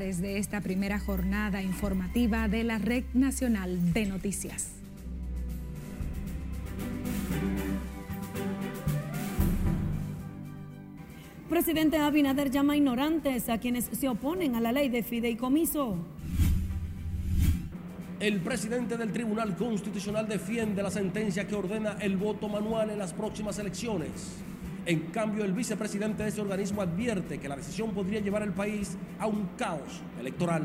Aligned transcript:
titulares 0.00 0.20
de 0.22 0.38
esta 0.38 0.60
primera 0.60 0.98
jornada 0.98 1.62
informativa 1.62 2.48
de 2.48 2.64
la 2.64 2.78
Red 2.78 3.04
Nacional 3.12 3.92
de 3.92 4.06
Noticias. 4.06 4.72
Presidente 11.48 11.98
Abinader 11.98 12.50
llama 12.50 12.76
ignorantes 12.76 13.48
a 13.48 13.58
quienes 13.58 13.84
se 13.92 14.08
oponen 14.08 14.54
a 14.54 14.60
la 14.60 14.72
ley 14.72 14.88
de 14.88 15.02
fideicomiso. 15.02 15.96
El 18.20 18.40
presidente 18.40 18.96
del 18.96 19.12
Tribunal 19.12 19.56
Constitucional 19.56 20.26
defiende 20.28 20.82
la 20.82 20.90
sentencia 20.90 21.46
que 21.46 21.54
ordena 21.54 21.96
el 22.00 22.16
voto 22.16 22.48
manual 22.48 22.90
en 22.90 22.98
las 22.98 23.12
próximas 23.12 23.58
elecciones. 23.58 24.10
En 24.90 25.02
cambio, 25.12 25.44
el 25.44 25.52
vicepresidente 25.52 26.24
de 26.24 26.30
ese 26.30 26.40
organismo 26.40 26.82
advierte 26.82 27.38
que 27.38 27.48
la 27.48 27.54
decisión 27.54 27.92
podría 27.92 28.18
llevar 28.18 28.42
al 28.42 28.52
país 28.52 28.98
a 29.20 29.28
un 29.28 29.50
caos 29.56 30.02
electoral. 30.18 30.64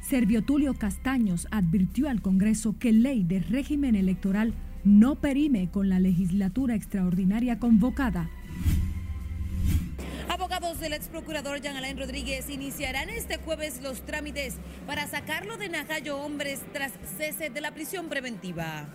Servio 0.00 0.42
Tulio 0.42 0.72
Castaños 0.72 1.46
advirtió 1.50 2.08
al 2.08 2.22
Congreso 2.22 2.76
que 2.78 2.94
ley 2.94 3.24
de 3.24 3.40
régimen 3.40 3.94
electoral 3.94 4.54
no 4.84 5.16
perime 5.16 5.70
con 5.70 5.90
la 5.90 6.00
legislatura 6.00 6.74
extraordinaria 6.74 7.58
convocada 7.58 8.30
Abogados 10.30 10.80
del 10.80 10.94
ex 10.94 11.08
procurador 11.08 11.60
Jean 11.60 11.76
Alain 11.76 11.98
Rodríguez 11.98 12.48
iniciarán 12.48 13.10
este 13.10 13.36
jueves 13.36 13.82
los 13.82 14.00
trámites 14.06 14.54
para 14.86 15.06
sacarlo 15.06 15.58
de 15.58 15.68
Najayo 15.68 16.16
Hombres 16.16 16.62
tras 16.72 16.92
cese 17.18 17.50
de 17.50 17.60
la 17.60 17.72
prisión 17.72 18.08
preventiva. 18.08 18.88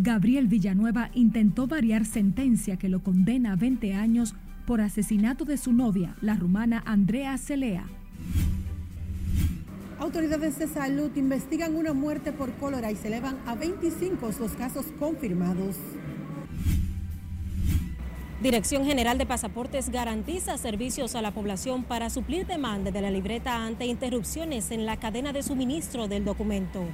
Gabriel 0.00 0.46
Villanueva 0.46 1.10
intentó 1.12 1.66
variar 1.66 2.04
sentencia 2.04 2.76
que 2.76 2.88
lo 2.88 3.02
condena 3.02 3.52
a 3.52 3.56
20 3.56 3.94
años 3.94 4.36
por 4.64 4.80
asesinato 4.80 5.44
de 5.44 5.56
su 5.56 5.72
novia, 5.72 6.14
la 6.20 6.36
rumana 6.36 6.84
Andrea 6.86 7.36
Celea. 7.36 7.84
Autoridades 9.98 10.56
de 10.60 10.68
salud 10.68 11.10
investigan 11.16 11.74
una 11.74 11.94
muerte 11.94 12.30
por 12.30 12.52
cólera 12.52 12.92
y 12.92 12.96
se 12.96 13.08
elevan 13.08 13.38
a 13.44 13.56
25 13.56 14.30
los 14.38 14.52
casos 14.52 14.86
confirmados. 15.00 15.74
Dirección 18.40 18.84
General 18.84 19.18
de 19.18 19.26
Pasaportes 19.26 19.90
garantiza 19.90 20.58
servicios 20.58 21.16
a 21.16 21.22
la 21.22 21.32
población 21.32 21.82
para 21.82 22.08
suplir 22.08 22.46
demanda 22.46 22.92
de 22.92 23.00
la 23.00 23.10
libreta 23.10 23.66
ante 23.66 23.86
interrupciones 23.86 24.70
en 24.70 24.86
la 24.86 24.98
cadena 24.98 25.32
de 25.32 25.42
suministro 25.42 26.06
del 26.06 26.24
documento. 26.24 26.84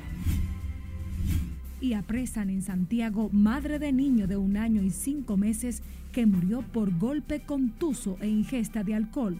Y 1.84 1.92
apresan 1.92 2.48
en 2.48 2.62
Santiago 2.62 3.28
madre 3.30 3.78
de 3.78 3.92
niño 3.92 4.26
de 4.26 4.38
un 4.38 4.56
año 4.56 4.82
y 4.82 4.88
cinco 4.88 5.36
meses 5.36 5.82
que 6.12 6.24
murió 6.24 6.62
por 6.62 6.96
golpe 6.98 7.40
contuso 7.40 8.16
e 8.22 8.26
ingesta 8.26 8.82
de 8.82 8.94
alcohol. 8.94 9.38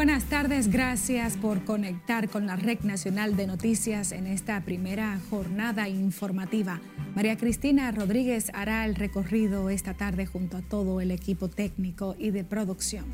Buenas 0.00 0.30
tardes. 0.30 0.70
Gracias 0.72 1.36
por 1.36 1.62
conectar 1.66 2.30
con 2.30 2.46
la 2.46 2.56
Red 2.56 2.80
Nacional 2.84 3.36
de 3.36 3.46
Noticias 3.46 4.12
en 4.12 4.26
esta 4.26 4.58
primera 4.62 5.20
jornada 5.28 5.90
informativa. 5.90 6.80
María 7.14 7.36
Cristina 7.36 7.92
Rodríguez 7.92 8.50
hará 8.54 8.86
el 8.86 8.94
recorrido 8.94 9.68
esta 9.68 9.92
tarde 9.92 10.24
junto 10.24 10.56
a 10.56 10.62
todo 10.62 11.02
el 11.02 11.10
equipo 11.10 11.48
técnico 11.48 12.16
y 12.18 12.30
de 12.30 12.44
producción. 12.44 13.04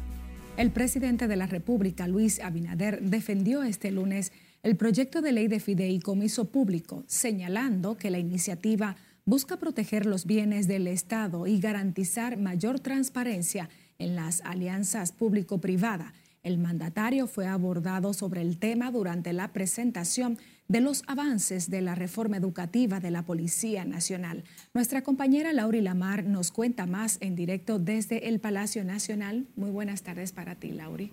El 0.56 0.70
presidente 0.70 1.26
de 1.26 1.34
la 1.34 1.48
República, 1.48 2.06
Luis 2.06 2.38
Abinader, 2.38 3.02
defendió 3.02 3.64
este 3.64 3.90
lunes 3.90 4.30
el 4.62 4.76
proyecto 4.76 5.22
de 5.22 5.32
ley 5.32 5.48
de 5.48 5.58
fideicomiso 5.58 6.52
público, 6.52 7.02
señalando 7.08 7.96
que 7.96 8.10
la 8.10 8.20
iniciativa 8.20 8.94
busca 9.24 9.56
proteger 9.56 10.06
los 10.06 10.24
bienes 10.24 10.68
del 10.68 10.86
Estado 10.86 11.48
y 11.48 11.58
garantizar 11.58 12.36
mayor 12.36 12.78
transparencia 12.78 13.70
en 13.98 14.14
las 14.14 14.40
alianzas 14.42 15.10
público-privada 15.10 16.12
el 16.46 16.58
mandatario 16.58 17.26
fue 17.26 17.48
abordado 17.48 18.12
sobre 18.12 18.40
el 18.40 18.56
tema 18.56 18.92
durante 18.92 19.32
la 19.32 19.52
presentación 19.52 20.38
de 20.68 20.80
los 20.80 21.02
avances 21.08 21.70
de 21.70 21.80
la 21.80 21.96
reforma 21.96 22.36
educativa 22.36 23.00
de 23.00 23.10
la 23.10 23.24
Policía 23.24 23.84
Nacional. 23.84 24.44
Nuestra 24.72 25.02
compañera 25.02 25.52
Lauri 25.52 25.80
Lamar 25.80 26.24
nos 26.24 26.52
cuenta 26.52 26.86
más 26.86 27.18
en 27.20 27.34
directo 27.34 27.80
desde 27.80 28.28
el 28.28 28.38
Palacio 28.38 28.84
Nacional. 28.84 29.48
Muy 29.56 29.70
buenas 29.70 30.02
tardes 30.02 30.30
para 30.30 30.54
ti, 30.54 30.70
Lauri. 30.70 31.10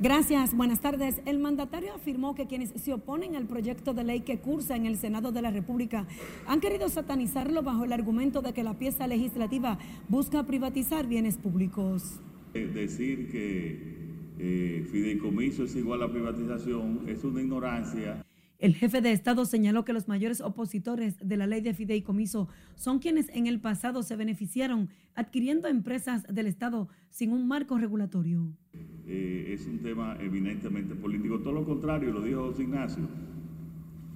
Gracias, 0.00 0.54
buenas 0.54 0.80
tardes. 0.80 1.20
El 1.26 1.38
mandatario 1.38 1.92
afirmó 1.92 2.34
que 2.34 2.46
quienes 2.46 2.70
se 2.82 2.94
oponen 2.94 3.36
al 3.36 3.44
proyecto 3.44 3.92
de 3.92 4.04
ley 4.04 4.20
que 4.20 4.38
cursa 4.38 4.74
en 4.74 4.86
el 4.86 4.96
Senado 4.96 5.32
de 5.32 5.42
la 5.42 5.50
República 5.50 6.06
han 6.46 6.60
querido 6.60 6.88
satanizarlo 6.88 7.62
bajo 7.62 7.84
el 7.84 7.92
argumento 7.92 8.40
de 8.40 8.54
que 8.54 8.62
la 8.62 8.78
pieza 8.78 9.06
legislativa 9.06 9.78
busca 10.08 10.44
privatizar 10.44 11.06
bienes 11.06 11.36
públicos. 11.36 12.20
Eh, 12.52 12.70
decir 12.74 13.30
que 13.30 13.78
eh, 14.38 14.86
fideicomiso 14.90 15.64
es 15.64 15.76
igual 15.76 16.02
a 16.02 16.10
privatización 16.10 17.02
es 17.06 17.22
una 17.22 17.42
ignorancia. 17.42 18.24
El 18.58 18.74
jefe 18.74 19.00
de 19.00 19.12
Estado 19.12 19.44
señaló 19.44 19.84
que 19.84 19.92
los 19.92 20.08
mayores 20.08 20.40
opositores 20.40 21.16
de 21.22 21.36
la 21.36 21.46
ley 21.46 21.60
de 21.60 21.74
fideicomiso 21.74 22.48
son 22.74 22.98
quienes 22.98 23.28
en 23.30 23.46
el 23.46 23.60
pasado 23.60 24.02
se 24.02 24.16
beneficiaron 24.16 24.90
adquiriendo 25.14 25.68
empresas 25.68 26.26
del 26.26 26.46
Estado 26.46 26.88
sin 27.08 27.32
un 27.32 27.48
marco 27.48 27.78
regulatorio. 27.78 28.52
Eh, 29.06 29.54
es 29.54 29.66
un 29.66 29.78
tema 29.78 30.16
eminentemente 30.20 30.94
político. 30.94 31.38
Todo 31.38 31.52
lo 31.52 31.64
contrario, 31.64 32.12
lo 32.12 32.22
dijo 32.22 32.50
José 32.50 32.64
Ignacio. 32.64 33.08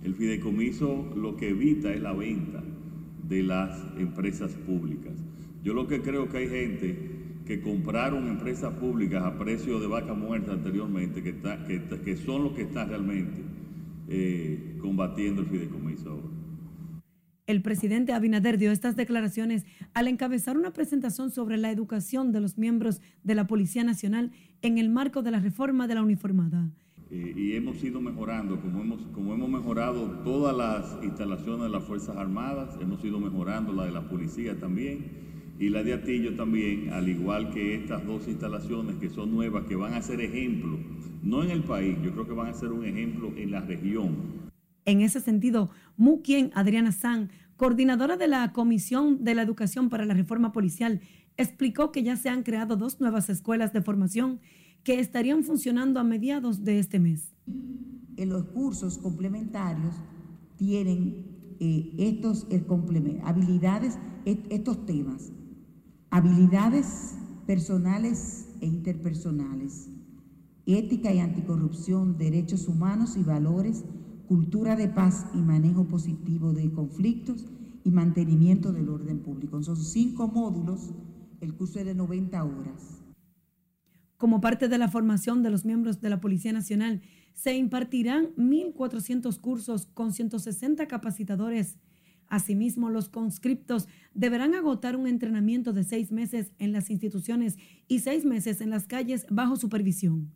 El 0.02 0.14
fideicomiso 0.14 1.12
lo 1.16 1.36
que 1.36 1.50
evita 1.50 1.92
es 1.92 2.02
la 2.02 2.12
venta 2.12 2.62
de 3.28 3.42
las 3.42 3.82
empresas 3.96 4.52
públicas. 4.52 5.14
Yo 5.62 5.72
lo 5.72 5.86
que 5.86 6.02
creo 6.02 6.28
que 6.28 6.38
hay 6.38 6.48
gente 6.48 7.13
que 7.46 7.60
compraron 7.60 8.26
empresas 8.28 8.72
públicas 8.74 9.22
a 9.22 9.38
precio 9.38 9.78
de 9.78 9.86
vaca 9.86 10.14
muerta 10.14 10.52
anteriormente, 10.52 11.22
que, 11.22 11.34
que, 12.04 12.16
son 12.16 12.44
los 12.44 12.52
que 12.52 12.62
están 12.62 12.88
realmente 12.88 13.42
eh, 14.08 14.78
combatiendo 14.80 15.42
el 15.42 15.48
fideicomiso 15.48 16.10
ahora. 16.10 16.28
El 17.46 17.60
presidente 17.60 18.14
Abinader 18.14 18.56
dio 18.56 18.72
estas 18.72 18.96
declaraciones 18.96 19.66
al 19.92 20.08
encabezar 20.08 20.56
una 20.56 20.72
presentación 20.72 21.30
sobre 21.30 21.58
la 21.58 21.70
educación 21.70 22.32
de 22.32 22.40
los 22.40 22.56
miembros 22.56 23.02
de 23.22 23.34
la 23.34 23.46
Policía 23.46 23.84
Nacional 23.84 24.32
en 24.62 24.78
el 24.78 24.88
marco 24.88 25.22
de 25.22 25.30
la 25.30 25.40
reforma 25.40 25.86
de 25.86 25.94
la 25.96 26.02
uniformada. 26.02 26.70
Eh, 27.10 27.34
y 27.36 27.52
hemos 27.52 27.84
ido 27.84 28.00
mejorando, 28.00 28.58
como 28.58 28.80
hemos, 28.80 29.02
como 29.12 29.34
hemos 29.34 29.50
mejorado 29.50 30.06
todas 30.24 30.56
las 30.56 31.04
instalaciones 31.04 31.64
de 31.64 31.68
las 31.68 31.84
Fuerzas 31.84 32.16
Armadas, 32.16 32.78
hemos 32.80 33.04
ido 33.04 33.20
mejorando 33.20 33.74
la 33.74 33.84
de 33.84 33.92
la 33.92 34.08
policía 34.08 34.58
también 34.58 35.33
y 35.58 35.68
la 35.68 35.82
de 35.84 35.94
Atillo 35.94 36.34
también, 36.34 36.92
al 36.92 37.08
igual 37.08 37.50
que 37.52 37.76
estas 37.76 38.04
dos 38.04 38.26
instalaciones 38.26 38.96
que 38.96 39.08
son 39.08 39.30
nuevas, 39.30 39.64
que 39.66 39.76
van 39.76 39.94
a 39.94 40.02
ser 40.02 40.20
ejemplo, 40.20 40.78
no 41.22 41.44
en 41.44 41.50
el 41.50 41.62
país, 41.62 41.96
yo 42.02 42.12
creo 42.12 42.26
que 42.26 42.32
van 42.32 42.48
a 42.48 42.54
ser 42.54 42.72
un 42.72 42.84
ejemplo 42.84 43.32
en 43.36 43.52
la 43.52 43.60
región. 43.60 44.16
En 44.84 45.00
ese 45.00 45.20
sentido, 45.20 45.70
Muquien 45.96 46.50
Adriana 46.54 46.90
San, 46.90 47.30
coordinadora 47.56 48.16
de 48.16 48.26
la 48.26 48.52
Comisión 48.52 49.22
de 49.22 49.34
la 49.36 49.42
Educación 49.42 49.90
para 49.90 50.04
la 50.04 50.14
Reforma 50.14 50.52
Policial, 50.52 51.00
explicó 51.36 51.92
que 51.92 52.02
ya 52.02 52.16
se 52.16 52.28
han 52.28 52.42
creado 52.42 52.76
dos 52.76 53.00
nuevas 53.00 53.30
escuelas 53.30 53.72
de 53.72 53.80
formación 53.80 54.40
que 54.82 54.98
estarían 54.98 55.44
funcionando 55.44 56.00
a 56.00 56.04
mediados 56.04 56.64
de 56.64 56.80
este 56.80 56.98
mes. 56.98 57.32
En 58.16 58.28
los 58.28 58.44
cursos 58.46 58.98
complementarios 58.98 59.94
tienen 60.56 61.24
eh, 61.60 61.94
estos 61.98 62.46
eh, 62.50 62.62
habilidades, 63.24 63.98
estos 64.24 64.84
temas 64.84 65.32
habilidades 66.14 67.16
personales 67.44 68.48
e 68.60 68.66
interpersonales, 68.66 69.90
ética 70.64 71.12
y 71.12 71.18
anticorrupción, 71.18 72.16
derechos 72.16 72.68
humanos 72.68 73.16
y 73.16 73.24
valores, 73.24 73.84
cultura 74.28 74.76
de 74.76 74.86
paz 74.86 75.26
y 75.34 75.38
manejo 75.38 75.88
positivo 75.88 76.52
de 76.52 76.70
conflictos 76.70 77.46
y 77.82 77.90
mantenimiento 77.90 78.72
del 78.72 78.90
orden 78.90 79.24
público. 79.24 79.60
Son 79.64 79.76
cinco 79.76 80.28
módulos, 80.28 80.90
el 81.40 81.52
curso 81.52 81.80
es 81.80 81.86
de 81.86 81.96
90 81.96 82.44
horas. 82.44 83.02
Como 84.16 84.40
parte 84.40 84.68
de 84.68 84.78
la 84.78 84.86
formación 84.86 85.42
de 85.42 85.50
los 85.50 85.64
miembros 85.64 86.00
de 86.00 86.10
la 86.10 86.20
Policía 86.20 86.52
Nacional, 86.52 87.02
se 87.32 87.56
impartirán 87.56 88.28
1.400 88.36 89.40
cursos 89.40 89.86
con 89.86 90.12
160 90.12 90.86
capacitadores 90.86 91.76
Asimismo, 92.28 92.90
los 92.90 93.08
conscriptos 93.08 93.88
deberán 94.14 94.54
agotar 94.54 94.96
un 94.96 95.06
entrenamiento 95.06 95.72
de 95.72 95.84
seis 95.84 96.12
meses 96.12 96.52
en 96.58 96.72
las 96.72 96.90
instituciones 96.90 97.56
y 97.88 98.00
seis 98.00 98.24
meses 98.24 98.60
en 98.60 98.70
las 98.70 98.86
calles 98.86 99.26
bajo 99.30 99.56
supervisión. 99.56 100.32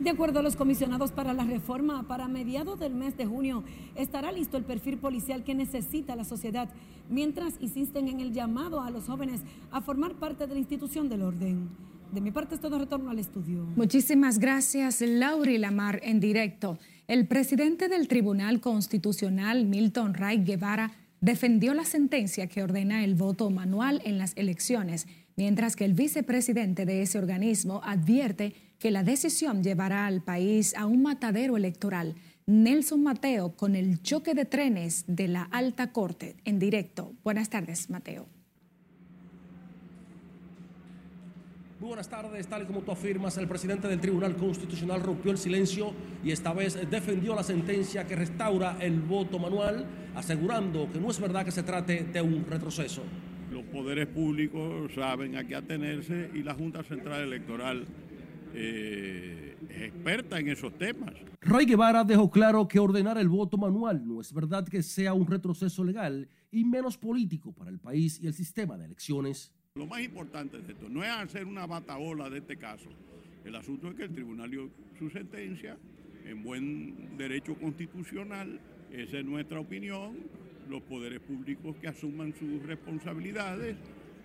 De 0.00 0.08
acuerdo 0.08 0.38
a 0.38 0.42
los 0.42 0.56
comisionados 0.56 1.12
para 1.12 1.34
la 1.34 1.44
reforma, 1.44 2.08
para 2.08 2.26
mediados 2.26 2.80
del 2.80 2.94
mes 2.94 3.18
de 3.18 3.26
junio 3.26 3.62
estará 3.96 4.32
listo 4.32 4.56
el 4.56 4.64
perfil 4.64 4.96
policial 4.96 5.44
que 5.44 5.54
necesita 5.54 6.16
la 6.16 6.24
sociedad, 6.24 6.70
mientras 7.10 7.54
insisten 7.60 8.08
en 8.08 8.20
el 8.20 8.32
llamado 8.32 8.80
a 8.80 8.90
los 8.90 9.04
jóvenes 9.04 9.42
a 9.70 9.82
formar 9.82 10.14
parte 10.14 10.46
de 10.46 10.54
la 10.54 10.58
institución 10.58 11.10
del 11.10 11.20
orden. 11.20 11.68
De 12.12 12.22
mi 12.22 12.30
parte 12.30 12.54
es 12.54 12.62
todo 12.62 12.78
retorno 12.78 13.10
al 13.10 13.18
estudio. 13.18 13.66
Muchísimas 13.76 14.38
gracias, 14.38 15.02
Lauri 15.02 15.58
Lamar, 15.58 16.00
en 16.02 16.18
directo. 16.18 16.78
El 17.10 17.26
presidente 17.26 17.88
del 17.88 18.06
Tribunal 18.06 18.60
Constitucional, 18.60 19.66
Milton 19.66 20.14
Ray 20.14 20.44
Guevara, 20.44 20.92
defendió 21.20 21.74
la 21.74 21.84
sentencia 21.84 22.46
que 22.46 22.62
ordena 22.62 23.02
el 23.02 23.16
voto 23.16 23.50
manual 23.50 24.00
en 24.04 24.16
las 24.16 24.32
elecciones, 24.36 25.08
mientras 25.34 25.74
que 25.74 25.84
el 25.84 25.94
vicepresidente 25.94 26.86
de 26.86 27.02
ese 27.02 27.18
organismo 27.18 27.80
advierte 27.82 28.54
que 28.78 28.92
la 28.92 29.02
decisión 29.02 29.64
llevará 29.64 30.06
al 30.06 30.22
país 30.22 30.72
a 30.76 30.86
un 30.86 31.02
matadero 31.02 31.56
electoral. 31.56 32.14
Nelson 32.46 33.02
Mateo 33.02 33.56
con 33.56 33.74
el 33.74 34.00
choque 34.02 34.34
de 34.34 34.44
trenes 34.44 35.02
de 35.08 35.26
la 35.26 35.42
Alta 35.42 35.90
Corte 35.90 36.36
en 36.44 36.60
directo. 36.60 37.16
Buenas 37.24 37.50
tardes, 37.50 37.90
Mateo. 37.90 38.28
Muy 41.80 41.88
buenas 41.88 42.10
tardes, 42.10 42.46
tal 42.46 42.64
y 42.64 42.66
como 42.66 42.82
tú 42.82 42.92
afirmas, 42.92 43.38
el 43.38 43.48
presidente 43.48 43.88
del 43.88 43.98
Tribunal 43.98 44.36
Constitucional 44.36 45.00
rompió 45.00 45.32
el 45.32 45.38
silencio 45.38 45.94
y 46.22 46.30
esta 46.30 46.52
vez 46.52 46.78
defendió 46.90 47.34
la 47.34 47.42
sentencia 47.42 48.06
que 48.06 48.14
restaura 48.14 48.76
el 48.82 49.00
voto 49.00 49.38
manual, 49.38 49.86
asegurando 50.14 50.92
que 50.92 51.00
no 51.00 51.10
es 51.10 51.18
verdad 51.18 51.42
que 51.42 51.50
se 51.50 51.62
trate 51.62 52.04
de 52.04 52.20
un 52.20 52.44
retroceso. 52.44 53.02
Los 53.50 53.64
poderes 53.64 54.08
públicos 54.08 54.92
saben 54.94 55.36
a 55.38 55.44
qué 55.46 55.54
atenerse 55.54 56.30
y 56.34 56.42
la 56.42 56.52
Junta 56.52 56.82
Central 56.82 57.22
Electoral 57.22 57.86
eh, 58.52 59.56
es 59.70 59.82
experta 59.82 60.38
en 60.38 60.48
esos 60.48 60.76
temas. 60.76 61.14
Ray 61.40 61.64
Guevara 61.64 62.04
dejó 62.04 62.30
claro 62.30 62.68
que 62.68 62.78
ordenar 62.78 63.16
el 63.16 63.30
voto 63.30 63.56
manual 63.56 64.06
no 64.06 64.20
es 64.20 64.34
verdad 64.34 64.68
que 64.68 64.82
sea 64.82 65.14
un 65.14 65.26
retroceso 65.26 65.82
legal 65.82 66.28
y 66.52 66.62
menos 66.62 66.98
político 66.98 67.54
para 67.54 67.70
el 67.70 67.78
país 67.78 68.20
y 68.20 68.26
el 68.26 68.34
sistema 68.34 68.76
de 68.76 68.84
elecciones. 68.84 69.54
Lo 69.80 69.86
más 69.86 70.02
importante 70.02 70.58
de 70.60 70.74
esto 70.74 70.90
no 70.90 71.02
es 71.02 71.08
hacer 71.08 71.46
una 71.46 71.66
bataola 71.66 72.28
de 72.28 72.40
este 72.40 72.58
caso. 72.58 72.90
El 73.46 73.56
asunto 73.56 73.88
es 73.88 73.94
que 73.94 74.02
el 74.02 74.12
tribunal 74.12 74.50
dio 74.50 74.68
su 74.98 75.08
sentencia 75.08 75.78
en 76.26 76.42
buen 76.42 77.16
derecho 77.16 77.54
constitucional. 77.54 78.60
Esa 78.92 79.20
es 79.20 79.24
nuestra 79.24 79.58
opinión. 79.58 80.18
Los 80.68 80.82
poderes 80.82 81.20
públicos 81.20 81.76
que 81.80 81.88
asuman 81.88 82.34
sus 82.38 82.62
responsabilidades 82.64 83.78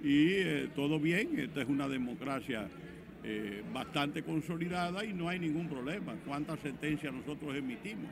y 0.04 0.28
eh, 0.34 0.70
todo 0.76 1.00
bien. 1.00 1.40
Esta 1.40 1.62
es 1.62 1.70
una 1.70 1.88
democracia 1.88 2.68
eh, 3.24 3.64
bastante 3.74 4.24
consolidada 4.24 5.06
y 5.06 5.14
no 5.14 5.30
hay 5.30 5.40
ningún 5.40 5.70
problema. 5.70 6.16
¿Cuántas 6.28 6.60
sentencias 6.60 7.14
nosotros 7.14 7.56
emitimos? 7.56 8.10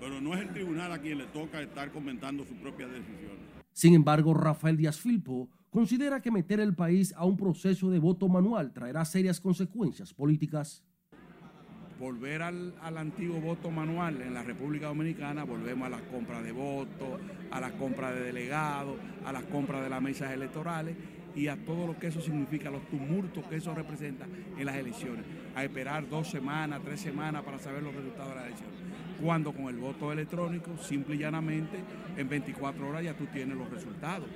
Pero 0.00 0.18
no 0.18 0.32
es 0.32 0.40
el 0.40 0.48
tribunal 0.48 0.90
a 0.92 0.98
quien 0.98 1.18
le 1.18 1.26
toca 1.26 1.60
estar 1.60 1.92
comentando 1.92 2.42
su 2.46 2.54
propia 2.54 2.88
decisión. 2.88 3.36
Sin 3.74 3.92
embargo, 3.92 4.32
Rafael 4.32 4.78
Díaz 4.78 4.98
Filpo 4.98 5.50
considera 5.76 6.22
que 6.22 6.30
meter 6.30 6.58
el 6.58 6.74
país 6.74 7.12
a 7.18 7.26
un 7.26 7.36
proceso 7.36 7.90
de 7.90 7.98
voto 7.98 8.30
manual 8.30 8.72
traerá 8.72 9.04
serias 9.04 9.42
consecuencias 9.42 10.14
políticas. 10.14 10.82
Volver 12.00 12.40
al, 12.40 12.74
al, 12.80 12.96
antiguo 12.96 13.42
voto 13.42 13.70
manual 13.70 14.22
en 14.22 14.32
la 14.32 14.42
República 14.42 14.86
Dominicana, 14.86 15.44
volvemos 15.44 15.86
a 15.86 15.90
las 15.90 16.00
compras 16.00 16.42
de 16.44 16.52
votos, 16.52 17.20
a 17.50 17.60
las 17.60 17.72
compras 17.72 18.14
de 18.14 18.20
delegados, 18.22 18.96
a 19.26 19.32
las 19.32 19.44
compras 19.44 19.82
de 19.82 19.90
las 19.90 20.00
mesas 20.00 20.32
electorales 20.32 20.96
y 21.34 21.48
a 21.48 21.62
todo 21.62 21.86
lo 21.86 21.98
que 21.98 22.06
eso 22.06 22.22
significa, 22.22 22.70
los 22.70 22.88
tumultos 22.88 23.44
que 23.44 23.56
eso 23.56 23.74
representa 23.74 24.24
en 24.56 24.64
las 24.64 24.76
elecciones. 24.76 25.26
A 25.54 25.62
esperar 25.62 26.08
dos 26.08 26.30
semanas, 26.30 26.80
tres 26.86 27.02
semanas 27.02 27.42
para 27.42 27.58
saber 27.58 27.82
los 27.82 27.94
resultados 27.94 28.30
de 28.30 28.34
las 28.34 28.46
elecciones. 28.46 28.80
Cuando 29.22 29.52
con 29.52 29.66
el 29.66 29.76
voto 29.76 30.10
electrónico, 30.10 30.78
simple 30.78 31.16
y 31.16 31.18
llanamente, 31.18 31.76
en 32.16 32.26
24 32.30 32.88
horas 32.88 33.04
ya 33.04 33.14
tú 33.14 33.26
tienes 33.26 33.58
los 33.58 33.70
resultados. 33.70 34.30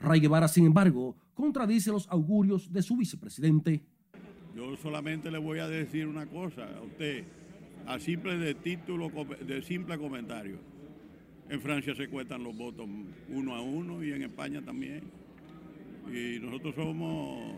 Ray 0.00 0.20
Guevara, 0.20 0.48
sin 0.48 0.66
embargo, 0.66 1.16
contradice 1.34 1.90
los 1.90 2.08
augurios 2.08 2.72
de 2.72 2.82
su 2.82 2.96
vicepresidente. 2.96 3.84
Yo 4.54 4.76
solamente 4.76 5.30
le 5.30 5.38
voy 5.38 5.58
a 5.58 5.68
decir 5.68 6.06
una 6.06 6.26
cosa 6.26 6.68
a 6.76 6.82
usted, 6.82 7.24
a 7.86 7.98
simple 7.98 8.36
de 8.38 8.54
título, 8.54 9.10
de 9.46 9.62
simple 9.62 9.98
comentario. 9.98 10.58
En 11.48 11.60
Francia 11.60 11.94
se 11.94 12.08
cuentan 12.08 12.42
los 12.42 12.56
votos 12.56 12.86
uno 13.28 13.54
a 13.54 13.62
uno 13.62 14.02
y 14.04 14.12
en 14.12 14.22
España 14.22 14.62
también. 14.62 15.02
Y 16.12 16.38
nosotros 16.40 16.74
somos, 16.74 17.54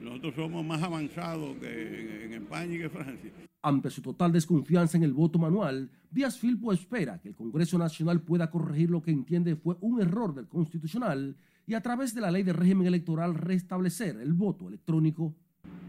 nosotros 0.00 0.34
somos 0.34 0.64
más 0.64 0.82
avanzados 0.82 1.56
que 1.56 2.24
en 2.26 2.32
España 2.34 2.74
y 2.74 2.78
que 2.78 2.90
Francia. 2.90 3.30
Ante 3.64 3.90
su 3.90 4.02
total 4.02 4.32
desconfianza 4.32 4.96
en 4.96 5.04
el 5.04 5.12
voto 5.12 5.38
manual, 5.38 5.88
Díaz 6.10 6.36
Filpo 6.36 6.72
espera 6.72 7.20
que 7.20 7.28
el 7.28 7.36
Congreso 7.36 7.78
Nacional 7.78 8.20
pueda 8.20 8.50
corregir 8.50 8.90
lo 8.90 9.00
que 9.00 9.12
entiende 9.12 9.54
fue 9.54 9.76
un 9.80 10.00
error 10.00 10.34
del 10.34 10.48
Constitucional 10.48 11.36
y 11.64 11.74
a 11.74 11.80
través 11.80 12.12
de 12.12 12.20
la 12.20 12.32
ley 12.32 12.42
de 12.42 12.52
régimen 12.52 12.88
electoral 12.88 13.36
restablecer 13.36 14.16
el 14.16 14.32
voto 14.32 14.66
electrónico. 14.66 15.36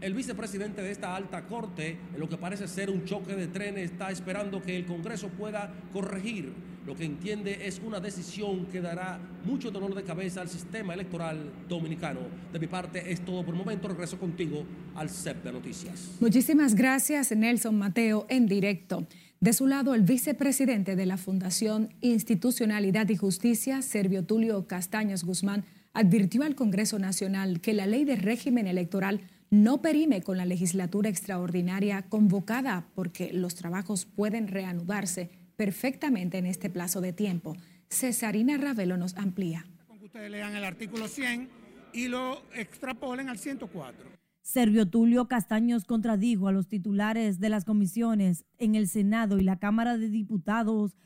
El 0.04 0.12
vicepresidente 0.12 0.82
de 0.82 0.90
esta 0.90 1.16
alta 1.16 1.46
corte, 1.46 1.96
en 2.12 2.20
lo 2.20 2.28
que 2.28 2.36
parece 2.36 2.68
ser 2.68 2.90
un 2.90 3.06
choque 3.06 3.34
de 3.34 3.46
trenes, 3.46 3.90
está 3.90 4.10
esperando 4.10 4.60
que 4.60 4.76
el 4.76 4.84
Congreso 4.84 5.28
pueda 5.28 5.72
corregir 5.94 6.52
lo 6.86 6.94
que 6.94 7.06
entiende 7.06 7.66
es 7.66 7.80
una 7.82 8.00
decisión 8.00 8.66
que 8.66 8.82
dará 8.82 9.18
mucho 9.46 9.70
dolor 9.70 9.94
de 9.94 10.02
cabeza 10.02 10.42
al 10.42 10.50
sistema 10.50 10.92
electoral 10.92 11.50
dominicano. 11.70 12.20
De 12.52 12.58
mi 12.58 12.66
parte 12.66 13.10
es 13.10 13.24
todo 13.24 13.46
por 13.46 13.54
el 13.54 13.58
momento. 13.58 13.88
Regreso 13.88 14.18
contigo 14.18 14.66
al 14.94 15.08
CEP 15.08 15.42
de 15.42 15.52
Noticias. 15.52 16.10
Muchísimas 16.20 16.74
gracias, 16.74 17.34
Nelson 17.34 17.78
Mateo, 17.78 18.26
en 18.28 18.46
directo. 18.46 19.06
De 19.40 19.54
su 19.54 19.66
lado, 19.66 19.94
el 19.94 20.02
vicepresidente 20.02 20.96
de 20.96 21.06
la 21.06 21.16
Fundación 21.16 21.94
Institucionalidad 22.02 23.08
y 23.08 23.16
Justicia, 23.16 23.80
Servio 23.80 24.22
Tulio 24.22 24.66
Castaños 24.66 25.24
Guzmán, 25.24 25.64
advirtió 25.94 26.42
al 26.42 26.56
Congreso 26.56 26.98
Nacional 26.98 27.62
que 27.62 27.72
la 27.72 27.86
ley 27.86 28.04
de 28.04 28.16
régimen 28.16 28.66
electoral 28.66 29.22
no 29.62 29.80
perime 29.80 30.20
con 30.20 30.36
la 30.36 30.46
legislatura 30.46 31.08
extraordinaria 31.08 32.02
convocada 32.02 32.88
porque 32.96 33.32
los 33.32 33.54
trabajos 33.54 34.04
pueden 34.04 34.48
reanudarse 34.48 35.30
perfectamente 35.54 36.38
en 36.38 36.46
este 36.46 36.70
plazo 36.70 37.00
de 37.00 37.12
tiempo. 37.12 37.56
Cesarina 37.88 38.58
Ravelo 38.58 38.96
nos 38.96 39.16
amplía. 39.16 39.64
Con 39.86 40.00
que 40.00 40.06
ustedes 40.06 40.28
lean 40.28 40.56
el 40.56 40.64
artículo 40.64 41.06
100 41.06 41.48
y 41.92 42.08
lo 42.08 42.42
extrapolen 42.54 43.28
al 43.28 43.38
104. 43.38 44.04
Servio 44.42 44.88
Tulio 44.88 45.28
Castaños 45.28 45.84
contradijo 45.84 46.48
a 46.48 46.52
los 46.52 46.66
titulares 46.66 47.38
de 47.38 47.48
las 47.48 47.64
comisiones 47.64 48.44
en 48.58 48.74
el 48.74 48.88
Senado 48.88 49.38
y 49.38 49.44
la 49.44 49.60
Cámara 49.60 49.96
de 49.96 50.08
Diputados, 50.08 50.96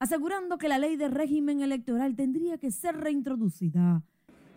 asegurando 0.00 0.58
que 0.58 0.68
la 0.68 0.78
ley 0.78 0.96
de 0.96 1.06
régimen 1.06 1.60
electoral 1.60 2.16
tendría 2.16 2.58
que 2.58 2.72
ser 2.72 2.96
reintroducida. 2.96 4.02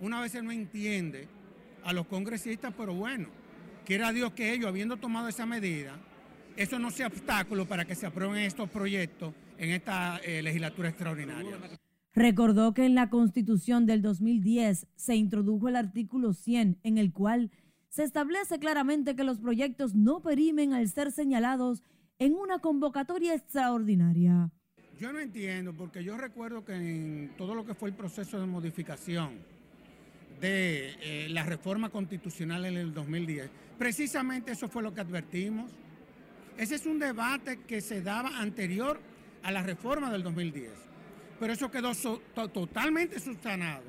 Una 0.01 0.19
vez 0.19 0.33
no 0.43 0.51
entiende 0.51 1.27
a 1.85 1.93
los 1.93 2.07
congresistas, 2.07 2.73
pero 2.75 2.93
bueno, 2.93 3.29
quiera 3.85 4.11
Dios 4.11 4.33
que 4.33 4.53
ellos, 4.53 4.67
habiendo 4.67 4.97
tomado 4.97 5.29
esa 5.29 5.45
medida, 5.45 5.97
eso 6.57 6.79
no 6.79 6.91
sea 6.91 7.07
obstáculo 7.07 7.65
para 7.67 7.85
que 7.85 7.95
se 7.95 8.07
aprueben 8.07 8.43
estos 8.43 8.69
proyectos 8.69 9.33
en 9.57 9.69
esta 9.69 10.17
eh, 10.17 10.41
legislatura 10.41 10.89
extraordinaria. 10.89 11.57
Recordó 12.13 12.73
que 12.73 12.85
en 12.85 12.95
la 12.95 13.09
Constitución 13.09 13.85
del 13.85 14.01
2010 14.01 14.87
se 14.95 15.15
introdujo 15.15 15.69
el 15.69 15.75
artículo 15.75 16.33
100 16.33 16.79
en 16.81 16.97
el 16.97 17.11
cual 17.13 17.51
se 17.89 18.03
establece 18.03 18.57
claramente 18.57 19.15
que 19.15 19.23
los 19.23 19.37
proyectos 19.39 19.93
no 19.95 20.21
perimen 20.21 20.73
al 20.73 20.89
ser 20.89 21.11
señalados 21.11 21.83
en 22.17 22.33
una 22.33 22.59
convocatoria 22.59 23.33
extraordinaria. 23.33 24.49
Yo 24.97 25.11
no 25.11 25.19
entiendo, 25.19 25.73
porque 25.73 26.03
yo 26.03 26.17
recuerdo 26.17 26.63
que 26.63 26.73
en 26.73 27.31
todo 27.37 27.53
lo 27.53 27.65
que 27.65 27.73
fue 27.73 27.89
el 27.89 27.95
proceso 27.95 28.39
de 28.39 28.45
modificación 28.45 29.33
de 30.39 30.95
eh, 31.01 31.27
la 31.29 31.43
reforma 31.43 31.89
constitucional 31.89 32.65
en 32.65 32.77
el 32.77 32.93
2010, 32.93 33.49
precisamente 33.77 34.51
eso 34.51 34.67
fue 34.67 34.83
lo 34.83 34.93
que 34.93 35.01
advertimos. 35.01 35.71
Ese 36.57 36.75
es 36.75 36.85
un 36.85 36.99
debate 36.99 37.59
que 37.67 37.81
se 37.81 38.01
daba 38.01 38.39
anterior 38.39 38.99
a 39.43 39.51
la 39.51 39.61
reforma 39.61 40.11
del 40.11 40.23
2010, 40.23 40.71
pero 41.39 41.53
eso 41.53 41.69
quedó 41.69 41.91
totalmente 42.49 43.19
subsanado 43.19 43.83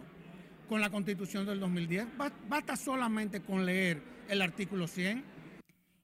con 0.68 0.80
la 0.80 0.90
constitución 0.90 1.46
del 1.46 1.60
2010. 1.60 2.06
Basta 2.48 2.76
solamente 2.76 3.40
con 3.40 3.64
leer 3.64 4.02
el 4.28 4.42
artículo 4.42 4.86
100. 4.86 5.22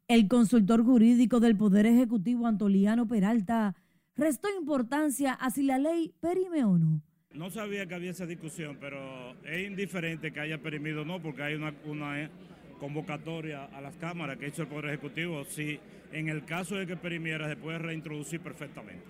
El 0.08 0.28
consultor 0.28 0.84
jurídico 0.84 1.40
del 1.40 1.56
Poder 1.56 1.86
Ejecutivo, 1.86 2.46
Antoliano 2.46 3.06
Peralta, 3.06 3.74
restó 4.14 4.48
importancia 4.58 5.32
a 5.32 5.50
si 5.50 5.62
la 5.62 5.78
ley 5.78 6.14
perime 6.20 6.64
o 6.64 6.78
no. 6.78 7.02
No 7.34 7.50
sabía 7.50 7.86
que 7.86 7.94
había 7.94 8.10
esa 8.10 8.26
discusión, 8.26 8.76
pero 8.78 9.34
es 9.44 9.66
indiferente 9.66 10.32
que 10.32 10.40
haya 10.40 10.58
perimido 10.58 11.02
o 11.02 11.04
no, 11.04 11.20
porque 11.20 11.42
hay 11.42 11.54
una, 11.54 11.72
una 11.86 12.30
convocatoria 12.78 13.64
a 13.64 13.80
las 13.80 13.96
cámaras 13.96 14.36
que 14.36 14.48
hizo 14.48 14.62
el 14.62 14.68
Poder 14.68 14.86
Ejecutivo. 14.86 15.44
Si 15.44 15.80
en 16.12 16.28
el 16.28 16.44
caso 16.44 16.76
de 16.76 16.86
que 16.86 16.96
perimiera, 16.96 17.48
se 17.48 17.56
puede 17.56 17.78
reintroducir 17.78 18.40
perfectamente. 18.40 19.02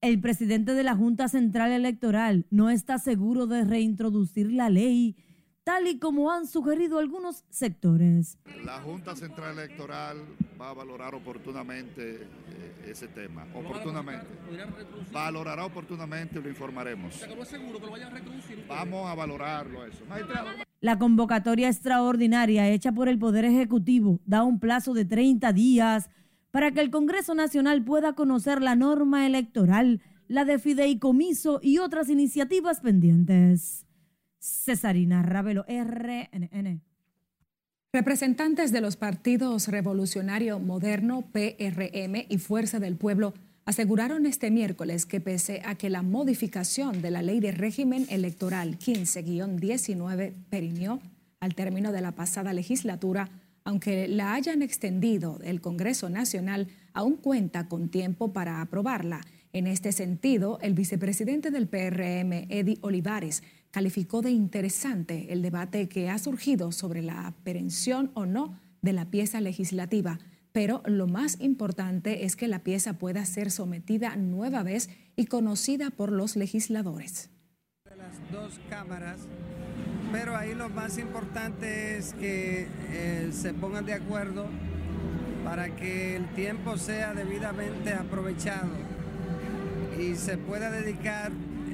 El 0.00 0.20
presidente 0.20 0.74
de 0.74 0.84
la 0.84 0.94
Junta 0.94 1.28
Central 1.28 1.72
Electoral 1.72 2.46
no 2.50 2.70
está 2.70 2.98
seguro 2.98 3.46
de 3.46 3.64
reintroducir 3.64 4.52
la 4.52 4.68
ley, 4.70 5.16
tal 5.68 5.86
y 5.86 5.98
como 5.98 6.32
han 6.32 6.46
sugerido 6.46 6.98
algunos 6.98 7.44
sectores. 7.50 8.38
La 8.64 8.80
Junta 8.80 9.14
Central 9.14 9.58
Electoral 9.58 10.16
va 10.58 10.70
a 10.70 10.72
valorar 10.72 11.14
oportunamente 11.14 12.22
eh, 12.22 12.86
ese 12.86 13.06
tema. 13.08 13.46
Oportunamente. 13.54 14.24
Valorará 15.12 15.66
oportunamente 15.66 16.38
y 16.38 16.42
lo 16.42 16.48
informaremos. 16.48 17.20
Vamos 18.66 19.10
a 19.10 19.14
valorarlo 19.14 19.84
eso. 19.84 20.04
La 20.80 20.98
convocatoria 20.98 21.68
extraordinaria 21.68 22.66
hecha 22.70 22.92
por 22.92 23.10
el 23.10 23.18
Poder 23.18 23.44
Ejecutivo 23.44 24.20
da 24.24 24.44
un 24.44 24.60
plazo 24.60 24.94
de 24.94 25.04
30 25.04 25.52
días 25.52 26.08
para 26.50 26.70
que 26.70 26.80
el 26.80 26.90
Congreso 26.90 27.34
Nacional 27.34 27.84
pueda 27.84 28.14
conocer 28.14 28.62
la 28.62 28.74
norma 28.74 29.26
electoral, 29.26 30.00
la 30.28 30.46
de 30.46 30.58
fideicomiso 30.58 31.60
y 31.62 31.76
otras 31.76 32.08
iniciativas 32.08 32.80
pendientes. 32.80 33.84
Cesarina 34.40 35.22
Ravelo, 35.22 35.64
RNN. 35.68 36.80
Representantes 37.92 38.70
de 38.70 38.80
los 38.80 38.96
partidos 38.96 39.68
Revolucionario 39.68 40.58
Moderno, 40.58 41.22
PRM 41.32 42.26
y 42.28 42.38
Fuerza 42.38 42.78
del 42.78 42.96
Pueblo 42.96 43.34
aseguraron 43.64 44.26
este 44.26 44.50
miércoles 44.50 45.04
que 45.06 45.20
pese 45.20 45.62
a 45.64 45.74
que 45.74 45.90
la 45.90 46.02
modificación 46.02 47.02
de 47.02 47.10
la 47.10 47.22
ley 47.22 47.40
de 47.40 47.52
régimen 47.52 48.06
electoral 48.08 48.78
15-19 48.78 50.32
perimió 50.48 51.00
al 51.40 51.54
término 51.54 51.92
de 51.92 52.00
la 52.00 52.12
pasada 52.12 52.52
legislatura, 52.52 53.28
aunque 53.64 54.08
la 54.08 54.34
hayan 54.34 54.62
extendido, 54.62 55.38
el 55.42 55.60
Congreso 55.60 56.08
Nacional 56.08 56.68
aún 56.94 57.16
cuenta 57.16 57.68
con 57.68 57.88
tiempo 57.88 58.32
para 58.32 58.60
aprobarla. 58.60 59.20
En 59.52 59.66
este 59.66 59.92
sentido, 59.92 60.58
el 60.62 60.74
vicepresidente 60.74 61.50
del 61.50 61.68
PRM, 61.68 62.46
Eddie 62.50 62.78
Olivares, 62.82 63.42
calificó 63.70 64.22
de 64.22 64.30
interesante 64.30 65.32
el 65.32 65.42
debate 65.42 65.88
que 65.88 66.10
ha 66.10 66.18
surgido 66.18 66.72
sobre 66.72 67.02
la 67.02 67.26
aprehensión 67.26 68.10
o 68.14 68.26
no 68.26 68.58
de 68.82 68.92
la 68.92 69.10
pieza 69.10 69.40
legislativa 69.40 70.18
pero 70.52 70.82
lo 70.86 71.06
más 71.06 71.40
importante 71.40 72.24
es 72.24 72.34
que 72.34 72.48
la 72.48 72.64
pieza 72.64 72.94
pueda 72.94 73.24
ser 73.24 73.50
sometida 73.52 74.16
nueva 74.16 74.62
vez 74.62 74.90
y 75.14 75.26
conocida 75.26 75.90
por 75.90 76.10
los 76.10 76.36
legisladores. 76.36 77.30
De 77.84 77.96
las 77.96 78.32
dos 78.32 78.58
cámaras, 78.68 79.20
pero 80.10 80.36
ahí 80.36 80.54
lo 80.54 80.68
más 80.68 80.98
importante 80.98 81.96
es 81.96 82.14
que 82.14 82.66
eh, 82.90 83.28
se 83.32 83.54
pongan 83.54 83.86
de 83.86 83.94
acuerdo 83.94 84.46
para 85.44 85.76
que 85.76 86.16
el 86.16 86.26
tiempo 86.34 86.76
sea 86.76 87.14
debidamente 87.14 87.92
aprovechado 87.92 88.72
y 89.98 90.14
se 90.16 90.38
pueda 90.38 90.70
dedicar 90.70 91.30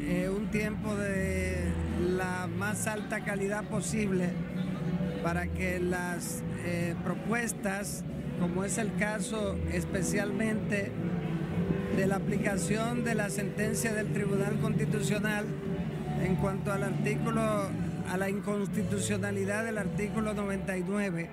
eh, 0.07 0.29
un 0.29 0.51
tiempo 0.51 0.95
de 0.95 1.73
la 2.17 2.47
más 2.47 2.87
alta 2.87 3.25
calidad 3.25 3.65
posible 3.65 4.29
para 5.23 5.47
que 5.47 5.79
las 5.81 6.43
eh, 6.67 6.95
propuestas 7.03 8.05
como 8.39 8.65
es 8.65 8.77
el 8.77 8.95
caso 8.97 9.57
especialmente 9.73 10.93
de 11.97 12.07
la 12.07 12.17
aplicación 12.17 13.03
de 13.03 13.15
la 13.15 13.31
sentencia 13.31 13.95
del 13.95 14.13
Tribunal 14.13 14.59
Constitucional 14.61 15.47
en 16.23 16.37
cuanto 16.37 16.71
al 16.71 16.83
artículo, 16.83 17.71
a 18.11 18.17
la 18.19 18.29
inconstitucionalidad 18.29 19.65
del 19.65 19.79
artículo 19.79 20.35
99 20.35 21.31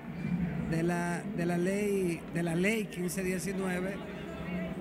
de 0.70 0.82
la, 0.82 1.22
de 1.36 1.44
la 1.44 1.58
ley 1.58 2.20
de 2.32 2.42
la 2.42 2.54
ley 2.54 2.84
1519 2.84 3.96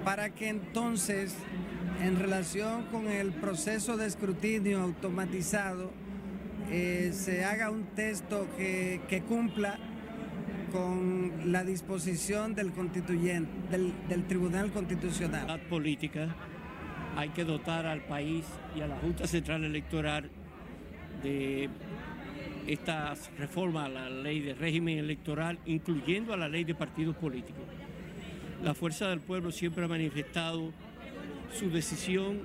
para 0.05 0.29
que 0.29 0.47
entonces 0.47 1.35
en 2.01 2.19
relación 2.19 2.83
con 2.85 3.07
el 3.07 3.31
proceso 3.31 3.95
de 3.95 4.07
escrutinio 4.07 4.81
automatizado 4.81 5.91
eh, 6.71 7.11
se 7.13 7.45
haga 7.45 7.69
un 7.69 7.83
texto 7.95 8.47
que, 8.57 9.23
cumpla 9.27 9.77
con 10.71 11.51
la 11.51 11.63
disposición 11.63 12.55
del 12.55 12.71
constituyente, 12.71 13.51
del, 13.69 14.23
Tribunal 14.25 14.71
Constitucional. 14.71 15.61
Política 15.69 16.35
hay 17.15 17.29
que 17.29 17.43
dotar 17.43 17.85
al 17.85 18.01
país 18.05 18.45
y 18.75 18.81
a 18.81 18.87
la 18.87 18.97
Junta 18.97 19.27
Central 19.27 19.63
Electoral 19.63 20.29
de 21.21 21.69
estas 22.67 23.29
reformas 23.37 23.87
a 23.87 23.89
la 23.89 24.09
ley 24.09 24.39
de 24.39 24.53
régimen 24.53 24.97
electoral, 24.97 25.59
incluyendo 25.65 26.33
a 26.33 26.37
la 26.37 26.47
ley 26.47 26.63
de 26.63 26.73
partidos 26.73 27.15
políticos. 27.15 27.63
La 28.63 28.73
Fuerza 28.73 29.09
del 29.09 29.19
Pueblo 29.19 29.51
siempre 29.51 29.83
ha 29.83 29.87
manifestado 29.87 30.71
su 31.53 31.69
decisión 31.69 32.39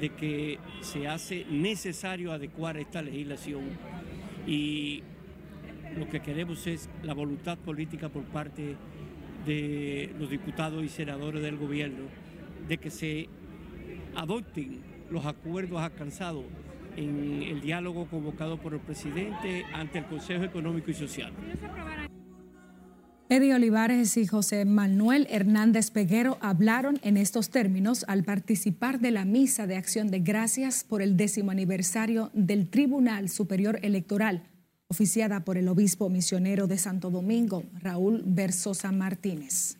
de 0.00 0.10
que 0.10 0.58
se 0.80 1.08
hace 1.08 1.46
necesario 1.50 2.32
adecuar 2.32 2.76
esta 2.76 3.02
legislación 3.02 3.64
y 4.46 5.02
lo 5.96 6.08
que 6.08 6.20
queremos 6.20 6.66
es 6.66 6.90
la 7.02 7.14
voluntad 7.14 7.56
política 7.58 8.08
por 8.08 8.24
parte 8.24 8.76
de 9.46 10.12
los 10.18 10.28
diputados 10.28 10.84
y 10.84 10.88
senadores 10.88 11.42
del 11.42 11.56
gobierno 11.56 12.04
de 12.68 12.78
que 12.78 12.90
se 12.90 13.28
adopten 14.14 14.80
los 15.10 15.24
acuerdos 15.24 15.80
alcanzados 15.80 16.44
en 16.96 17.42
el 17.42 17.60
diálogo 17.60 18.06
convocado 18.06 18.58
por 18.58 18.74
el 18.74 18.80
presidente 18.80 19.64
ante 19.72 19.98
el 19.98 20.06
Consejo 20.06 20.44
Económico 20.44 20.90
y 20.90 20.94
Social. 20.94 21.32
Eddie 23.28 23.54
Olivares 23.54 24.16
y 24.16 24.26
José 24.26 24.64
Manuel 24.64 25.26
Hernández 25.28 25.90
Peguero 25.90 26.38
hablaron 26.40 27.00
en 27.02 27.16
estos 27.16 27.50
términos 27.50 28.04
al 28.06 28.22
participar 28.22 29.00
de 29.00 29.10
la 29.10 29.24
misa 29.24 29.66
de 29.66 29.76
acción 29.76 30.12
de 30.12 30.20
gracias 30.20 30.84
por 30.84 31.02
el 31.02 31.16
décimo 31.16 31.50
aniversario 31.50 32.30
del 32.34 32.68
Tribunal 32.70 33.28
Superior 33.28 33.80
Electoral 33.82 34.44
oficiada 34.88 35.44
por 35.44 35.58
el 35.58 35.68
obispo 35.68 36.08
misionero 36.08 36.68
de 36.68 36.78
Santo 36.78 37.10
Domingo, 37.10 37.64
Raúl 37.80 38.22
Versosa 38.24 38.92
Martínez. 38.92 39.78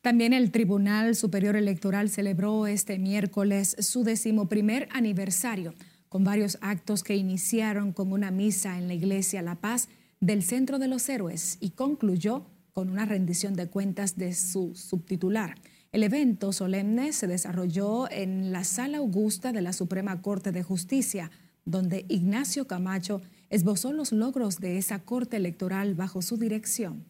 También 0.00 0.32
el 0.32 0.50
Tribunal 0.50 1.14
Superior 1.14 1.54
Electoral 1.54 2.08
celebró 2.08 2.66
este 2.66 2.98
miércoles 2.98 3.76
su 3.78 4.02
decimoprimer 4.02 4.88
aniversario, 4.90 5.74
con 6.08 6.24
varios 6.24 6.58
actos 6.62 7.04
que 7.04 7.14
iniciaron 7.14 7.92
con 7.92 8.12
una 8.12 8.32
misa 8.32 8.78
en 8.78 8.88
la 8.88 8.94
Iglesia 8.94 9.42
La 9.42 9.54
Paz 9.54 9.88
del 10.20 10.42
Centro 10.42 10.78
de 10.78 10.86
los 10.86 11.08
Héroes 11.08 11.56
y 11.60 11.70
concluyó 11.70 12.44
con 12.72 12.90
una 12.90 13.06
rendición 13.06 13.54
de 13.54 13.68
cuentas 13.68 14.16
de 14.16 14.34
su 14.34 14.74
subtitular. 14.74 15.54
El 15.92 16.02
evento 16.02 16.52
solemne 16.52 17.12
se 17.12 17.26
desarrolló 17.26 18.08
en 18.10 18.52
la 18.52 18.64
Sala 18.64 18.98
Augusta 18.98 19.50
de 19.50 19.62
la 19.62 19.72
Suprema 19.72 20.20
Corte 20.20 20.52
de 20.52 20.62
Justicia, 20.62 21.30
donde 21.64 22.04
Ignacio 22.08 22.66
Camacho 22.66 23.22
esbozó 23.48 23.92
los 23.92 24.12
logros 24.12 24.60
de 24.60 24.78
esa 24.78 25.00
corte 25.00 25.38
electoral 25.38 25.94
bajo 25.94 26.22
su 26.22 26.36
dirección. 26.36 27.04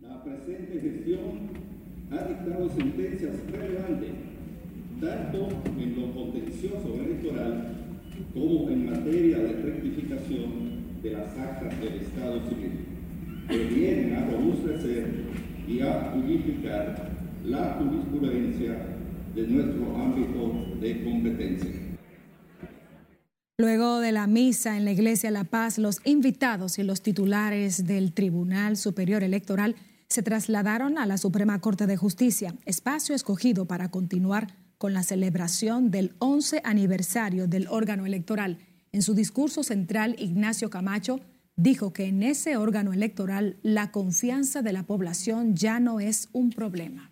La 0.00 0.22
presente 0.22 0.80
gestión 0.80 1.50
ha 2.10 2.24
dictado 2.24 2.68
sentencias 2.76 3.34
relevantes, 3.50 4.10
tanto 5.00 5.48
en 5.78 6.00
lo 6.00 6.14
contencioso 6.14 6.94
electoral 6.94 7.98
como 8.34 8.70
en 8.70 8.86
materia 8.86 9.38
de 9.38 9.52
rectificación 9.54 10.81
de 11.02 11.10
las 11.10 11.36
actas 11.36 11.80
del 11.80 11.94
Estado 12.02 12.48
civil, 12.48 12.86
que 13.48 13.64
vienen 13.64 14.14
a 14.14 14.30
robustecer 14.30 15.24
y 15.66 15.80
a 15.80 16.12
unificar 16.14 17.10
la 17.44 17.78
jurisprudencia 17.78 18.86
de 19.34 19.46
nuestro 19.48 19.96
ámbito 19.96 20.76
de 20.80 21.04
competencia. 21.04 21.70
Luego 23.58 24.00
de 24.00 24.12
la 24.12 24.26
misa 24.26 24.76
en 24.76 24.84
la 24.84 24.92
Iglesia 24.92 25.30
La 25.30 25.44
Paz, 25.44 25.78
los 25.78 26.00
invitados 26.04 26.78
y 26.78 26.82
los 26.82 27.02
titulares 27.02 27.86
del 27.86 28.12
Tribunal 28.12 28.76
Superior 28.76 29.22
Electoral 29.22 29.76
se 30.08 30.22
trasladaron 30.22 30.98
a 30.98 31.06
la 31.06 31.18
Suprema 31.18 31.60
Corte 31.60 31.86
de 31.86 31.96
Justicia, 31.96 32.54
espacio 32.64 33.14
escogido 33.14 33.66
para 33.66 33.90
continuar 33.90 34.48
con 34.78 34.94
la 34.94 35.02
celebración 35.02 35.90
del 35.90 36.12
11 36.18 36.60
aniversario 36.64 37.46
del 37.46 37.66
órgano 37.68 38.04
electoral. 38.04 38.58
En 38.92 39.00
su 39.00 39.14
discurso 39.14 39.62
central, 39.62 40.16
Ignacio 40.18 40.68
Camacho 40.68 41.20
dijo 41.56 41.94
que 41.94 42.06
en 42.06 42.22
ese 42.22 42.58
órgano 42.58 42.92
electoral 42.92 43.56
la 43.62 43.90
confianza 43.90 44.60
de 44.60 44.74
la 44.74 44.82
población 44.82 45.56
ya 45.56 45.80
no 45.80 45.98
es 45.98 46.28
un 46.32 46.50
problema. 46.50 47.10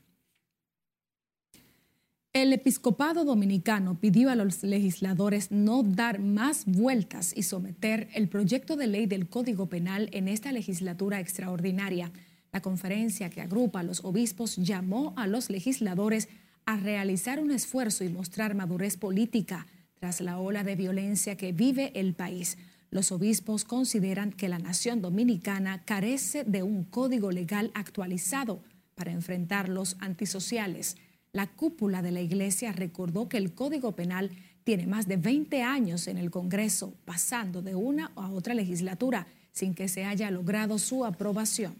El 2.32 2.52
episcopado 2.52 3.24
dominicano 3.24 3.98
pidió 3.98 4.30
a 4.30 4.36
los 4.36 4.62
legisladores 4.62 5.50
no 5.50 5.82
dar 5.82 6.20
más 6.20 6.64
vueltas 6.64 7.32
y 7.34 7.42
someter 7.42 8.08
el 8.14 8.28
proyecto 8.28 8.76
de 8.76 8.86
ley 8.86 9.06
del 9.06 9.28
Código 9.28 9.66
Penal 9.66 10.08
en 10.12 10.28
esta 10.28 10.52
legislatura 10.52 11.18
extraordinaria. 11.18 12.12
La 12.52 12.60
conferencia 12.60 13.30
que 13.30 13.40
agrupa 13.40 13.80
a 13.80 13.84
los 13.84 14.04
obispos 14.04 14.56
llamó 14.56 15.12
a 15.16 15.26
los 15.26 15.50
legisladores 15.50 16.28
a 16.66 16.76
realizar 16.76 17.40
un 17.40 17.50
esfuerzo 17.50 18.04
y 18.04 18.10
mostrar 18.10 18.54
madurez 18.54 18.96
política 18.96 19.66
tras 20.00 20.22
la 20.22 20.38
ola 20.38 20.64
de 20.64 20.76
violencia 20.76 21.36
que 21.36 21.52
vive 21.52 21.92
el 21.94 22.14
país. 22.14 22.56
Los 22.90 23.12
obispos 23.12 23.64
consideran 23.64 24.32
que 24.32 24.48
la 24.48 24.58
nación 24.58 25.02
dominicana 25.02 25.84
carece 25.84 26.42
de 26.42 26.62
un 26.62 26.84
código 26.84 27.30
legal 27.30 27.70
actualizado 27.74 28.62
para 28.94 29.12
enfrentar 29.12 29.68
los 29.68 29.96
antisociales. 30.00 30.96
La 31.32 31.46
cúpula 31.46 32.00
de 32.00 32.12
la 32.12 32.22
Iglesia 32.22 32.72
recordó 32.72 33.28
que 33.28 33.36
el 33.36 33.54
Código 33.54 33.94
Penal 33.94 34.30
tiene 34.64 34.86
más 34.86 35.06
de 35.06 35.18
20 35.18 35.62
años 35.62 36.08
en 36.08 36.16
el 36.16 36.30
Congreso, 36.30 36.94
pasando 37.04 37.60
de 37.60 37.74
una 37.74 38.10
a 38.16 38.30
otra 38.30 38.54
legislatura 38.54 39.26
sin 39.52 39.74
que 39.74 39.88
se 39.88 40.04
haya 40.06 40.30
logrado 40.30 40.78
su 40.78 41.04
aprobación. 41.04 41.74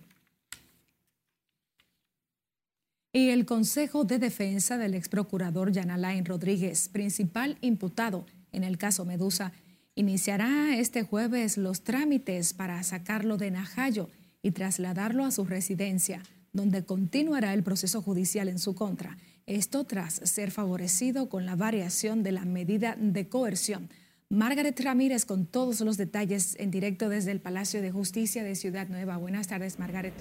Y 3.12 3.30
el 3.30 3.44
Consejo 3.44 4.04
de 4.04 4.20
Defensa 4.20 4.78
del 4.78 4.94
ex 4.94 5.08
procurador 5.08 5.74
Jan 5.74 5.90
Alain 5.90 6.24
Rodríguez, 6.24 6.88
principal 6.88 7.58
imputado 7.60 8.24
en 8.52 8.62
el 8.62 8.78
caso 8.78 9.04
Medusa, 9.04 9.52
iniciará 9.96 10.76
este 10.78 11.02
jueves 11.02 11.56
los 11.56 11.82
trámites 11.82 12.54
para 12.54 12.80
sacarlo 12.84 13.36
de 13.36 13.50
Najayo 13.50 14.08
y 14.42 14.52
trasladarlo 14.52 15.24
a 15.24 15.32
su 15.32 15.44
residencia, 15.44 16.22
donde 16.52 16.84
continuará 16.84 17.52
el 17.52 17.64
proceso 17.64 18.00
judicial 18.00 18.48
en 18.48 18.60
su 18.60 18.76
contra. 18.76 19.18
Esto 19.44 19.82
tras 19.82 20.14
ser 20.14 20.52
favorecido 20.52 21.28
con 21.28 21.46
la 21.46 21.56
variación 21.56 22.22
de 22.22 22.30
la 22.30 22.44
medida 22.44 22.96
de 22.96 23.28
coerción. 23.28 23.88
Margaret 24.28 24.78
Ramírez 24.78 25.24
con 25.24 25.46
todos 25.46 25.80
los 25.80 25.96
detalles 25.96 26.54
en 26.60 26.70
directo 26.70 27.08
desde 27.08 27.32
el 27.32 27.40
Palacio 27.40 27.82
de 27.82 27.90
Justicia 27.90 28.44
de 28.44 28.54
Ciudad 28.54 28.86
Nueva. 28.86 29.16
Buenas 29.16 29.48
tardes, 29.48 29.80
Margaret. 29.80 30.14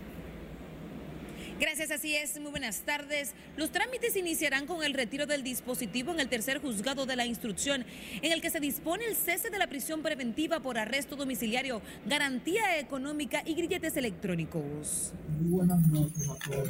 Gracias, 1.60 1.92
así 1.92 2.16
es. 2.16 2.40
Muy 2.40 2.52
buenas 2.52 2.80
tardes. 2.82 3.34
Los 3.58 3.70
trámites 3.72 4.16
iniciarán 4.16 4.66
con 4.66 4.82
el 4.82 4.94
retiro 4.94 5.26
del 5.26 5.44
dispositivo 5.44 6.14
en 6.14 6.22
el 6.22 6.30
tercer 6.30 6.62
juzgado 6.62 7.06
de 7.06 7.18
la 7.18 7.26
instrucción, 7.26 7.86
en 8.22 8.32
el 8.32 8.42
que 8.42 8.50
se 8.50 8.62
dispone 8.62 9.04
el 9.06 9.16
cese 9.16 9.50
de 9.50 9.60
la 9.60 9.68
prisión 9.68 10.02
preventiva 10.02 10.62
por 10.62 10.78
arresto 10.78 11.18
domiciliario, 11.18 11.82
garantía 12.06 12.80
económica 12.80 13.44
y 13.46 13.56
grilletes 13.56 13.98
electrónicos. 13.98 15.12
Muy 15.38 15.50
buenas 15.50 15.86
noches 15.88 16.30
a 16.30 16.36
todos. 16.50 16.70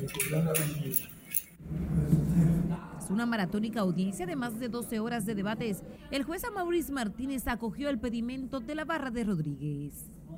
Tras 2.68 3.12
una 3.12 3.28
maratónica 3.28 3.82
audiencia 3.82 4.26
de 4.26 4.36
más 4.36 4.60
de 4.60 4.70
12 4.70 5.00
horas 5.00 5.26
de 5.28 5.36
debates, 5.36 5.84
el 6.10 6.24
juez 6.24 6.42
Maurice 6.52 6.92
Martínez 6.92 7.48
acogió 7.48 7.90
el 7.90 8.00
pedimento 8.00 8.60
de 8.60 8.74
la 8.74 8.86
barra 8.86 9.12
de 9.12 9.24
Rodríguez. 9.24 9.94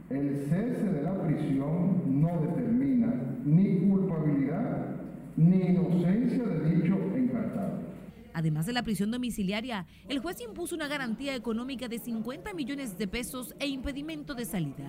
El 0.10 0.46
cese 0.50 0.91
de 0.91 1.03
la 1.03 1.17
prisión 1.24 2.22
no 2.22 2.41
determina 2.41 3.10
inocencia 5.69 6.43
de 6.43 6.75
dicho 6.75 6.97
encartado. 7.15 7.81
Además 8.33 8.65
de 8.65 8.73
la 8.73 8.83
prisión 8.83 9.11
domiciliaria, 9.11 9.85
el 10.07 10.19
juez 10.19 10.39
impuso 10.41 10.75
una 10.75 10.87
garantía 10.87 11.35
económica 11.35 11.87
de 11.87 11.99
50 11.99 12.53
millones 12.53 12.97
de 12.97 13.07
pesos 13.07 13.53
e 13.59 13.67
impedimento 13.67 14.33
de 14.33 14.45
salida. 14.45 14.85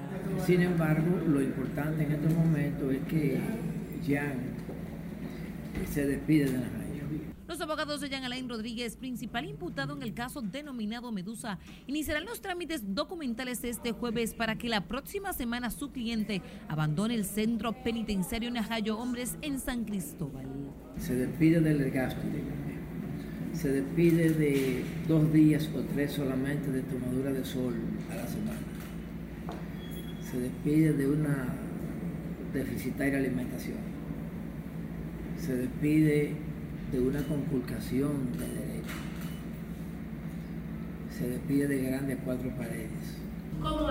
Sin 0.47 0.63
embargo, 0.63 1.21
lo 1.27 1.43
importante 1.43 2.05
en 2.05 2.13
este 2.13 2.35
momento 2.35 2.91
es 2.91 3.01
que 3.09 3.41
Jan 4.07 4.39
se 5.91 6.07
despide 6.07 6.47
de 6.47 6.59
la 6.59 6.82
los 7.53 7.61
abogados 7.61 8.01
de 8.01 8.09
Jean 8.09 8.25
Alain 8.25 8.49
Rodríguez, 8.49 8.97
principal 8.97 9.45
imputado 9.45 9.95
en 9.95 10.03
el 10.03 10.15
caso 10.15 10.41
denominado 10.41 11.13
Medusa, 11.13 11.59
iniciarán 11.87 12.25
los 12.25 12.41
trámites 12.41 12.95
documentales 12.95 13.63
este 13.63 13.93
jueves 13.93 14.33
para 14.33 14.57
que 14.57 14.71
la 14.71 14.89
próxima 14.89 15.35
semana 15.35 15.71
su 15.71 15.93
cliente 15.93 16.41
abandone 16.69 17.15
el 17.15 17.27
centro 17.27 17.75
penitenciario 17.85 18.51
Najayo 18.51 18.97
Hombres 18.97 19.37
en 19.43 19.61
San 19.61 19.85
Cristóbal. 19.85 20.47
Se 20.97 21.15
despide 21.15 21.61
del 21.61 21.91
gasto, 21.91 22.23
se 23.53 23.69
despide 23.71 24.31
de 24.31 24.85
dos 25.07 25.31
días 25.31 25.69
o 25.77 25.83
tres 25.93 26.13
solamente 26.13 26.71
de 26.71 26.81
tomadura 26.85 27.33
de 27.33 27.45
sol 27.45 27.75
a 28.11 28.15
la 28.15 28.27
semana. 28.29 28.61
Se 30.31 30.41
despide 30.41 30.95
de 30.95 31.07
una 31.07 31.49
deficitaria 32.55 33.19
alimentación. 33.19 33.77
Se 35.39 35.55
despide 35.55 36.52
de 36.93 37.01
una 37.01 37.23
conculcación 37.23 38.33
de 38.37 38.47
derecho. 38.47 38.95
Se 41.11 41.27
despide 41.27 41.67
de 41.67 41.83
grandes 41.85 42.19
cuatro 42.23 42.51
paredes. 42.51 43.19
Como 43.63 43.89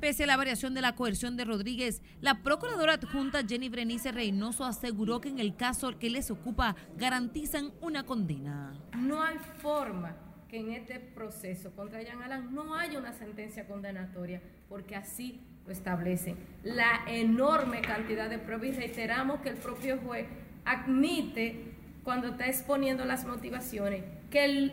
Pese 0.00 0.24
a 0.24 0.26
la 0.26 0.36
variación 0.36 0.74
de 0.74 0.80
la 0.80 0.94
coerción 0.96 1.36
de 1.36 1.44
Rodríguez, 1.44 2.02
la 2.20 2.42
procuradora 2.42 2.94
adjunta 2.94 3.44
Jenny 3.46 3.68
Brenice 3.68 4.10
Reynoso 4.10 4.64
aseguró 4.64 5.20
que 5.20 5.28
en 5.28 5.38
el 5.38 5.54
caso 5.54 5.96
que 5.98 6.10
les 6.10 6.30
ocupa 6.30 6.74
garantizan 6.96 7.72
una 7.80 8.04
condena. 8.04 8.74
No 8.98 9.22
hay 9.22 9.36
forma 9.58 10.16
que 10.48 10.58
en 10.58 10.72
este 10.72 10.98
proceso 10.98 11.70
contra 11.72 12.02
Jean 12.02 12.22
Alan 12.22 12.52
no 12.54 12.74
haya 12.74 12.98
una 12.98 13.12
sentencia 13.12 13.66
condenatoria, 13.66 14.42
porque 14.68 14.96
así 14.96 15.40
lo 15.64 15.72
establecen. 15.72 16.36
La 16.64 17.04
enorme 17.08 17.80
cantidad 17.82 18.28
de 18.28 18.38
pruebas 18.38 18.68
y 18.68 18.72
reiteramos 18.72 19.40
que 19.40 19.50
el 19.50 19.56
propio 19.56 19.98
juez 19.98 20.26
admite 20.66 21.72
cuando 22.04 22.28
está 22.28 22.46
exponiendo 22.46 23.04
las 23.04 23.26
motivaciones 23.26 24.02
que 24.30 24.70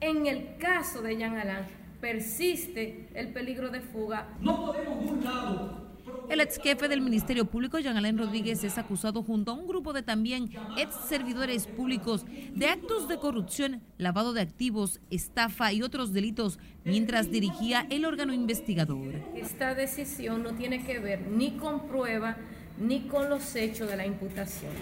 en 0.00 0.26
el 0.26 0.56
caso 0.58 1.02
de 1.02 1.16
Jean 1.16 1.36
Alain 1.36 1.64
persiste 2.00 3.08
el 3.14 3.28
peligro 3.28 3.70
de 3.70 3.80
fuga. 3.80 4.28
No 4.40 4.66
podemos 4.66 5.04
de 5.04 5.12
un 5.12 5.24
lado 5.24 5.86
el 6.28 6.40
ex 6.40 6.58
jefe 6.58 6.88
del 6.88 7.00
Ministerio 7.00 7.44
Público, 7.44 7.78
Jean 7.78 7.96
Alain 7.96 8.18
Rodríguez, 8.18 8.62
es 8.64 8.78
acusado 8.78 9.22
junto 9.22 9.52
a 9.52 9.54
un 9.54 9.66
grupo 9.66 9.92
de 9.92 10.02
también 10.02 10.50
ex 10.76 10.94
servidores 11.08 11.66
públicos 11.66 12.24
de 12.54 12.66
actos 12.66 13.08
de 13.08 13.18
corrupción, 13.18 13.80
lavado 13.98 14.32
de 14.32 14.40
activos, 14.40 15.00
estafa 15.10 15.72
y 15.72 15.82
otros 15.82 16.12
delitos 16.12 16.58
mientras 16.84 17.30
dirigía 17.30 17.86
el 17.90 18.04
órgano 18.04 18.32
investigador. 18.32 19.14
Esta 19.34 19.74
decisión 19.74 20.42
no 20.42 20.52
tiene 20.52 20.84
que 20.84 20.98
ver 20.98 21.26
ni 21.28 21.52
con 21.52 21.86
prueba 21.86 22.36
ni 22.78 23.02
con 23.02 23.30
los 23.30 23.54
hechos 23.54 23.88
de 23.88 23.96
la 23.96 24.06
imputación. 24.06 24.72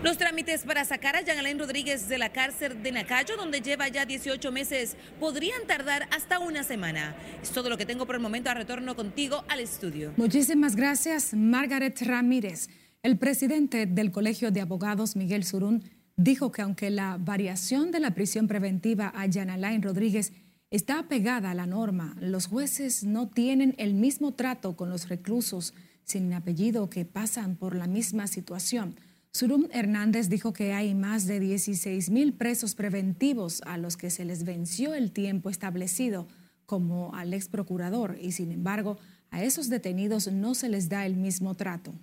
Los 0.00 0.16
trámites 0.16 0.62
para 0.62 0.84
sacar 0.84 1.16
a 1.16 1.22
Jean 1.22 1.38
Alain 1.38 1.58
Rodríguez 1.58 2.08
de 2.08 2.18
la 2.18 2.30
cárcel 2.30 2.84
de 2.84 2.92
Nacayo, 2.92 3.36
donde 3.36 3.60
lleva 3.60 3.88
ya 3.88 4.06
18 4.06 4.52
meses, 4.52 4.96
podrían 5.18 5.66
tardar 5.66 6.08
hasta 6.12 6.38
una 6.38 6.62
semana. 6.62 7.16
Es 7.42 7.50
todo 7.50 7.68
lo 7.68 7.76
que 7.76 7.84
tengo 7.84 8.06
por 8.06 8.14
el 8.14 8.20
momento. 8.20 8.48
A 8.48 8.54
retorno 8.54 8.94
contigo 8.94 9.42
al 9.48 9.58
estudio. 9.58 10.12
Muchísimas 10.16 10.76
gracias, 10.76 11.34
Margaret 11.34 12.00
Ramírez. 12.02 12.68
El 13.02 13.18
presidente 13.18 13.86
del 13.86 14.12
Colegio 14.12 14.52
de 14.52 14.60
Abogados, 14.60 15.16
Miguel 15.16 15.42
Surún, 15.42 15.82
dijo 16.16 16.52
que 16.52 16.62
aunque 16.62 16.90
la 16.90 17.16
variación 17.18 17.90
de 17.90 17.98
la 17.98 18.12
prisión 18.12 18.46
preventiva 18.46 19.12
a 19.16 19.26
Jean 19.26 19.50
Alain 19.50 19.82
Rodríguez 19.82 20.32
está 20.70 21.00
apegada 21.00 21.50
a 21.50 21.54
la 21.54 21.66
norma, 21.66 22.14
los 22.20 22.46
jueces 22.46 23.02
no 23.02 23.28
tienen 23.30 23.74
el 23.78 23.94
mismo 23.94 24.32
trato 24.34 24.76
con 24.76 24.90
los 24.90 25.08
reclusos 25.08 25.74
sin 26.04 26.32
apellido 26.32 26.88
que 26.88 27.04
pasan 27.04 27.56
por 27.56 27.74
la 27.74 27.88
misma 27.88 28.28
situación. 28.28 28.94
Surum 29.32 29.68
Hernández 29.72 30.28
dijo 30.28 30.52
que 30.52 30.72
hay 30.72 30.94
más 30.94 31.26
de 31.26 31.38
16 31.38 32.10
mil 32.10 32.32
presos 32.32 32.74
preventivos 32.74 33.60
a 33.66 33.76
los 33.76 33.96
que 33.96 34.10
se 34.10 34.24
les 34.24 34.44
venció 34.44 34.94
el 34.94 35.12
tiempo 35.12 35.50
establecido, 35.50 36.26
como 36.66 37.14
al 37.14 37.32
ex 37.34 37.48
procurador, 37.48 38.18
y 38.20 38.32
sin 38.32 38.52
embargo, 38.52 38.98
a 39.30 39.44
esos 39.44 39.68
detenidos 39.68 40.30
no 40.32 40.54
se 40.54 40.68
les 40.68 40.88
da 40.88 41.06
el 41.06 41.16
mismo 41.16 41.54
trato. 41.54 41.94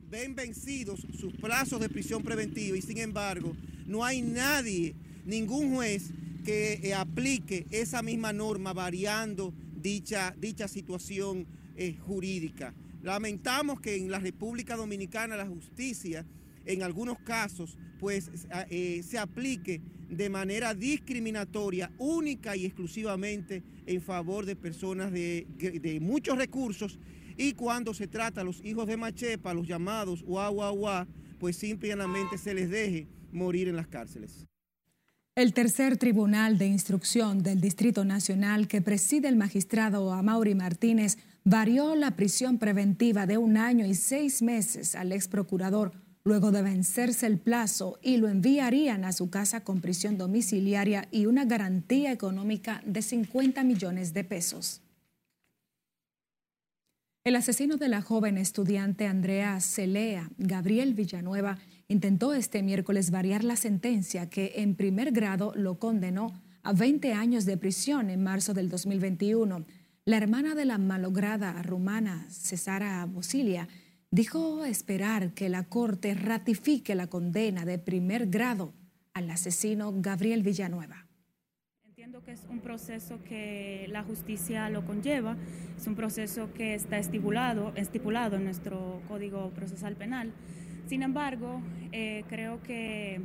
Ven 0.00 0.34
vencidos 0.34 1.06
sus 1.18 1.34
plazos 1.34 1.80
de 1.80 1.88
prisión 1.88 2.22
preventiva 2.22 2.76
y 2.76 2.82
sin 2.82 2.98
embargo, 2.98 3.56
no 3.86 4.04
hay 4.04 4.22
nadie, 4.22 4.94
ningún 5.24 5.74
juez 5.74 6.10
que 6.44 6.80
eh, 6.82 6.94
aplique 6.94 7.66
esa 7.70 8.02
misma 8.02 8.32
norma 8.32 8.72
variando 8.72 9.52
dicha, 9.74 10.34
dicha 10.38 10.68
situación 10.68 11.46
eh, 11.76 11.96
jurídica. 12.06 12.74
Lamentamos 13.04 13.82
que 13.82 13.96
en 13.96 14.10
la 14.10 14.18
República 14.18 14.76
Dominicana 14.76 15.36
la 15.36 15.46
justicia 15.46 16.24
en 16.64 16.82
algunos 16.82 17.18
casos 17.18 17.76
pues 18.00 18.30
eh, 18.70 19.02
se 19.06 19.18
aplique 19.18 19.82
de 20.08 20.30
manera 20.30 20.72
discriminatoria, 20.72 21.92
única 21.98 22.56
y 22.56 22.64
exclusivamente 22.64 23.62
en 23.84 24.00
favor 24.00 24.46
de 24.46 24.56
personas 24.56 25.12
de, 25.12 25.98
muchos 26.00 26.38
recursos 26.38 26.98
y 27.36 27.52
cuando 27.52 27.92
se 27.92 28.06
trata 28.06 28.40
a 28.40 28.44
los 28.44 28.64
hijos 28.64 28.86
de 28.86 28.96
Machepa, 28.96 29.52
los 29.52 29.68
llamados 29.68 30.22
guau 30.22 31.06
pues 31.38 31.56
simplemente 31.56 32.38
se 32.38 32.54
les 32.54 32.70
deje 32.70 33.06
morir 33.32 33.68
en 33.68 33.76
las 33.76 33.86
cárceles. 33.86 34.46
El 35.36 35.52
tercer 35.52 35.98
tribunal 35.98 36.56
de 36.56 36.68
instrucción 36.68 37.42
del 37.42 37.60
Distrito 37.60 38.06
Nacional 38.06 38.66
que 38.66 38.80
preside 38.80 39.28
el 39.28 39.36
magistrado 39.36 40.10
Amaury 40.10 40.54
Martínez 40.54 41.18
varió 41.44 41.94
la 41.94 42.16
prisión 42.16 42.58
preventiva 42.58 43.26
de 43.26 43.36
un 43.36 43.56
año 43.56 43.84
y 43.84 43.94
seis 43.94 44.40
meses 44.42 44.94
al 44.94 45.12
ex 45.12 45.28
procurador 45.28 45.92
luego 46.24 46.50
de 46.50 46.62
vencerse 46.62 47.26
el 47.26 47.38
plazo 47.38 47.98
y 48.00 48.16
lo 48.16 48.28
enviarían 48.28 49.04
a 49.04 49.12
su 49.12 49.28
casa 49.28 49.62
con 49.62 49.82
prisión 49.82 50.16
domiciliaria 50.16 51.06
y 51.10 51.26
una 51.26 51.44
garantía 51.44 52.12
económica 52.12 52.82
de 52.86 53.02
50 53.02 53.62
millones 53.62 54.14
de 54.14 54.24
pesos. 54.24 54.80
El 57.24 57.36
asesino 57.36 57.76
de 57.76 57.88
la 57.88 58.00
joven 58.00 58.38
estudiante 58.38 59.06
Andrea 59.06 59.60
Celea, 59.60 60.30
Gabriel 60.38 60.94
Villanueva, 60.94 61.58
intentó 61.88 62.32
este 62.32 62.62
miércoles 62.62 63.10
variar 63.10 63.44
la 63.44 63.56
sentencia 63.56 64.30
que 64.30 64.52
en 64.56 64.76
primer 64.76 65.12
grado 65.12 65.52
lo 65.54 65.78
condenó 65.78 66.32
a 66.62 66.72
20 66.72 67.12
años 67.12 67.44
de 67.44 67.58
prisión 67.58 68.08
en 68.08 68.22
marzo 68.22 68.54
del 68.54 68.70
2021 68.70 69.66
la 70.06 70.18
hermana 70.18 70.54
de 70.54 70.66
la 70.66 70.76
malograda 70.76 71.62
rumana 71.62 72.26
Cesara 72.28 73.06
Bosilia 73.06 73.68
dijo 74.10 74.66
esperar 74.66 75.32
que 75.32 75.48
la 75.48 75.64
Corte 75.64 76.14
ratifique 76.14 76.94
la 76.94 77.06
condena 77.06 77.64
de 77.64 77.78
primer 77.78 78.26
grado 78.26 78.74
al 79.14 79.30
asesino 79.30 79.94
Gabriel 79.96 80.42
Villanueva. 80.42 81.06
Entiendo 81.86 82.22
que 82.22 82.32
es 82.32 82.44
un 82.50 82.60
proceso 82.60 83.22
que 83.24 83.86
la 83.88 84.02
justicia 84.02 84.68
lo 84.68 84.84
conlleva, 84.84 85.38
es 85.78 85.86
un 85.86 85.94
proceso 85.94 86.52
que 86.52 86.74
está 86.74 86.98
estipulado, 86.98 87.72
estipulado 87.74 88.36
en 88.36 88.44
nuestro 88.44 89.00
Código 89.08 89.50
Procesal 89.54 89.96
Penal. 89.96 90.32
Sin 90.86 91.02
embargo, 91.02 91.62
eh, 91.92 92.24
creo 92.28 92.62
que 92.62 93.22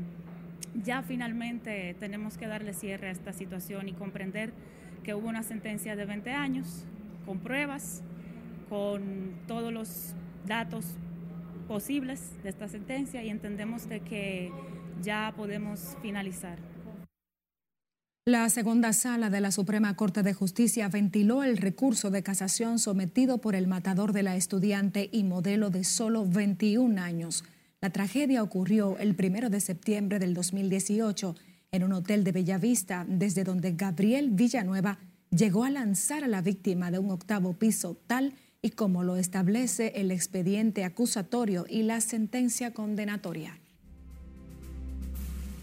ya 0.82 1.04
finalmente 1.04 1.98
tenemos 2.00 2.38
que 2.38 2.48
darle 2.48 2.74
cierre 2.74 3.10
a 3.10 3.12
esta 3.12 3.34
situación 3.34 3.90
y 3.90 3.94
comprender 3.94 4.54
que 5.04 5.14
hubo 5.14 5.28
una 5.28 5.44
sentencia 5.44 5.96
de 5.96 6.06
20 6.06 6.32
años 6.32 6.86
con 7.26 7.40
pruebas, 7.40 8.02
con 8.70 9.34
todos 9.48 9.74
los 9.74 10.14
datos 10.46 10.86
posibles 11.68 12.32
de 12.44 12.50
esta 12.50 12.68
sentencia 12.68 13.24
y 13.24 13.30
entendemos 13.30 13.88
de 13.88 14.00
que 14.00 14.52
ya 15.02 15.34
podemos 15.36 15.96
finalizar. 16.02 16.58
La 18.26 18.48
segunda 18.50 18.94
sala 18.94 19.30
de 19.30 19.42
la 19.42 19.52
Suprema 19.52 19.96
Corte 19.96 20.22
de 20.22 20.34
Justicia 20.34 20.88
ventiló 20.88 21.44
el 21.44 21.58
recurso 21.58 22.12
de 22.12 22.22
casación 22.22 22.78
sometido 22.78 23.40
por 23.40 23.56
el 23.56 23.66
matador 23.66 24.14
de 24.14 24.24
la 24.24 24.36
estudiante 24.36 25.10
y 25.12 25.24
modelo 25.24 25.70
de 25.70 25.84
solo 25.84 26.26
21 26.26 27.02
años. 27.02 27.44
La 27.82 27.90
tragedia 27.90 28.44
ocurrió 28.44 28.98
el 29.00 29.16
primero 29.16 29.50
de 29.50 29.60
septiembre 29.62 30.20
del 30.20 30.34
2018 30.34 31.36
en 31.72 31.84
un 31.84 31.94
hotel 31.94 32.24
de 32.24 32.32
Bellavista, 32.32 33.06
desde 33.08 33.44
donde 33.44 33.74
Gabriel 33.74 34.32
Villanueva 34.32 34.98
llegó 35.30 35.64
a 35.64 35.70
lanzar 35.70 36.24
a 36.24 36.28
la 36.28 36.42
víctima 36.42 36.90
de 36.92 37.00
un 37.00 37.12
octavo 37.12 37.54
piso 37.54 37.96
tal 38.08 38.34
y 38.62 38.72
como 38.72 39.04
lo 39.04 39.16
establece 39.16 39.94
el 39.96 40.12
expediente 40.12 40.84
acusatorio 40.84 41.66
y 41.70 41.84
la 41.84 42.02
sentencia 42.02 42.74
condenatoria. 42.74 43.58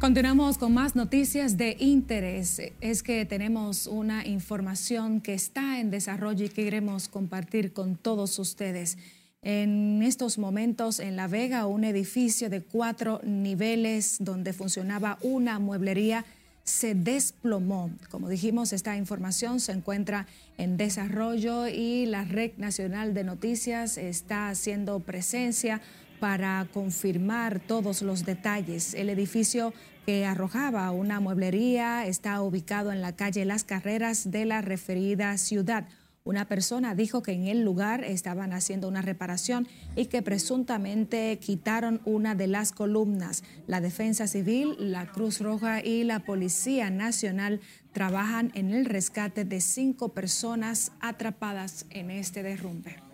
Continuamos 0.00 0.56
con 0.56 0.72
más 0.72 0.96
noticias 0.96 1.58
de 1.58 1.76
interés. 1.78 2.62
Es 2.80 3.02
que 3.02 3.26
tenemos 3.26 3.86
una 3.86 4.26
información 4.26 5.20
que 5.20 5.34
está 5.34 5.78
en 5.78 5.90
desarrollo 5.90 6.46
y 6.46 6.48
que 6.48 6.64
queremos 6.64 7.08
compartir 7.08 7.74
con 7.74 7.96
todos 7.96 8.38
ustedes. 8.38 8.96
En 9.42 10.02
estos 10.02 10.38
momentos 10.38 11.00
en 11.00 11.16
La 11.16 11.28
Vega, 11.28 11.66
un 11.66 11.84
edificio 11.84 12.48
de 12.48 12.62
cuatro 12.62 13.20
niveles 13.24 14.16
donde 14.20 14.54
funcionaba 14.54 15.18
una 15.20 15.58
mueblería 15.58 16.24
se 16.64 16.94
desplomó. 16.94 17.90
Como 18.10 18.30
dijimos, 18.30 18.72
esta 18.72 18.96
información 18.96 19.60
se 19.60 19.72
encuentra 19.72 20.26
en 20.56 20.78
desarrollo 20.78 21.68
y 21.68 22.06
la 22.06 22.24
Red 22.24 22.52
Nacional 22.56 23.12
de 23.12 23.24
Noticias 23.24 23.98
está 23.98 24.48
haciendo 24.48 25.00
presencia 25.00 25.82
para 26.20 26.66
confirmar 26.72 27.58
todos 27.58 28.02
los 28.02 28.24
detalles. 28.24 28.94
El 28.94 29.08
edificio 29.08 29.72
que 30.06 30.26
arrojaba 30.26 30.90
una 30.90 31.18
mueblería 31.18 32.06
está 32.06 32.40
ubicado 32.42 32.92
en 32.92 33.00
la 33.00 33.16
calle 33.16 33.44
Las 33.44 33.64
Carreras 33.64 34.30
de 34.30 34.44
la 34.44 34.60
referida 34.60 35.36
ciudad. 35.38 35.88
Una 36.22 36.46
persona 36.46 36.94
dijo 36.94 37.22
que 37.22 37.32
en 37.32 37.46
el 37.46 37.62
lugar 37.62 38.04
estaban 38.04 38.52
haciendo 38.52 38.86
una 38.88 39.00
reparación 39.00 39.66
y 39.96 40.06
que 40.06 40.20
presuntamente 40.20 41.38
quitaron 41.38 42.02
una 42.04 42.34
de 42.34 42.46
las 42.46 42.72
columnas. 42.72 43.42
La 43.66 43.80
Defensa 43.80 44.26
Civil, 44.26 44.76
la 44.78 45.06
Cruz 45.06 45.40
Roja 45.40 45.82
y 45.82 46.04
la 46.04 46.20
Policía 46.20 46.90
Nacional 46.90 47.60
trabajan 47.92 48.52
en 48.54 48.70
el 48.70 48.84
rescate 48.84 49.46
de 49.46 49.62
cinco 49.62 50.10
personas 50.10 50.92
atrapadas 51.00 51.86
en 51.88 52.10
este 52.10 52.42
derrumbe. 52.42 53.09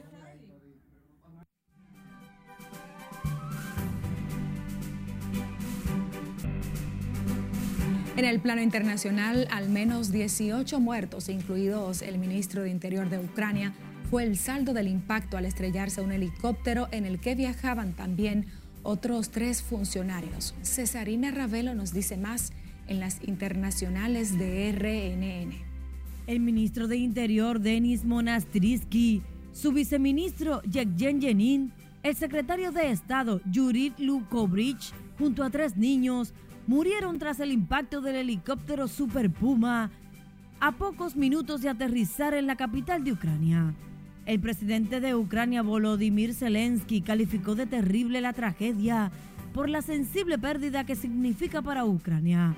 En 8.17 8.25
el 8.25 8.41
plano 8.41 8.63
internacional, 8.63 9.47
al 9.51 9.69
menos 9.69 10.11
18 10.11 10.81
muertos, 10.81 11.29
incluidos 11.29 12.01
el 12.01 12.19
ministro 12.19 12.63
de 12.63 12.71
Interior 12.71 13.11
de 13.11 13.19
Ucrania, 13.19 13.75
fue 14.11 14.25
el 14.25 14.39
saldo 14.39 14.73
del 14.73 14.89
impacto 14.89 15.37
al 15.37 15.45
estrellarse 15.45 16.01
un 16.01 16.13
helicóptero 16.13 16.89
en 16.93 17.05
el 17.05 17.21
que 17.21 17.35
viajaban 17.35 17.93
también 17.93 18.47
otros 18.83 19.29
tres 19.29 19.61
funcionarios. 19.61 20.55
Cesarina 20.63 21.31
Ravelo 21.31 21.75
nos 21.75 21.93
dice 21.93 22.17
más 22.17 22.55
en 22.87 23.01
las 23.01 23.23
internacionales 23.23 24.39
de 24.39 24.73
RNN. 24.73 25.53
El 26.27 26.41
ministro 26.41 26.89
de 26.89 26.97
Interior, 26.97 27.61
Denis 27.61 28.07
Monastrisky, 28.07 29.23
su 29.53 29.73
viceministro, 29.73 30.63
Yevgen 30.63 31.21
Yenin, 31.21 31.71
el 32.03 32.17
secretario 32.17 32.73
de 32.73 32.93
Estado, 32.93 33.43
Yuri 33.51 33.93
Lukovich, 33.99 34.95
junto 35.19 35.45
a 35.45 35.51
tres 35.51 35.77
niños, 35.77 36.33
murieron 36.67 37.19
tras 37.19 37.41
el 37.41 37.53
impacto 37.53 38.01
del 38.01 38.17
helicóptero 38.17 38.89
Super 38.89 39.31
Puma 39.31 39.91
a 40.61 40.73
pocos 40.73 41.17
minutos 41.17 41.61
de 41.61 41.69
aterrizar 41.69 42.35
en 42.35 42.47
la 42.47 42.57
capital 42.57 43.05
de 43.05 43.13
Ucrania. 43.13 43.75
El 44.25 44.41
presidente 44.41 45.01
de 45.01 45.15
Ucrania, 45.15 45.63
Volodymyr 45.63 46.35
Zelensky, 46.35 47.01
calificó 47.01 47.55
de 47.55 47.67
terrible 47.67 48.21
la 48.21 48.33
tragedia 48.33 49.13
por 49.53 49.69
la 49.69 49.83
sensible 49.83 50.39
pérdida 50.39 50.85
que 50.85 50.97
significa 50.97 51.63
para 51.63 51.85
Ucrania. 51.85 52.57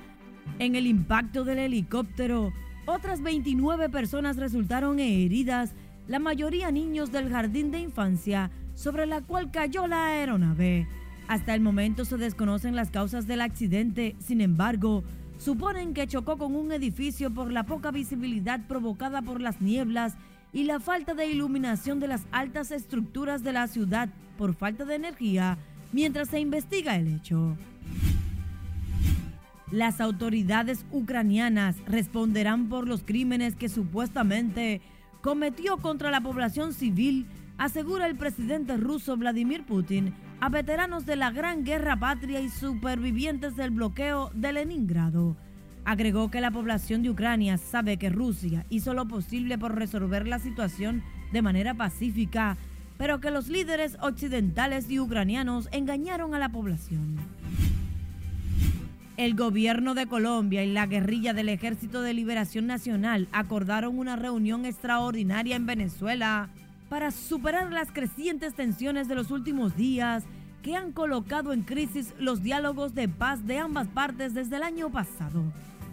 En 0.57 0.75
el 0.75 0.87
impacto 0.87 1.43
del 1.43 1.59
helicóptero, 1.59 2.51
otras 2.87 3.21
29 3.21 3.89
personas 3.89 4.37
resultaron 4.37 4.99
heridas, 4.99 5.75
la 6.07 6.17
mayoría 6.17 6.71
niños 6.71 7.11
del 7.11 7.29
jardín 7.29 7.69
de 7.69 7.79
infancia 7.79 8.49
sobre 8.73 9.05
la 9.05 9.21
cual 9.21 9.51
cayó 9.51 9.85
la 9.85 10.07
aeronave. 10.07 10.87
Hasta 11.29 11.53
el 11.53 11.61
momento 11.61 12.05
se 12.05 12.17
desconocen 12.17 12.75
las 12.75 12.89
causas 12.89 13.27
del 13.27 13.41
accidente, 13.41 14.15
sin 14.17 14.41
embargo, 14.41 15.03
suponen 15.37 15.93
que 15.93 16.07
chocó 16.07 16.39
con 16.39 16.55
un 16.55 16.71
edificio 16.71 17.31
por 17.31 17.51
la 17.51 17.67
poca 17.67 17.91
visibilidad 17.91 18.65
provocada 18.65 19.21
por 19.21 19.39
las 19.39 19.61
nieblas 19.61 20.15
y 20.53 20.63
la 20.63 20.79
falta 20.79 21.13
de 21.13 21.27
iluminación 21.27 21.99
de 21.99 22.07
las 22.07 22.23
altas 22.31 22.71
estructuras 22.71 23.43
de 23.43 23.53
la 23.53 23.67
ciudad 23.67 24.09
por 24.39 24.55
falta 24.55 24.85
de 24.85 24.95
energía 24.95 25.59
mientras 25.91 26.29
se 26.29 26.39
investiga 26.39 26.95
el 26.95 27.07
hecho. 27.17 27.55
Las 29.69 30.01
autoridades 30.01 30.83
ucranianas 30.91 31.75
responderán 31.85 32.69
por 32.69 32.87
los 32.87 33.03
crímenes 33.03 33.55
que 33.55 33.69
supuestamente 33.69 34.81
cometió 35.21 35.77
contra 35.77 36.09
la 36.09 36.21
población 36.21 36.73
civil, 36.73 37.27
asegura 37.59 38.07
el 38.07 38.15
presidente 38.15 38.77
ruso 38.77 39.15
Vladimir 39.15 39.63
Putin 39.63 40.15
a 40.41 40.47
veteranos 40.47 41.05
de 41.05 41.17
la 41.17 41.31
Gran 41.31 41.65
Guerra 41.65 41.97
Patria 41.97 42.39
y 42.39 42.49
supervivientes 42.49 43.55
del 43.57 43.71
bloqueo 43.71 44.31
de 44.33 44.53
Leningrado. 44.53 45.35
Agregó 45.83 46.31
que 46.31 46.39
la 46.39 46.51
población 46.51 47.03
de 47.03 47.09
Ucrania 47.09 47.57
sabe 47.57 47.97
que 47.97 48.09
Rusia 48.09 48.65
hizo 48.69 48.93
lo 48.93 49.07
posible 49.07 49.57
por 49.57 49.75
resolver 49.75 50.27
la 50.27 50.39
situación 50.39 51.03
de 51.33 51.41
manera 51.41 51.73
pacífica, 51.73 52.57
pero 52.97 53.19
que 53.19 53.31
los 53.31 53.49
líderes 53.49 53.97
occidentales 54.01 54.89
y 54.89 54.99
ucranianos 54.99 55.67
engañaron 55.71 56.33
a 56.33 56.39
la 56.39 56.49
población. 56.49 57.17
El 59.17 59.35
gobierno 59.35 59.95
de 59.95 60.07
Colombia 60.07 60.63
y 60.63 60.71
la 60.71 60.85
guerrilla 60.85 61.33
del 61.33 61.49
Ejército 61.49 62.01
de 62.01 62.13
Liberación 62.13 62.67
Nacional 62.67 63.27
acordaron 63.33 63.99
una 63.99 64.15
reunión 64.15 64.63
extraordinaria 64.65 65.57
en 65.57 65.65
Venezuela 65.65 66.49
para 66.89 67.11
superar 67.11 67.71
las 67.71 67.91
crecientes 67.91 68.55
tensiones 68.55 69.07
de 69.07 69.15
los 69.15 69.31
últimos 69.31 69.75
días 69.75 70.23
que 70.63 70.75
han 70.75 70.91
colocado 70.91 71.53
en 71.53 71.61
crisis 71.61 72.13
los 72.19 72.43
diálogos 72.43 72.93
de 72.93 73.07
paz 73.07 73.45
de 73.45 73.59
ambas 73.59 73.87
partes 73.87 74.33
desde 74.33 74.57
el 74.57 74.63
año 74.63 74.91
pasado. 74.91 75.43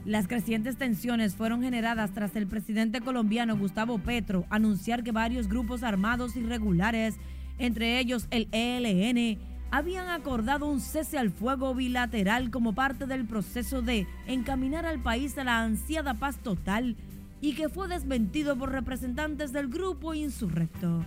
Las 0.05 0.27
crecientes 0.27 0.77
tensiones 0.77 1.35
fueron 1.35 1.63
generadas 1.63 2.13
tras 2.13 2.35
el 2.37 2.47
presidente 2.47 3.01
colombiano 3.01 3.57
Gustavo 3.57 3.99
Petro 3.99 4.45
anunciar 4.51 5.03
que 5.03 5.13
varios 5.13 5.49
grupos 5.49 5.83
armados 5.83 6.37
irregulares, 6.37 7.17
entre 7.59 7.99
ellos 7.99 8.27
el 8.31 8.49
ELN, 8.53 9.39
habían 9.71 10.09
acordado 10.09 10.67
un 10.67 10.81
cese 10.81 11.19
al 11.19 11.31
fuego 11.31 11.75
bilateral 11.75 12.51
como 12.51 12.75
parte 12.75 13.07
del 13.07 13.27
proceso 13.27 13.83
de 13.83 14.07
encaminar 14.27 14.87
al 14.87 15.01
país 15.01 15.37
a 15.39 15.45
la 15.45 15.63
ansiada 15.63 16.15
paz 16.15 16.39
total 16.39 16.97
y 17.41 17.55
que 17.55 17.69
fue 17.69 17.89
desmentido 17.89 18.57
por 18.57 18.73
representantes 18.73 19.53
del 19.53 19.69
grupo 19.69 20.15
insurrecto. 20.15 21.05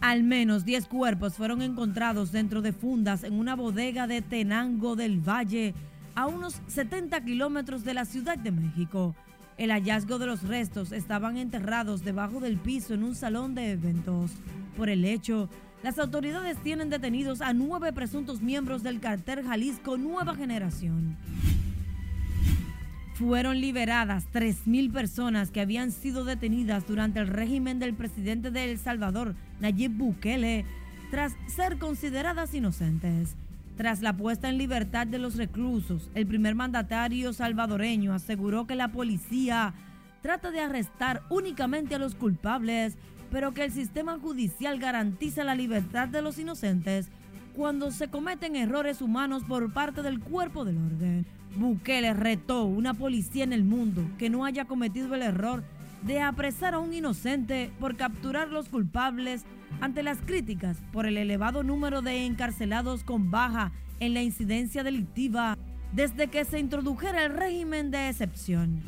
Al 0.00 0.22
menos 0.22 0.64
10 0.64 0.86
cuerpos 0.86 1.34
fueron 1.34 1.62
encontrados 1.62 2.30
dentro 2.30 2.60
de 2.60 2.72
fundas 2.72 3.24
en 3.24 3.34
una 3.34 3.56
bodega 3.56 4.06
de 4.06 4.20
Tenango 4.20 4.96
del 4.96 5.26
Valle, 5.26 5.74
a 6.14 6.26
unos 6.26 6.60
70 6.68 7.24
kilómetros 7.24 7.84
de 7.84 7.94
la 7.94 8.04
Ciudad 8.04 8.38
de 8.38 8.52
México. 8.52 9.16
El 9.56 9.70
hallazgo 9.70 10.18
de 10.18 10.26
los 10.26 10.42
restos 10.42 10.92
estaban 10.92 11.36
enterrados 11.36 12.04
debajo 12.04 12.40
del 12.40 12.58
piso 12.58 12.94
en 12.94 13.04
un 13.04 13.14
salón 13.14 13.54
de 13.54 13.72
eventos. 13.72 14.32
Por 14.76 14.88
el 14.88 15.04
hecho, 15.04 15.48
las 15.82 15.98
autoridades 15.98 16.56
tienen 16.62 16.90
detenidos 16.90 17.40
a 17.40 17.52
nueve 17.52 17.92
presuntos 17.92 18.42
miembros 18.42 18.82
del 18.82 19.00
cartel 19.00 19.44
Jalisco 19.44 19.96
Nueva 19.96 20.34
Generación. 20.34 21.16
Fueron 23.14 23.60
liberadas 23.60 24.26
3.000 24.32 24.92
personas 24.92 25.52
que 25.52 25.60
habían 25.60 25.92
sido 25.92 26.24
detenidas 26.24 26.84
durante 26.86 27.20
el 27.20 27.28
régimen 27.28 27.78
del 27.78 27.94
presidente 27.94 28.50
de 28.50 28.72
El 28.72 28.78
Salvador, 28.78 29.36
Nayib 29.60 29.92
Bukele, 29.92 30.64
tras 31.12 31.36
ser 31.46 31.78
consideradas 31.78 32.52
inocentes. 32.54 33.36
Tras 33.76 34.02
la 34.02 34.16
puesta 34.16 34.48
en 34.48 34.58
libertad 34.58 35.06
de 35.06 35.20
los 35.20 35.36
reclusos, 35.36 36.10
el 36.16 36.26
primer 36.26 36.56
mandatario 36.56 37.32
salvadoreño 37.32 38.12
aseguró 38.12 38.66
que 38.66 38.74
la 38.74 38.88
policía 38.88 39.74
trata 40.20 40.50
de 40.50 40.60
arrestar 40.60 41.22
únicamente 41.30 41.94
a 41.94 41.98
los 41.98 42.16
culpables, 42.16 42.96
pero 43.30 43.54
que 43.54 43.62
el 43.62 43.70
sistema 43.70 44.18
judicial 44.18 44.80
garantiza 44.80 45.44
la 45.44 45.54
libertad 45.54 46.08
de 46.08 46.20
los 46.20 46.38
inocentes 46.40 47.10
cuando 47.54 47.92
se 47.92 48.08
cometen 48.08 48.56
errores 48.56 49.00
humanos 49.00 49.44
por 49.44 49.72
parte 49.72 50.02
del 50.02 50.18
cuerpo 50.18 50.64
del 50.64 50.78
orden. 50.78 51.26
Bukele 51.56 52.14
retó 52.14 52.64
una 52.64 52.94
policía 52.94 53.44
en 53.44 53.52
el 53.52 53.64
mundo 53.64 54.02
que 54.18 54.30
no 54.30 54.44
haya 54.44 54.64
cometido 54.64 55.14
el 55.14 55.22
error 55.22 55.62
de 56.02 56.20
apresar 56.20 56.74
a 56.74 56.78
un 56.78 56.92
inocente 56.92 57.70
por 57.80 57.96
capturar 57.96 58.48
los 58.48 58.68
culpables 58.68 59.44
ante 59.80 60.02
las 60.02 60.18
críticas 60.18 60.76
por 60.92 61.06
el 61.06 61.16
elevado 61.16 61.62
número 61.62 62.02
de 62.02 62.26
encarcelados 62.26 63.04
con 63.04 63.30
baja 63.30 63.72
en 64.00 64.12
la 64.14 64.22
incidencia 64.22 64.82
delictiva 64.84 65.58
desde 65.92 66.28
que 66.28 66.44
se 66.44 66.58
introdujera 66.58 67.24
el 67.24 67.32
régimen 67.32 67.90
de 67.90 68.08
excepción. 68.08 68.82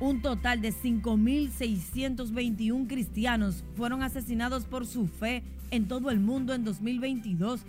Un 0.00 0.20
total 0.20 0.60
de 0.60 0.72
5.621 0.72 2.88
cristianos 2.88 3.62
fueron 3.76 4.02
asesinados 4.02 4.64
por 4.64 4.84
su 4.86 5.06
fe 5.06 5.44
en 5.70 5.86
todo 5.86 6.10
el 6.10 6.18
mundo 6.18 6.54
en 6.54 6.64
2022, 6.64 7.64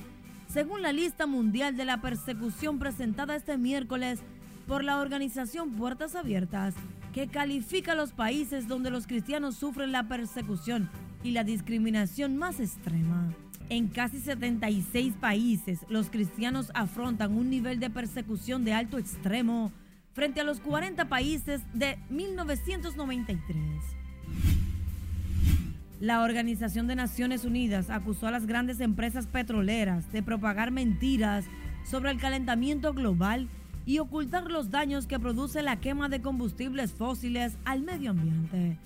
según 0.53 0.83
la 0.83 0.93
lista 0.93 1.25
mundial 1.25 1.75
de 1.75 1.83
la 1.83 1.99
persecución 1.99 2.77
presentada 2.77 3.35
este 3.35 3.57
miércoles 3.57 4.19
por 4.67 4.83
la 4.83 4.99
organización 4.99 5.71
Puertas 5.71 6.13
Abiertas, 6.13 6.75
que 7.11 7.27
califica 7.27 7.95
los 7.95 8.11
países 8.11 8.67
donde 8.67 8.91
los 8.91 9.07
cristianos 9.07 9.55
sufren 9.55 9.91
la 9.91 10.07
persecución 10.07 10.91
y 11.23 11.31
la 11.31 11.43
discriminación 11.43 12.37
más 12.37 12.59
extrema. 12.59 13.33
En 13.69 13.87
casi 13.87 14.19
76 14.19 15.15
países, 15.19 15.79
los 15.89 16.11
cristianos 16.11 16.69
afrontan 16.75 17.35
un 17.35 17.49
nivel 17.49 17.79
de 17.79 17.89
persecución 17.89 18.63
de 18.63 18.73
alto 18.73 18.99
extremo 18.99 19.71
frente 20.13 20.41
a 20.41 20.43
los 20.43 20.59
40 20.59 21.09
países 21.09 21.61
de 21.73 21.97
1993. 22.11 24.02
La 26.03 26.21
Organización 26.21 26.85
de 26.87 26.97
Naciones 26.97 27.45
Unidas 27.45 27.89
acusó 27.89 28.27
a 28.27 28.31
las 28.31 28.45
grandes 28.45 28.81
empresas 28.81 29.25
petroleras 29.25 30.11
de 30.11 30.21
propagar 30.21 30.69
mentiras 30.69 31.45
sobre 31.85 32.11
el 32.11 32.19
calentamiento 32.19 32.93
global 32.93 33.47
y 33.85 33.99
ocultar 33.99 34.51
los 34.51 34.69
daños 34.69 35.07
que 35.07 35.17
produce 35.17 35.63
la 35.63 35.79
quema 35.79 36.09
de 36.09 36.19
combustibles 36.19 36.91
fósiles 36.91 37.55
al 37.63 37.83
medio 37.83 38.11
ambiente. 38.11 38.77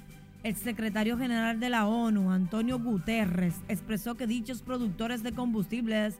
El 0.43 0.55
secretario 0.57 1.17
general 1.17 1.59
de 1.59 1.69
la 1.69 1.87
ONU, 1.87 2.29
Antonio 2.29 2.77
Guterres, 2.77 3.55
expresó 3.67 4.13
que 4.13 4.27
dichos 4.27 4.61
productores 4.61 5.23
de 5.23 5.31
combustibles 5.31 6.19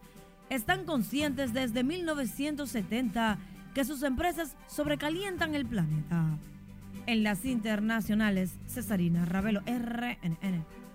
están 0.49 0.83
conscientes 0.83 1.53
desde 1.53 1.83
1970 1.83 3.37
que 3.75 3.85
sus 3.85 4.01
empresas 4.01 4.55
sobrecalientan 4.65 5.53
el 5.53 5.67
planeta. 5.67 6.39
En 7.05 7.21
las 7.21 7.45
internacionales, 7.45 8.57
Cesarina 8.65 9.25
Ravelo, 9.25 9.61
RNN. 9.67 10.86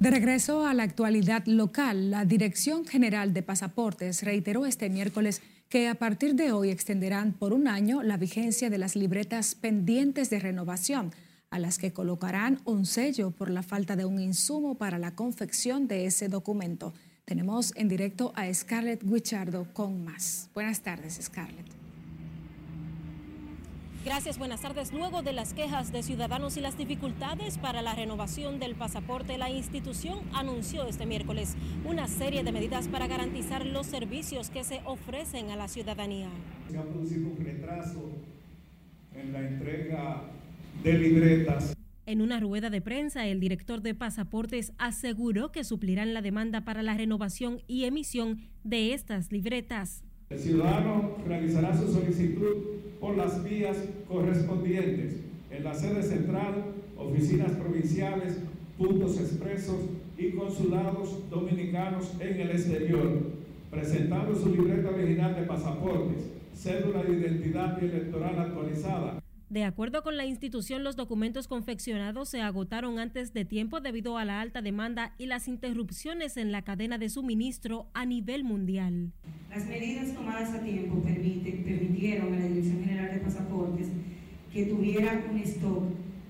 De 0.00 0.10
regreso 0.10 0.66
a 0.66 0.72
la 0.72 0.84
actualidad 0.84 1.44
local, 1.44 2.10
la 2.10 2.24
Dirección 2.24 2.86
General 2.86 3.34
de 3.34 3.42
Pasaportes 3.42 4.22
reiteró 4.22 4.64
este 4.64 4.88
miércoles 4.88 5.42
que 5.68 5.88
a 5.88 5.94
partir 5.94 6.34
de 6.36 6.52
hoy 6.52 6.70
extenderán 6.70 7.34
por 7.34 7.52
un 7.52 7.68
año 7.68 8.02
la 8.02 8.16
vigencia 8.16 8.70
de 8.70 8.78
las 8.78 8.96
libretas 8.96 9.54
pendientes 9.54 10.30
de 10.30 10.38
renovación, 10.38 11.12
a 11.50 11.58
las 11.58 11.76
que 11.76 11.92
colocarán 11.92 12.60
un 12.64 12.86
sello 12.86 13.30
por 13.30 13.50
la 13.50 13.62
falta 13.62 13.94
de 13.94 14.06
un 14.06 14.18
insumo 14.18 14.76
para 14.76 14.98
la 14.98 15.14
confección 15.14 15.86
de 15.86 16.06
ese 16.06 16.28
documento. 16.28 16.94
Tenemos 17.26 17.74
en 17.76 17.88
directo 17.88 18.32
a 18.36 18.52
Scarlett 18.54 19.02
Guichardo 19.04 19.66
con 19.74 20.02
más. 20.02 20.48
Buenas 20.54 20.80
tardes, 20.80 21.18
Scarlett. 21.20 21.66
Gracias, 24.02 24.38
buenas 24.38 24.62
tardes. 24.62 24.94
Luego 24.94 25.20
de 25.20 25.34
las 25.34 25.52
quejas 25.52 25.92
de 25.92 26.02
ciudadanos 26.02 26.56
y 26.56 26.62
las 26.62 26.78
dificultades 26.78 27.58
para 27.58 27.82
la 27.82 27.94
renovación 27.94 28.58
del 28.58 28.74
pasaporte, 28.74 29.36
la 29.36 29.50
institución 29.50 30.20
anunció 30.32 30.86
este 30.86 31.04
miércoles 31.04 31.54
una 31.84 32.08
serie 32.08 32.42
de 32.42 32.50
medidas 32.50 32.88
para 32.88 33.06
garantizar 33.08 33.66
los 33.66 33.86
servicios 33.86 34.48
que 34.48 34.64
se 34.64 34.80
ofrecen 34.86 35.50
a 35.50 35.56
la 35.56 35.68
ciudadanía. 35.68 36.30
Se 36.70 36.78
ha 36.78 36.82
producido 36.82 37.28
un 37.28 37.44
retraso 37.44 38.10
en 39.14 39.32
la 39.34 39.40
entrega 39.40 40.22
de 40.82 40.94
libretas. 40.94 41.74
En 42.06 42.22
una 42.22 42.40
rueda 42.40 42.70
de 42.70 42.80
prensa, 42.80 43.26
el 43.26 43.38
director 43.38 43.82
de 43.82 43.94
pasaportes 43.94 44.72
aseguró 44.78 45.52
que 45.52 45.62
suplirán 45.62 46.14
la 46.14 46.22
demanda 46.22 46.64
para 46.64 46.82
la 46.82 46.94
renovación 46.94 47.60
y 47.66 47.84
emisión 47.84 48.40
de 48.64 48.94
estas 48.94 49.30
libretas. 49.30 50.02
El 50.30 50.38
ciudadano 50.38 51.16
realizará 51.26 51.76
su 51.76 51.92
solicitud 51.92 52.56
por 53.00 53.16
las 53.16 53.42
vías 53.42 53.76
correspondientes. 54.08 55.16
En 55.50 55.64
la 55.64 55.74
sede 55.74 56.04
central, 56.04 56.66
oficinas 56.96 57.50
provinciales, 57.50 58.38
puntos 58.78 59.18
expresos 59.18 59.80
y 60.16 60.30
consulados 60.30 61.28
dominicanos 61.30 62.12
en 62.20 62.40
el 62.42 62.50
exterior, 62.52 63.22
presentando 63.72 64.36
su 64.36 64.54
libreta 64.54 64.90
original 64.90 65.34
de 65.34 65.42
pasaportes, 65.42 66.30
cédula 66.54 67.02
de 67.02 67.18
identidad 67.18 67.76
y 67.82 67.86
electoral 67.86 68.38
actualizada 68.38 69.19
de 69.50 69.64
acuerdo 69.64 70.04
con 70.04 70.16
la 70.16 70.26
institución, 70.26 70.84
los 70.84 70.94
documentos 70.94 71.48
confeccionados 71.48 72.28
se 72.28 72.40
agotaron 72.40 73.00
antes 73.00 73.32
de 73.32 73.44
tiempo 73.44 73.80
debido 73.80 74.16
a 74.16 74.24
la 74.24 74.40
alta 74.40 74.62
demanda 74.62 75.12
y 75.18 75.26
las 75.26 75.48
interrupciones 75.48 76.36
en 76.36 76.52
la 76.52 76.62
cadena 76.62 76.98
de 76.98 77.08
suministro 77.08 77.88
a 77.92 78.06
nivel 78.06 78.44
mundial. 78.44 79.10
Las 79.50 79.66
medidas 79.66 80.14
tomadas 80.14 80.54
a 80.54 80.60
tiempo 80.60 81.02
permitieron 81.02 82.32
a 82.32 82.38
la 82.38 82.46
Dirección 82.46 82.84
General 82.84 83.12
de 83.12 83.18
Pasaportes 83.18 83.88
que 84.52 84.66
tuviera 84.66 85.20
un 85.28 85.38
stock 85.38 85.82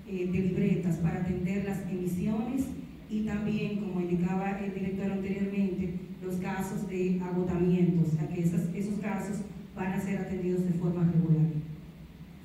eh, 0.07 0.25
de 0.25 0.39
libretas 0.39 0.97
para 0.97 1.21
atender 1.21 1.63
las 1.63 1.79
emisiones 1.91 2.65
y 3.07 3.21
también, 3.21 3.81
como 3.81 4.01
indicaba 4.01 4.57
el 4.59 4.73
director 4.73 5.11
anteriormente, 5.11 5.93
los 6.23 6.37
casos 6.37 6.87
de 6.87 7.21
agotamiento, 7.23 8.01
o 8.01 8.17
sea 8.17 8.27
que 8.27 8.41
esos 8.41 8.99
casos 8.99 9.41
van 9.75 9.93
a 9.93 10.01
ser 10.01 10.17
atendidos 10.17 10.65
de 10.65 10.73
forma 10.73 11.03
regular 11.03 11.70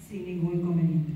sin 0.08 0.24
ningún 0.24 0.60
inconveniente. 0.60 1.12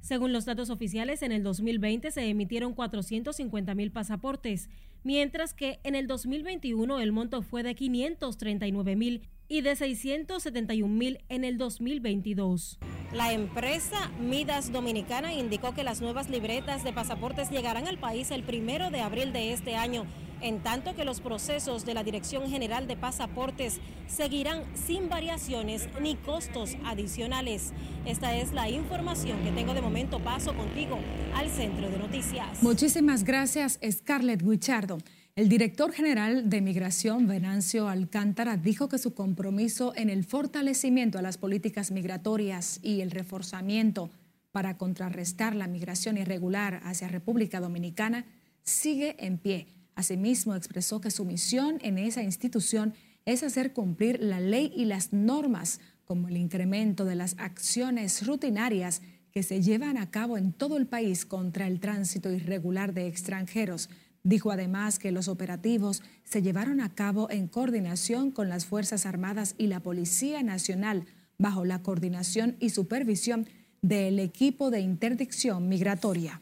Según 0.00 0.32
los 0.32 0.44
datos 0.46 0.70
oficiales, 0.70 1.22
en 1.22 1.32
el 1.32 1.42
2020 1.42 2.10
se 2.10 2.28
emitieron 2.28 2.72
450 2.72 3.74
mil 3.74 3.90
pasaportes, 3.90 4.70
mientras 5.04 5.52
que 5.52 5.80
en 5.84 5.94
el 5.94 6.06
2021 6.06 7.00
el 7.00 7.12
monto 7.12 7.42
fue 7.42 7.62
de 7.62 7.74
539 7.74 8.96
mil 8.96 9.28
y 9.48 9.60
de 9.62 9.76
671 9.76 10.94
mil 10.94 11.18
en 11.28 11.44
el 11.44 11.58
2022. 11.58 12.78
La 13.12 13.32
empresa 13.32 14.10
Midas 14.20 14.72
Dominicana 14.72 15.34
indicó 15.34 15.74
que 15.74 15.84
las 15.84 16.00
nuevas 16.00 16.30
libretas 16.30 16.84
de 16.84 16.92
pasaportes 16.92 17.50
llegarán 17.50 17.86
al 17.86 17.98
país 17.98 18.30
el 18.30 18.44
primero 18.44 18.90
de 18.90 19.00
abril 19.00 19.32
de 19.32 19.52
este 19.52 19.76
año 19.76 20.06
en 20.40 20.60
tanto 20.62 20.94
que 20.94 21.04
los 21.04 21.20
procesos 21.20 21.84
de 21.84 21.94
la 21.94 22.04
Dirección 22.04 22.48
General 22.48 22.86
de 22.86 22.96
Pasaportes 22.96 23.80
seguirán 24.06 24.62
sin 24.74 25.08
variaciones 25.08 25.88
ni 26.00 26.16
costos 26.16 26.76
adicionales. 26.84 27.72
Esta 28.04 28.36
es 28.36 28.52
la 28.52 28.68
información 28.68 29.42
que 29.42 29.52
tengo 29.52 29.74
de 29.74 29.80
momento. 29.80 30.20
Paso 30.20 30.54
contigo 30.54 30.98
al 31.34 31.48
centro 31.50 31.90
de 31.90 31.98
noticias. 31.98 32.62
Muchísimas 32.62 33.24
gracias, 33.24 33.78
Scarlett 33.90 34.42
Guichardo. 34.42 34.98
El 35.36 35.48
director 35.48 35.92
general 35.92 36.50
de 36.50 36.60
Migración, 36.60 37.28
Venancio 37.28 37.88
Alcántara, 37.88 38.56
dijo 38.56 38.88
que 38.88 38.98
su 38.98 39.14
compromiso 39.14 39.92
en 39.94 40.10
el 40.10 40.24
fortalecimiento 40.24 41.18
a 41.18 41.22
las 41.22 41.38
políticas 41.38 41.92
migratorias 41.92 42.80
y 42.82 43.02
el 43.02 43.12
reforzamiento 43.12 44.10
para 44.50 44.76
contrarrestar 44.76 45.54
la 45.54 45.68
migración 45.68 46.18
irregular 46.18 46.80
hacia 46.82 47.06
República 47.06 47.60
Dominicana 47.60 48.24
sigue 48.62 49.14
en 49.24 49.38
pie 49.38 49.77
Asimismo, 49.98 50.54
expresó 50.54 51.00
que 51.00 51.10
su 51.10 51.24
misión 51.24 51.78
en 51.82 51.98
esa 51.98 52.22
institución 52.22 52.94
es 53.24 53.42
hacer 53.42 53.72
cumplir 53.72 54.22
la 54.22 54.38
ley 54.38 54.72
y 54.76 54.84
las 54.84 55.12
normas, 55.12 55.80
como 56.04 56.28
el 56.28 56.36
incremento 56.36 57.04
de 57.04 57.16
las 57.16 57.34
acciones 57.36 58.24
rutinarias 58.24 59.02
que 59.32 59.42
se 59.42 59.60
llevan 59.60 59.98
a 59.98 60.08
cabo 60.08 60.38
en 60.38 60.52
todo 60.52 60.76
el 60.76 60.86
país 60.86 61.26
contra 61.26 61.66
el 61.66 61.80
tránsito 61.80 62.30
irregular 62.30 62.94
de 62.94 63.08
extranjeros. 63.08 63.90
Dijo 64.22 64.52
además 64.52 65.00
que 65.00 65.10
los 65.10 65.26
operativos 65.26 66.04
se 66.22 66.42
llevaron 66.42 66.80
a 66.80 66.94
cabo 66.94 67.28
en 67.28 67.48
coordinación 67.48 68.30
con 68.30 68.48
las 68.48 68.66
Fuerzas 68.66 69.04
Armadas 69.04 69.56
y 69.58 69.66
la 69.66 69.80
Policía 69.80 70.44
Nacional, 70.44 71.06
bajo 71.38 71.64
la 71.64 71.82
coordinación 71.82 72.54
y 72.60 72.70
supervisión 72.70 73.48
del 73.82 74.20
equipo 74.20 74.70
de 74.70 74.78
interdicción 74.78 75.68
migratoria. 75.68 76.40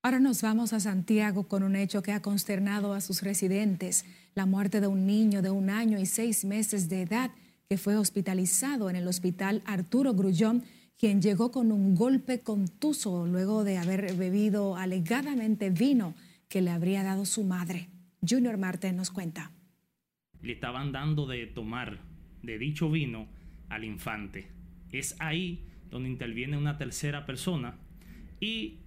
Ahora 0.00 0.20
nos 0.20 0.42
vamos 0.42 0.72
a 0.72 0.78
Santiago 0.78 1.48
con 1.48 1.64
un 1.64 1.74
hecho 1.74 2.02
que 2.02 2.12
ha 2.12 2.22
consternado 2.22 2.94
a 2.94 3.00
sus 3.00 3.22
residentes, 3.22 4.04
la 4.36 4.46
muerte 4.46 4.80
de 4.80 4.86
un 4.86 5.06
niño 5.06 5.42
de 5.42 5.50
un 5.50 5.70
año 5.70 5.98
y 5.98 6.06
seis 6.06 6.44
meses 6.44 6.88
de 6.88 7.02
edad 7.02 7.32
que 7.68 7.78
fue 7.78 7.96
hospitalizado 7.96 8.90
en 8.90 8.96
el 8.96 9.08
hospital 9.08 9.60
Arturo 9.66 10.14
Grullón, 10.14 10.62
quien 10.96 11.20
llegó 11.20 11.50
con 11.50 11.72
un 11.72 11.96
golpe 11.96 12.40
contuso 12.40 13.26
luego 13.26 13.64
de 13.64 13.76
haber 13.76 14.14
bebido 14.14 14.76
alegadamente 14.76 15.68
vino 15.70 16.14
que 16.48 16.62
le 16.62 16.70
habría 16.70 17.02
dado 17.02 17.24
su 17.24 17.42
madre. 17.42 17.88
Junior 18.26 18.56
Marte 18.56 18.92
nos 18.92 19.10
cuenta. 19.10 19.50
Le 20.40 20.52
estaban 20.52 20.92
dando 20.92 21.26
de 21.26 21.44
tomar 21.46 21.98
de 22.44 22.56
dicho 22.56 22.88
vino 22.88 23.26
al 23.68 23.82
infante. 23.82 24.48
Es 24.92 25.16
ahí 25.18 25.66
donde 25.90 26.08
interviene 26.08 26.56
una 26.56 26.78
tercera 26.78 27.26
persona 27.26 27.76
y 28.40 28.78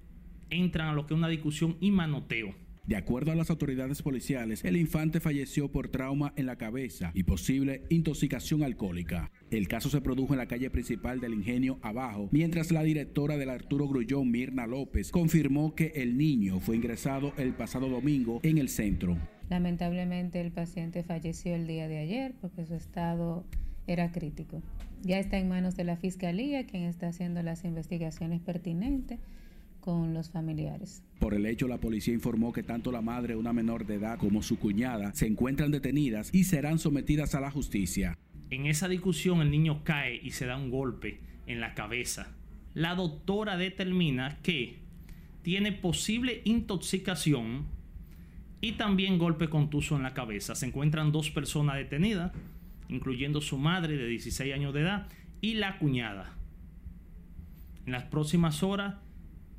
entran 0.52 0.90
a 0.90 0.94
lo 0.94 1.08
que 1.08 1.14
es 1.14 1.18
una 1.18 1.30
discusión 1.30 1.78
y 1.80 1.90
manoteo. 1.90 2.54
De 2.86 2.96
acuerdo 2.98 3.32
a 3.32 3.36
las 3.36 3.50
autoridades 3.50 4.02
policiales, 4.02 4.66
el 4.66 4.76
infante 4.76 5.20
falleció 5.20 5.72
por 5.72 5.90
trauma 5.90 6.34
en 6.36 6.48
la 6.48 6.58
cabeza 6.58 7.12
y 7.14 7.24
posible 7.24 7.84
intoxicación 7.90 8.64
alcohólica. 8.64 9.32
El 9.50 9.68
caso 9.68 9.90
se 9.90 10.02
produjo 10.02 10.34
en 10.34 10.40
la 10.40 10.48
calle 10.48 10.70
principal 10.70 11.20
del 11.20 11.36
Ingenio 11.36 11.80
Abajo, 11.84 12.28
mientras 12.32 12.72
la 12.72 12.84
directora 12.84 13.38
del 13.38 13.50
Arturo 13.50 13.88
Grullón, 13.88 14.32
Mirna 14.32 14.68
López, 14.68 15.12
confirmó 15.12 15.74
que 15.76 15.94
el 15.96 16.18
niño 16.18 16.60
fue 16.60 16.76
ingresado 16.76 17.34
el 17.38 17.54
pasado 17.54 17.88
domingo 17.88 18.40
en 18.44 18.58
el 18.58 18.68
centro. 18.68 19.16
Lamentablemente 19.50 20.42
el 20.42 20.52
paciente 20.52 21.04
falleció 21.04 21.56
el 21.56 21.68
día 21.68 21.88
de 21.88 22.00
ayer 22.00 22.34
porque 22.42 22.66
su 22.66 22.74
estado 22.74 23.46
era 23.86 24.12
crítico. 24.12 24.62
Ya 25.04 25.20
está 25.20 25.38
en 25.38 25.50
manos 25.50 25.76
de 25.76 25.84
la 25.84 25.98
Fiscalía, 25.98 26.66
quien 26.66 26.84
está 26.84 27.08
haciendo 27.08 27.42
las 27.44 27.64
investigaciones 27.64 28.42
pertinentes 28.42 29.20
con 29.82 30.14
los 30.14 30.30
familiares. 30.30 31.04
Por 31.20 31.34
el 31.34 31.46
hecho, 31.46 31.68
la 31.68 31.80
policía 31.80 32.14
informó 32.14 32.54
que 32.54 32.64
tanto 32.64 32.92
la 32.92 33.02
madre, 33.02 33.36
una 33.36 33.52
menor 33.52 33.86
de 33.86 33.96
edad, 33.96 34.18
como 34.18 34.42
su 34.42 34.58
cuñada 34.58 35.14
se 35.14 35.28
encuentran 35.28 35.72
detenidas 35.72 36.34
y 36.34 36.46
serán 36.46 36.80
sometidas 36.80 37.36
a 37.36 37.42
la 37.42 37.52
justicia. 37.52 38.18
En 38.50 38.66
esa 38.66 38.88
discusión 38.88 39.42
el 39.42 39.52
niño 39.52 39.84
cae 39.84 40.20
y 40.22 40.32
se 40.32 40.46
da 40.46 40.58
un 40.58 40.70
golpe 40.70 41.20
en 41.48 41.60
la 41.60 41.74
cabeza. 41.74 42.34
La 42.74 42.96
doctora 42.96 43.58
determina 43.58 44.40
que 44.42 44.80
tiene 45.42 45.72
posible 45.72 46.42
intoxicación 46.46 47.66
y 48.62 48.74
también 48.74 49.18
golpe 49.18 49.50
contuso 49.50 49.96
en 49.96 50.04
la 50.04 50.14
cabeza. 50.14 50.56
Se 50.56 50.68
encuentran 50.68 51.12
dos 51.12 51.32
personas 51.32 51.78
detenidas, 51.78 52.32
incluyendo 52.90 53.42
su 53.42 53.58
madre 53.58 53.98
de 53.98 54.08
16 54.08 54.54
años 54.54 54.74
de 54.74 54.82
edad 54.82 55.08
y 55.42 55.56
la 55.56 55.80
cuñada. 55.80 56.34
En 57.86 57.94
las 57.94 58.04
próximas 58.04 58.62
horas 58.62 58.96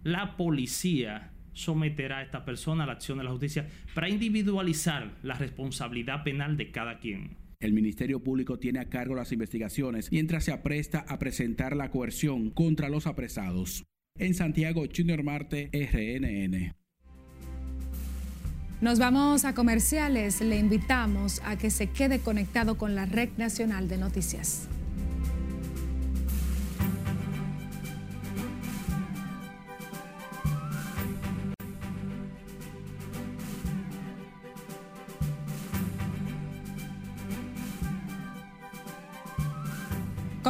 la 0.05 0.37
policía 0.37 1.33
someterá 1.53 2.19
a 2.19 2.23
esta 2.23 2.45
persona 2.45 2.85
a 2.85 2.87
la 2.87 2.95
acción 2.95 3.19
de 3.19 3.25
la 3.25 3.31
justicia 3.31 3.69
para 3.95 4.09
individualizar 4.09 5.17
la 5.23 5.35
responsabilidad 5.35 6.25
penal 6.25 6.57
de 6.57 6.71
cada 6.71 6.99
quien. 6.99 7.37
El 7.61 7.73
Ministerio 7.73 8.23
Público 8.23 8.59
tiene 8.59 8.81
a 8.81 8.89
cargo 8.89 9.15
las 9.15 9.31
investigaciones 9.31 10.11
mientras 10.11 10.45
se 10.45 10.53
apresta 10.53 11.05
a 11.09 11.19
presentar 11.19 11.77
la 11.77 11.91
coerción 11.91 12.51
contra 12.51 12.89
los 12.89 13.07
apresados. 13.07 13.85
En 14.19 14.35
Santiago, 14.35 14.85
Junior 14.95 15.23
Marte, 15.23 15.71
RNN. 15.73 16.75
Nos 18.81 18.99
vamos 18.99 19.45
a 19.45 19.55
comerciales. 19.55 20.41
Le 20.41 20.59
invitamos 20.59 21.41
a 21.45 21.57
que 21.57 21.71
se 21.71 21.91
quede 21.91 22.19
conectado 22.19 22.77
con 22.77 22.97
la 22.97 23.07
Red 23.07 23.31
Nacional 23.39 23.87
de 23.89 23.97
Noticias. 23.97 24.69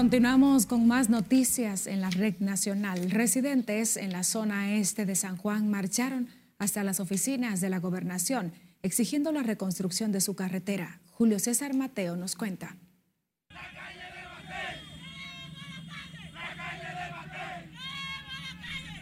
Continuamos 0.02 0.66
con 0.66 0.88
más 0.88 1.10
noticias 1.10 1.86
en 1.86 2.00
la 2.00 2.10
red 2.10 2.34
nacional. 2.40 3.08
Residentes 3.12 3.96
en 3.96 4.10
la 4.10 4.24
zona 4.24 4.74
este 4.74 5.06
de 5.06 5.14
San 5.14 5.36
Juan 5.36 5.70
marcharon 5.70 6.26
hasta 6.58 6.82
las 6.82 6.98
oficinas 6.98 7.60
de 7.60 7.70
la 7.70 7.78
gobernación 7.78 8.50
exigiendo 8.82 9.30
la 9.30 9.44
reconstrucción 9.44 10.10
de 10.10 10.20
su 10.20 10.34
carretera. 10.34 11.00
Julio 11.12 11.38
César 11.38 11.72
Mateo 11.74 12.16
nos 12.16 12.34
cuenta. 12.34 12.76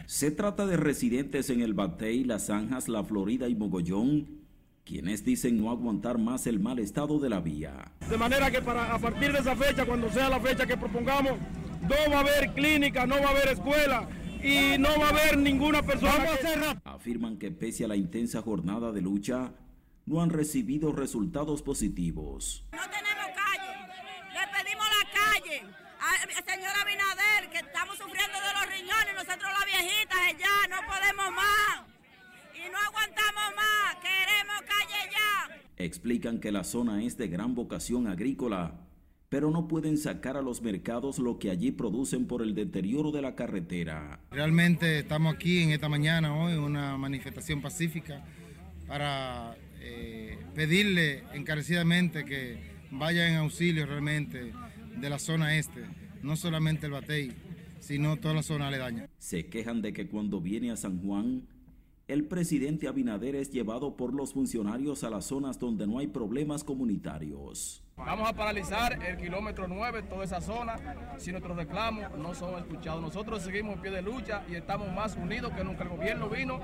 Se 0.05 0.29
trata 0.29 0.67
de 0.67 0.77
residentes 0.77 1.49
en 1.49 1.61
el 1.61 1.73
Batey, 1.73 2.25
Las 2.25 2.45
Zanjas, 2.45 2.87
La 2.87 3.03
Florida 3.03 3.49
y 3.49 3.55
Mogollón 3.55 4.40
quienes 4.85 5.23
dicen 5.23 5.61
no 5.61 5.69
aguantar 5.71 6.17
más 6.17 6.47
el 6.47 6.59
mal 6.59 6.79
estado 6.79 7.19
de 7.19 7.29
la 7.29 7.39
vía. 7.39 7.91
De 8.09 8.17
manera 8.17 8.51
que 8.51 8.61
para, 8.61 8.93
a 8.93 8.99
partir 8.99 9.31
de 9.31 9.39
esa 9.39 9.55
fecha, 9.55 9.85
cuando 9.85 10.09
sea 10.11 10.29
la 10.29 10.39
fecha 10.39 10.65
que 10.65 10.77
propongamos, 10.77 11.33
no 11.81 12.11
va 12.11 12.17
a 12.17 12.19
haber 12.21 12.53
clínica, 12.53 13.05
no 13.05 13.15
va 13.21 13.27
a 13.27 13.31
haber 13.31 13.49
escuela 13.49 14.07
y 14.43 14.77
no 14.77 14.89
va 14.99 15.07
a 15.07 15.09
haber 15.09 15.37
ninguna 15.37 15.81
persona. 15.83 16.81
Afirman 16.83 17.37
que 17.37 17.51
pese 17.51 17.85
a 17.85 17.87
la 17.87 17.95
intensa 17.95 18.41
jornada 18.41 18.91
de 18.91 19.01
lucha, 19.01 19.53
no 20.05 20.21
han 20.21 20.29
recibido 20.29 20.91
resultados 20.91 21.61
positivos. 21.61 22.65
No 22.71 22.81
tenemos 22.89 23.27
calle, 23.35 23.73
le 24.33 24.63
pedimos 24.63 24.85
la 24.85 25.11
calle 25.11 25.81
al 26.01 26.45
señor 26.45 26.71
Abinader, 26.81 27.49
que 27.51 27.59
estamos 27.59 27.97
sufriendo 27.97 28.37
de 28.39 28.53
los 28.53 28.65
riñones, 28.67 29.13
nosotros 29.15 29.51
las 29.57 29.65
viejitas 29.65 30.19
ya 30.39 30.67
no 30.69 30.77
podemos 30.87 31.31
más 31.31 31.81
y 32.55 32.69
no 32.71 32.77
aguantamos 32.79 33.55
más. 33.55 33.60
Explican 35.83 36.39
que 36.39 36.51
la 36.51 36.63
zona 36.63 37.03
es 37.03 37.17
de 37.17 37.27
gran 37.27 37.55
vocación 37.55 38.07
agrícola, 38.07 38.87
pero 39.29 39.49
no 39.49 39.67
pueden 39.67 39.97
sacar 39.97 40.37
a 40.37 40.41
los 40.41 40.61
mercados 40.61 41.17
lo 41.17 41.39
que 41.39 41.49
allí 41.49 41.71
producen 41.71 42.27
por 42.27 42.41
el 42.41 42.53
deterioro 42.53 43.11
de 43.11 43.21
la 43.21 43.35
carretera. 43.35 44.19
Realmente 44.31 44.99
estamos 44.99 45.33
aquí 45.33 45.63
en 45.63 45.71
esta 45.71 45.89
mañana, 45.89 46.35
hoy, 46.35 46.53
una 46.53 46.97
manifestación 46.97 47.61
pacífica 47.61 48.23
para 48.87 49.55
eh, 49.79 50.37
pedirle 50.53 51.23
encarecidamente 51.33 52.25
que 52.25 52.59
vaya 52.91 53.27
en 53.27 53.35
auxilio 53.35 53.85
realmente 53.85 54.53
de 54.99 55.09
la 55.09 55.17
zona 55.17 55.57
este, 55.57 55.85
no 56.21 56.35
solamente 56.35 56.87
el 56.87 56.91
Batey, 56.91 57.31
sino 57.79 58.17
toda 58.17 58.33
la 58.33 58.43
zona 58.43 58.67
aledaña. 58.67 59.09
Se 59.17 59.47
quejan 59.47 59.81
de 59.81 59.93
que 59.93 60.07
cuando 60.07 60.41
viene 60.41 60.71
a 60.71 60.75
San 60.75 61.01
Juan 61.01 61.47
el 62.11 62.25
presidente 62.25 62.89
Abinader 62.89 63.35
es 63.35 63.51
llevado 63.51 63.95
por 63.95 64.13
los 64.13 64.33
funcionarios 64.33 65.05
a 65.05 65.09
las 65.09 65.23
zonas 65.23 65.57
donde 65.57 65.87
no 65.87 65.97
hay 65.97 66.07
problemas 66.07 66.61
comunitarios. 66.61 67.81
Vamos 67.95 68.27
a 68.27 68.33
paralizar 68.33 69.01
el 69.01 69.15
kilómetro 69.15 69.65
9, 69.65 70.03
toda 70.03 70.25
esa 70.25 70.41
zona, 70.41 70.75
si 71.17 71.31
nuestros 71.31 71.55
reclamos 71.55 72.03
no 72.17 72.33
son 72.33 72.57
escuchados. 72.57 73.01
Nosotros 73.01 73.41
seguimos 73.43 73.75
en 73.75 73.81
pie 73.81 73.91
de 73.91 74.01
lucha 74.01 74.43
y 74.49 74.55
estamos 74.55 74.91
más 74.91 75.15
unidos 75.15 75.53
que 75.53 75.63
nunca. 75.63 75.83
El 75.83 75.89
gobierno 75.89 76.27
vino 76.27 76.59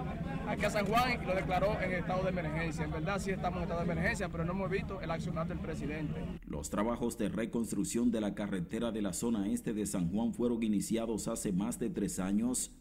aquí 0.49 0.65
a 0.65 0.69
San 0.69 0.85
Juan 0.85 1.21
y 1.21 1.25
lo 1.25 1.33
declaró 1.33 1.79
en 1.79 1.93
estado 1.93 2.23
de 2.23 2.29
emergencia. 2.29 2.83
En 2.83 2.91
verdad 2.91 3.17
sí 3.19 3.31
estamos 3.31 3.59
en 3.59 3.63
estado 3.63 3.85
de 3.85 3.91
emergencia, 3.91 4.27
pero 4.27 4.43
no 4.43 4.51
hemos 4.51 4.69
visto 4.69 4.99
el 4.99 5.09
accionar 5.09 5.47
del 5.47 5.59
presidente. 5.59 6.25
Los 6.45 6.69
trabajos 6.69 7.17
de 7.17 7.29
reconstrucción 7.29 8.11
de 8.11 8.19
la 8.19 8.35
carretera 8.35 8.91
de 8.91 9.01
la 9.01 9.13
zona 9.13 9.47
este 9.47 9.73
de 9.73 9.85
San 9.85 10.11
Juan 10.11 10.33
fueron 10.33 10.61
iniciados 10.61 11.29
hace 11.29 11.53
más 11.53 11.79
de 11.79 11.89
tres 11.89 12.19
años 12.19 12.73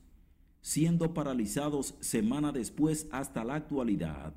siendo 0.67 1.15
paralizados 1.15 1.95
semana 2.01 2.51
después 2.51 3.07
hasta 3.13 3.45
la 3.45 3.55
actualidad. 3.55 4.35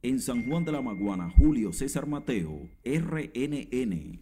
En 0.00 0.20
San 0.20 0.48
Juan 0.48 0.64
de 0.64 0.70
la 0.70 0.80
Maguana, 0.80 1.28
Julio 1.28 1.72
César 1.72 2.06
Mateo, 2.06 2.70
RNN. 2.84 4.20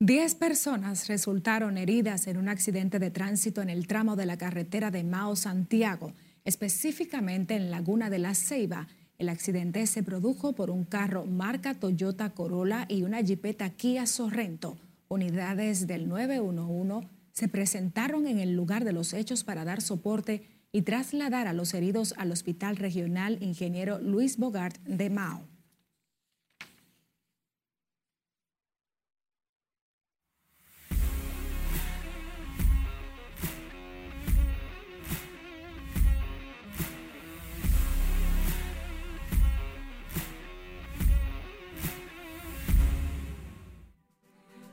Diez 0.00 0.34
personas 0.34 1.06
resultaron 1.08 1.76
heridas 1.76 2.26
en 2.26 2.38
un 2.38 2.48
accidente 2.48 2.98
de 2.98 3.10
tránsito 3.10 3.60
en 3.60 3.68
el 3.68 3.86
tramo 3.86 4.16
de 4.16 4.24
la 4.24 4.38
carretera 4.38 4.90
de 4.90 5.04
Mao 5.04 5.36
Santiago, 5.36 6.14
específicamente 6.46 7.54
en 7.54 7.70
Laguna 7.70 8.08
de 8.08 8.20
la 8.20 8.34
Ceiba. 8.34 8.88
El 9.18 9.28
accidente 9.28 9.86
se 9.86 10.02
produjo 10.02 10.54
por 10.54 10.70
un 10.70 10.84
carro 10.84 11.26
marca 11.26 11.74
Toyota 11.74 12.30
Corolla 12.30 12.86
y 12.88 13.02
una 13.02 13.22
jipeta 13.22 13.68
Kia 13.68 14.06
Sorrento. 14.06 14.78
Unidades 15.08 15.86
del 15.86 16.08
911 16.08 17.06
se 17.32 17.48
presentaron 17.48 18.26
en 18.26 18.38
el 18.38 18.54
lugar 18.54 18.84
de 18.84 18.94
los 18.94 19.12
hechos 19.12 19.44
para 19.44 19.66
dar 19.66 19.82
soporte 19.82 20.57
y 20.72 20.82
trasladar 20.82 21.46
a 21.46 21.52
los 21.52 21.74
heridos 21.74 22.14
al 22.16 22.32
Hospital 22.32 22.76
Regional 22.76 23.38
Ingeniero 23.42 23.98
Luis 24.00 24.36
Bogart 24.36 24.78
de 24.84 25.10
Mao. 25.10 25.57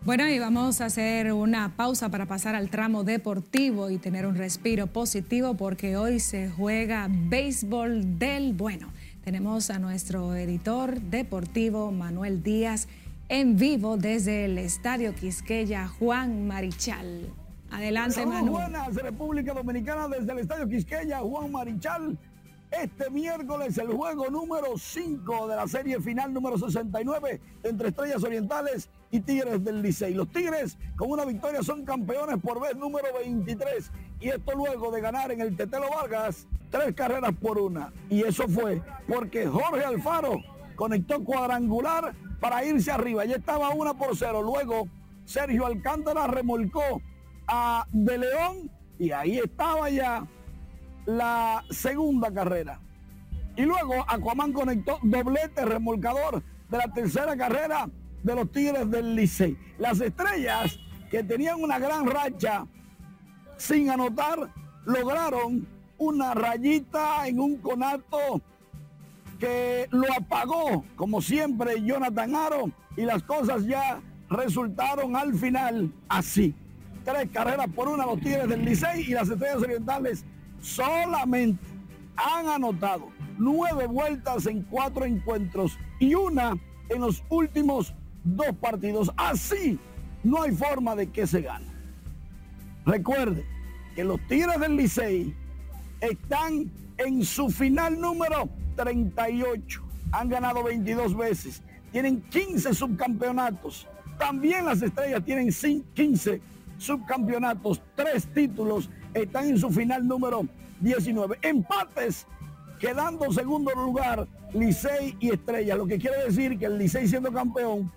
Bueno, 0.05 0.27
y 0.27 0.37
vamos 0.37 0.81
a 0.81 0.85
hacer 0.85 1.33
una 1.33 1.75
pausa 1.75 2.09
para 2.09 2.27
pasar 2.27 2.53
al 2.53 2.69
tramo 2.69 3.03
deportivo 3.03 3.89
y 3.89 3.97
tener 3.97 4.27
un 4.27 4.35
respiro 4.35 4.85
positivo 4.85 5.55
porque 5.55 5.97
hoy 5.97 6.19
se 6.19 6.47
juega 6.47 7.07
béisbol 7.09 8.19
del 8.19 8.53
bueno. 8.53 8.93
Tenemos 9.23 9.71
a 9.71 9.79
nuestro 9.79 10.35
editor 10.35 11.01
deportivo 11.01 11.91
Manuel 11.91 12.43
Díaz 12.43 12.87
en 13.29 13.57
vivo 13.57 13.97
desde 13.97 14.45
el 14.45 14.59
Estadio 14.59 15.15
Quisqueya, 15.15 15.87
Juan 15.87 16.45
Marichal. 16.45 17.27
Adelante, 17.71 18.27
Manuel. 18.27 18.51
Buenas, 18.51 18.93
República 18.93 19.55
Dominicana, 19.55 20.07
desde 20.07 20.33
el 20.33 20.37
Estadio 20.37 20.69
Quisqueya, 20.69 21.17
Juan 21.21 21.51
Marichal. 21.51 22.15
Este 22.69 23.09
miércoles 23.09 23.77
el 23.77 23.87
juego 23.87 24.29
número 24.29 24.77
5 24.77 25.47
de 25.47 25.55
la 25.55 25.67
serie 25.67 25.99
final 25.99 26.33
número 26.33 26.57
69 26.57 27.39
entre 27.63 27.87
Estrellas 27.87 28.23
Orientales 28.23 28.89
y 29.15 29.21
Tigres 29.21 29.63
del 29.63 29.81
Licey. 29.81 30.13
Los 30.13 30.29
Tigres 30.29 30.77
con 30.97 31.09
una 31.09 31.23
victoria 31.23 31.63
son 31.63 31.85
campeones 31.85 32.37
por 32.41 32.61
vez 32.61 32.75
número 32.75 33.07
23 33.17 33.89
y 34.19 34.29
esto 34.29 34.51
luego 34.55 34.91
de 34.91 34.99
ganar 34.99 35.31
en 35.31 35.39
el 35.39 35.55
Tetelo 35.55 35.89
Vargas 35.89 36.47
tres 36.69 36.93
carreras 36.93 37.31
por 37.41 37.57
una. 37.57 37.93
Y 38.09 38.23
eso 38.23 38.47
fue 38.49 38.81
porque 39.07 39.47
Jorge 39.47 39.85
Alfaro 39.85 40.41
conectó 40.75 41.23
cuadrangular 41.23 42.13
para 42.41 42.65
irse 42.65 42.91
arriba. 42.91 43.23
Ya 43.23 43.37
estaba 43.37 43.69
una 43.69 43.93
por 43.93 44.17
cero. 44.17 44.41
Luego 44.41 44.89
Sergio 45.23 45.65
Alcántara 45.65 46.27
remolcó 46.27 47.01
a 47.47 47.85
De 47.93 48.17
León 48.17 48.69
y 48.99 49.11
ahí 49.11 49.39
estaba 49.39 49.89
ya 49.89 50.27
la 51.05 51.63
segunda 51.69 52.33
carrera. 52.33 52.81
Y 53.55 53.61
luego 53.61 53.93
Aquaman 54.09 54.51
conectó 54.51 54.99
doblete 55.01 55.63
remolcador 55.63 56.43
de 56.69 56.77
la 56.77 56.91
tercera 56.91 57.37
carrera 57.37 57.87
de 58.25 58.35
los 58.35 58.51
Tigres 58.51 58.89
del 58.89 59.15
Licey. 59.15 59.55
Las 59.77 60.01
estrellas 60.01 60.79
que 61.11 61.23
tenían 61.23 61.61
una 61.61 61.77
gran 61.77 62.07
racha 62.07 62.65
sin 63.55 63.91
anotar 63.91 64.51
lograron 64.85 65.67
una 65.99 66.33
rayita 66.33 67.27
en 67.27 67.39
un 67.39 67.57
conato 67.57 68.41
que 69.39 69.87
lo 69.91 70.11
apagó, 70.11 70.83
como 70.95 71.21
siempre, 71.21 71.83
Jonathan 71.83 72.35
Aro, 72.35 72.71
y 72.97 73.03
las 73.03 73.21
cosas 73.21 73.65
ya 73.65 74.01
resultaron 74.29 75.15
al 75.15 75.35
final 75.35 75.93
así. 76.09 76.55
Tres 77.03 77.29
carreras 77.31 77.67
por 77.75 77.87
una 77.87 78.07
los 78.07 78.19
Tigres 78.19 78.49
del 78.49 78.65
Licey 78.65 79.03
y 79.03 79.13
las 79.13 79.29
Estrellas 79.29 79.61
Orientales 79.61 80.25
solamente 80.61 81.63
han 82.15 82.47
anotado 82.47 83.09
nueve 83.37 83.85
vueltas 83.85 84.47
en 84.47 84.63
cuatro 84.63 85.05
encuentros 85.05 85.77
y 85.99 86.15
una 86.15 86.57
en 86.89 87.01
los 87.01 87.23
últimos 87.29 87.93
dos 88.25 88.55
partidos. 88.59 89.11
Así 89.15 89.79
no 90.23 90.41
hay 90.41 90.51
forma 90.51 90.95
de 90.95 91.07
que 91.07 91.25
se 91.25 91.41
gane. 91.41 91.67
Recuerde 92.85 93.45
que 93.95 94.03
los 94.03 94.19
Tigres 94.27 94.59
del 94.59 94.75
Licey 94.75 95.33
están 96.01 96.69
en 96.97 97.23
su 97.23 97.49
final 97.49 97.99
número 97.99 98.49
38. 98.75 99.81
Han 100.11 100.29
ganado 100.29 100.63
22 100.63 101.15
veces. 101.15 101.63
Tienen 101.91 102.21
15 102.21 102.73
subcampeonatos. 102.73 103.87
También 104.17 104.65
las 104.65 104.81
estrellas 104.81 105.23
tienen 105.23 105.49
15 105.93 106.41
subcampeonatos, 106.77 107.81
tres 107.95 108.27
títulos 108.33 108.89
están 109.13 109.47
en 109.47 109.57
su 109.57 109.69
final 109.69 110.07
número 110.07 110.45
19. 110.81 111.39
Empates, 111.41 112.27
quedando 112.79 113.31
segundo 113.31 113.71
lugar 113.73 114.27
Licey 114.53 115.15
y 115.19 115.31
Estrella, 115.31 115.75
lo 115.75 115.85
que 115.85 115.97
quiere 115.97 116.25
decir 116.25 116.57
que 116.57 116.65
el 116.65 116.77
Licey 116.77 117.07
siendo 117.07 117.31
campeón, 117.31 117.91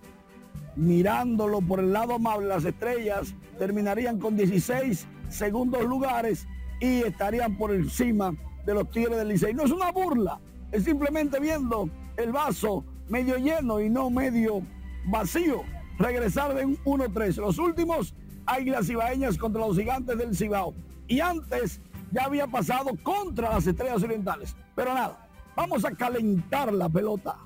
mirándolo 0.78 1.60
por 1.60 1.80
el 1.80 1.92
lado 1.92 2.14
amable, 2.14 2.46
las 2.46 2.64
estrellas 2.64 3.34
terminarían 3.58 4.18
con 4.18 4.36
16 4.36 5.06
segundos 5.28 5.84
lugares 5.84 6.46
y 6.80 7.02
estarían 7.02 7.58
por 7.58 7.72
encima 7.74 8.32
de 8.64 8.74
los 8.74 8.88
Tigres 8.90 9.18
del 9.18 9.28
Licey. 9.28 9.54
No 9.54 9.64
es 9.64 9.72
una 9.72 9.90
burla, 9.90 10.38
es 10.70 10.84
simplemente 10.84 11.40
viendo 11.40 11.90
el 12.16 12.32
vaso 12.32 12.84
medio 13.08 13.36
lleno 13.38 13.80
y 13.80 13.90
no 13.90 14.08
medio 14.08 14.62
vacío. 15.06 15.62
Regresar 15.98 16.54
de 16.54 16.64
un 16.64 16.76
1-3. 16.84 17.36
Los 17.38 17.58
últimos 17.58 18.14
Águilas 18.46 18.88
Ibaeñas 18.88 19.36
contra 19.36 19.66
los 19.66 19.76
Gigantes 19.76 20.16
del 20.16 20.36
Cibao 20.36 20.74
y 21.08 21.18
antes 21.18 21.80
ya 22.12 22.24
había 22.24 22.46
pasado 22.46 22.90
contra 23.02 23.50
las 23.50 23.66
Estrellas 23.66 24.04
Orientales. 24.04 24.54
Pero 24.76 24.94
nada, 24.94 25.28
vamos 25.56 25.84
a 25.84 25.90
calentar 25.90 26.72
la 26.72 26.88
pelota. 26.88 27.36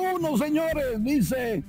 Uno, 0.00 0.36
señores, 0.36 1.02
dice 1.02 1.64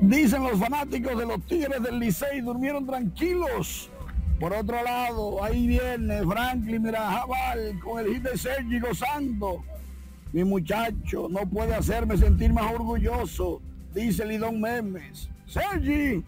Dicen 0.00 0.44
los 0.44 0.60
fanáticos 0.60 1.18
de 1.18 1.26
los 1.26 1.44
Tigres 1.46 1.82
del 1.82 1.98
Licey, 1.98 2.40
durmieron 2.40 2.86
tranquilos. 2.86 3.90
Por 4.38 4.52
otro 4.52 4.80
lado, 4.84 5.42
ahí 5.42 5.66
viene 5.66 6.24
Franklin 6.24 6.82
Mirajabal 6.82 7.80
con 7.80 7.98
el 7.98 8.14
hit 8.14 8.22
de 8.22 8.38
Sergi 8.38 8.78
gozando. 8.78 9.64
Mi 10.32 10.44
muchacho 10.44 11.26
no 11.28 11.40
puede 11.48 11.74
hacerme 11.74 12.16
sentir 12.16 12.52
más 12.52 12.72
orgulloso, 12.72 13.60
dice 13.92 14.24
Lidón 14.24 14.60
Memes. 14.60 15.28
Sergi. 15.46 16.24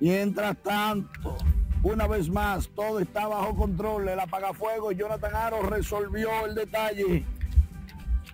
Mientras 0.00 0.56
tanto, 0.56 1.36
una 1.84 2.08
vez 2.08 2.28
más, 2.28 2.68
todo 2.74 2.98
está 2.98 3.28
bajo 3.28 3.54
control. 3.54 4.08
El 4.08 4.18
apagafuego, 4.18 4.90
Jonathan 4.90 5.36
Aro 5.36 5.62
resolvió 5.62 6.46
el 6.46 6.56
detalle. 6.56 7.24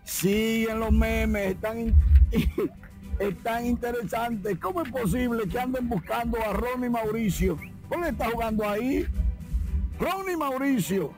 Siguen 0.08 0.80
los 0.80 0.90
memes, 0.90 1.52
están 1.52 1.94
es 3.18 3.42
tan 3.42 3.66
interesante. 3.66 4.58
¿Cómo 4.58 4.80
es 4.80 4.90
posible 4.90 5.46
que 5.46 5.60
anden 5.60 5.86
buscando 5.86 6.38
a 6.42 6.54
Ronnie 6.54 6.88
Mauricio? 6.88 7.58
¿Cómo 7.90 8.06
está 8.06 8.30
jugando 8.30 8.66
ahí? 8.66 9.06
Ronnie 10.00 10.36
Mauricio 10.36 11.12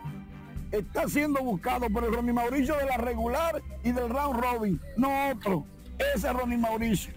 está 0.72 1.08
siendo 1.08 1.40
buscado 1.40 1.88
por 1.88 2.02
el 2.02 2.12
Ronnie 2.12 2.32
Mauricio 2.32 2.76
de 2.78 2.86
la 2.86 2.96
regular 2.96 3.62
y 3.84 3.92
del 3.92 4.08
round 4.08 4.40
robin, 4.40 4.80
no 4.96 5.30
otro. 5.30 5.64
Ese 6.14 6.32
Ronnie 6.32 6.58
Mauricio. 6.58 7.14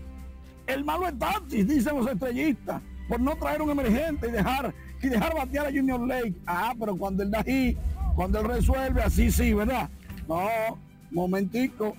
El 0.67 0.86
malo 0.86 1.07
es 1.07 1.17
Tatis, 1.17 1.67
dicen 1.67 1.97
los 1.97 2.07
estrellistas, 2.07 2.84
por 3.09 3.19
no 3.19 3.36
traer 3.36 3.63
un 3.63 3.71
emergente 3.71 4.28
y 4.28 4.32
dejar, 4.32 4.76
y 5.01 5.09
dejar 5.09 5.34
batear 5.34 5.65
a 5.65 5.71
Junior 5.71 6.07
Lake. 6.07 6.36
Ah, 6.45 6.76
pero 6.80 6.95
cuando 6.95 7.24
él 7.24 7.32
da 7.32 7.43
ahí, 7.43 7.76
cuando 8.15 8.41
él 8.41 8.45
resuelve, 8.45 9.01
así 9.01 9.32
sí, 9.32 9.53
¿verdad? 9.55 9.89
No, 10.28 10.78
momentico. 11.14 11.95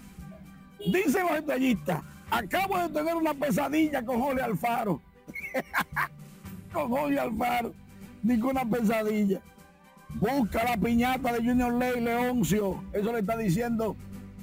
Dicen 0.79 1.27
los 1.27 1.39
estrellistas, 1.39 2.03
Acabo 2.31 2.79
de 2.79 2.89
tener 2.89 3.15
una 3.15 3.33
pesadilla 3.35 4.05
con 4.05 4.21
Jorge 4.21 4.43
Alfaro. 4.43 5.01
con 6.73 6.89
Jorge 6.91 7.19
Alfaro. 7.19 7.73
Ninguna 8.23 8.65
pesadilla. 8.65 9.41
Busca 10.15 10.65
la 10.65 10.77
piñata 10.77 11.33
de 11.33 11.39
Junior 11.39 11.73
Ley 11.75 12.01
Leoncio. 12.01 12.83
Eso 12.93 13.13
le 13.13 13.21
está 13.21 13.37
diciendo 13.37 13.97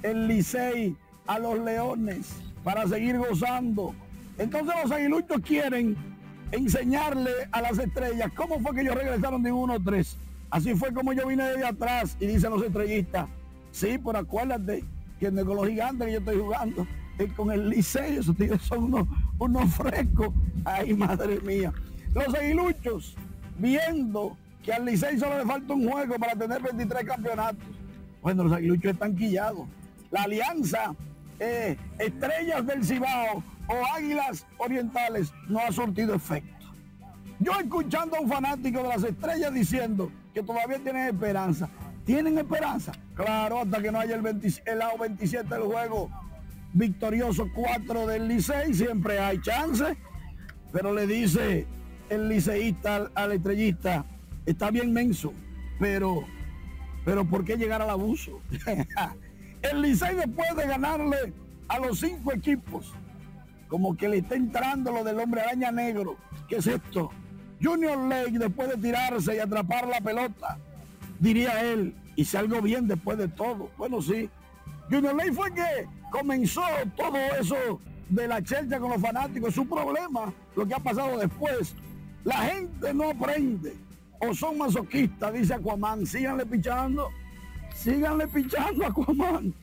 el 0.03 0.27
Licey 0.27 0.95
a 1.27 1.39
los 1.39 1.59
Leones 1.59 2.33
para 2.63 2.87
seguir 2.87 3.17
gozando. 3.17 3.93
Entonces 4.37 4.73
los 4.81 4.91
aguiluchos 4.91 5.41
quieren 5.41 5.97
enseñarle 6.51 7.31
a 7.51 7.61
las 7.61 7.77
estrellas 7.77 8.31
cómo 8.35 8.59
fue 8.59 8.73
que 8.73 8.81
ellos 8.81 8.95
regresaron 8.95 9.43
de 9.43 9.51
1-3. 9.51 10.15
Así 10.49 10.75
fue 10.75 10.93
como 10.93 11.13
yo 11.13 11.27
vine 11.27 11.43
de 11.43 11.65
atrás 11.65 12.15
y 12.19 12.27
dicen 12.27 12.51
los 12.51 12.63
estrellistas. 12.63 13.27
Sí, 13.71 13.97
pero 14.03 14.19
acuérdate 14.19 14.83
que 15.19 15.31
con 15.31 15.55
los 15.55 15.67
gigantes 15.67 16.05
que 16.07 16.13
yo 16.13 16.19
estoy 16.19 16.37
jugando 16.39 16.87
con 17.29 17.51
el 17.51 17.69
Licey, 17.69 18.17
esos 18.17 18.35
tigres 18.35 18.61
son 18.61 19.07
unos, 19.39 19.75
frescos. 19.75 20.33
Ay, 20.65 20.93
madre 20.93 21.39
mía. 21.41 21.73
Los 22.13 22.33
aguiluchos, 22.33 23.15
viendo 23.57 24.37
que 24.63 24.73
al 24.73 24.85
Licey 24.85 25.17
solo 25.19 25.37
le 25.37 25.45
falta 25.45 25.73
un 25.73 25.89
juego 25.89 26.15
para 26.15 26.35
tener 26.35 26.61
23 26.61 27.03
campeonatos. 27.03 27.67
Bueno, 28.21 28.43
los 28.43 28.53
aguiluchos 28.53 28.93
están 28.93 29.15
quillados. 29.15 29.67
La 30.11 30.23
alianza 30.23 30.93
eh, 31.39 31.77
Estrellas 31.97 32.65
del 32.65 32.83
Cibao 32.83 33.43
o 33.67 33.95
Águilas 33.95 34.45
Orientales 34.57 35.33
no 35.47 35.59
ha 35.59 35.71
surtido 35.71 36.13
efecto. 36.13 36.67
Yo 37.39 37.53
escuchando 37.59 38.17
a 38.17 38.19
un 38.19 38.29
fanático 38.29 38.83
de 38.83 38.89
las 38.89 39.03
estrellas 39.03 39.53
diciendo 39.53 40.11
que 40.33 40.43
todavía 40.43 40.77
tienen 40.79 41.07
esperanza. 41.07 41.69
¿Tienen 42.11 42.37
esperanza? 42.39 42.91
Claro, 43.15 43.61
hasta 43.61 43.81
que 43.81 43.89
no 43.89 43.97
haya 43.97 44.17
el, 44.17 44.53
el 44.65 44.79
lado 44.79 44.97
27 44.97 45.47
del 45.47 45.63
juego 45.63 46.09
victorioso 46.73 47.47
4 47.55 48.05
del 48.05 48.27
Licey, 48.27 48.73
siempre 48.73 49.17
hay 49.17 49.39
chance, 49.39 49.95
pero 50.73 50.93
le 50.93 51.07
dice 51.07 51.65
el 52.09 52.27
liceísta 52.27 53.09
al, 53.15 53.31
estrellista, 53.31 54.03
está 54.45 54.71
bien 54.71 54.91
menso, 54.91 55.31
pero, 55.79 56.25
pero 57.05 57.23
¿por 57.23 57.45
qué 57.45 57.55
llegar 57.55 57.81
al 57.81 57.91
abuso? 57.91 58.41
el 59.61 59.81
Licey 59.81 60.13
después 60.13 60.53
de 60.57 60.67
ganarle 60.67 61.31
a 61.69 61.79
los 61.79 61.97
cinco 61.97 62.33
equipos 62.33 62.91
como 63.69 63.95
que 63.95 64.09
le 64.09 64.17
está 64.17 64.35
entrando 64.35 64.91
lo 64.91 65.05
del 65.05 65.17
hombre 65.17 65.43
araña 65.43 65.71
negro. 65.71 66.17
¿Qué 66.49 66.57
es 66.57 66.67
esto? 66.67 67.09
Junior 67.63 67.97
Lake, 68.09 68.37
después 68.37 68.67
de 68.67 68.75
tirarse 68.75 69.33
y 69.33 69.39
atrapar 69.39 69.87
la 69.87 70.01
pelota, 70.01 70.57
diría 71.21 71.63
él, 71.71 71.95
hice 72.15 72.37
algo 72.37 72.61
bien 72.61 72.87
después 72.87 73.17
de 73.17 73.27
todo. 73.27 73.69
Bueno, 73.77 74.01
sí. 74.01 74.29
Junior 74.89 75.15
Lake 75.15 75.33
fue 75.33 75.53
que 75.53 75.87
comenzó 76.11 76.61
todo 76.95 77.17
eso 77.39 77.79
de 78.09 78.27
la 78.27 78.43
chelcha 78.43 78.79
con 78.79 78.91
los 78.91 79.01
fanáticos. 79.01 79.49
Es 79.49 79.55
su 79.55 79.67
problema, 79.67 80.33
lo 80.55 80.65
que 80.65 80.73
ha 80.73 80.79
pasado 80.79 81.17
después. 81.17 81.75
La 82.23 82.37
gente 82.37 82.93
no 82.93 83.09
aprende 83.09 83.75
o 84.19 84.33
son 84.33 84.57
masoquistas, 84.57 85.33
dice 85.33 85.53
Aquaman. 85.53 86.05
Síganle 86.05 86.45
pichando, 86.45 87.09
síganle 87.73 88.27
pichando 88.27 88.85
a 88.85 88.89
Aquaman. 88.89 89.53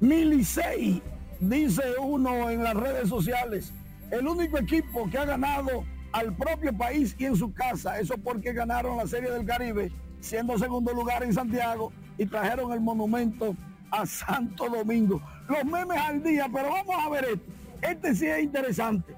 Milisei, 0.00 1.02
dice 1.40 1.82
uno 2.00 2.50
en 2.50 2.64
las 2.64 2.74
redes 2.74 3.08
sociales, 3.08 3.72
el 4.10 4.26
único 4.26 4.58
equipo 4.58 5.08
que 5.08 5.18
ha 5.18 5.24
ganado 5.24 5.84
al 6.12 6.34
propio 6.34 6.76
país 6.76 7.14
y 7.18 7.24
en 7.26 7.36
su 7.36 7.52
casa. 7.52 7.98
Eso 7.98 8.16
porque 8.18 8.52
ganaron 8.52 8.96
la 8.96 9.06
Serie 9.06 9.30
del 9.30 9.46
Caribe, 9.46 9.92
siendo 10.24 10.58
segundo 10.58 10.92
lugar 10.92 11.22
en 11.22 11.34
Santiago 11.34 11.92
y 12.16 12.24
trajeron 12.24 12.72
el 12.72 12.80
monumento 12.80 13.54
a 13.90 14.06
Santo 14.06 14.68
Domingo. 14.68 15.20
Los 15.48 15.64
memes 15.64 15.98
al 15.98 16.22
día, 16.22 16.48
pero 16.52 16.70
vamos 16.70 16.96
a 16.98 17.10
ver 17.10 17.24
esto. 17.24 17.52
Este 17.82 18.14
sí 18.14 18.26
es 18.26 18.42
interesante. 18.42 19.14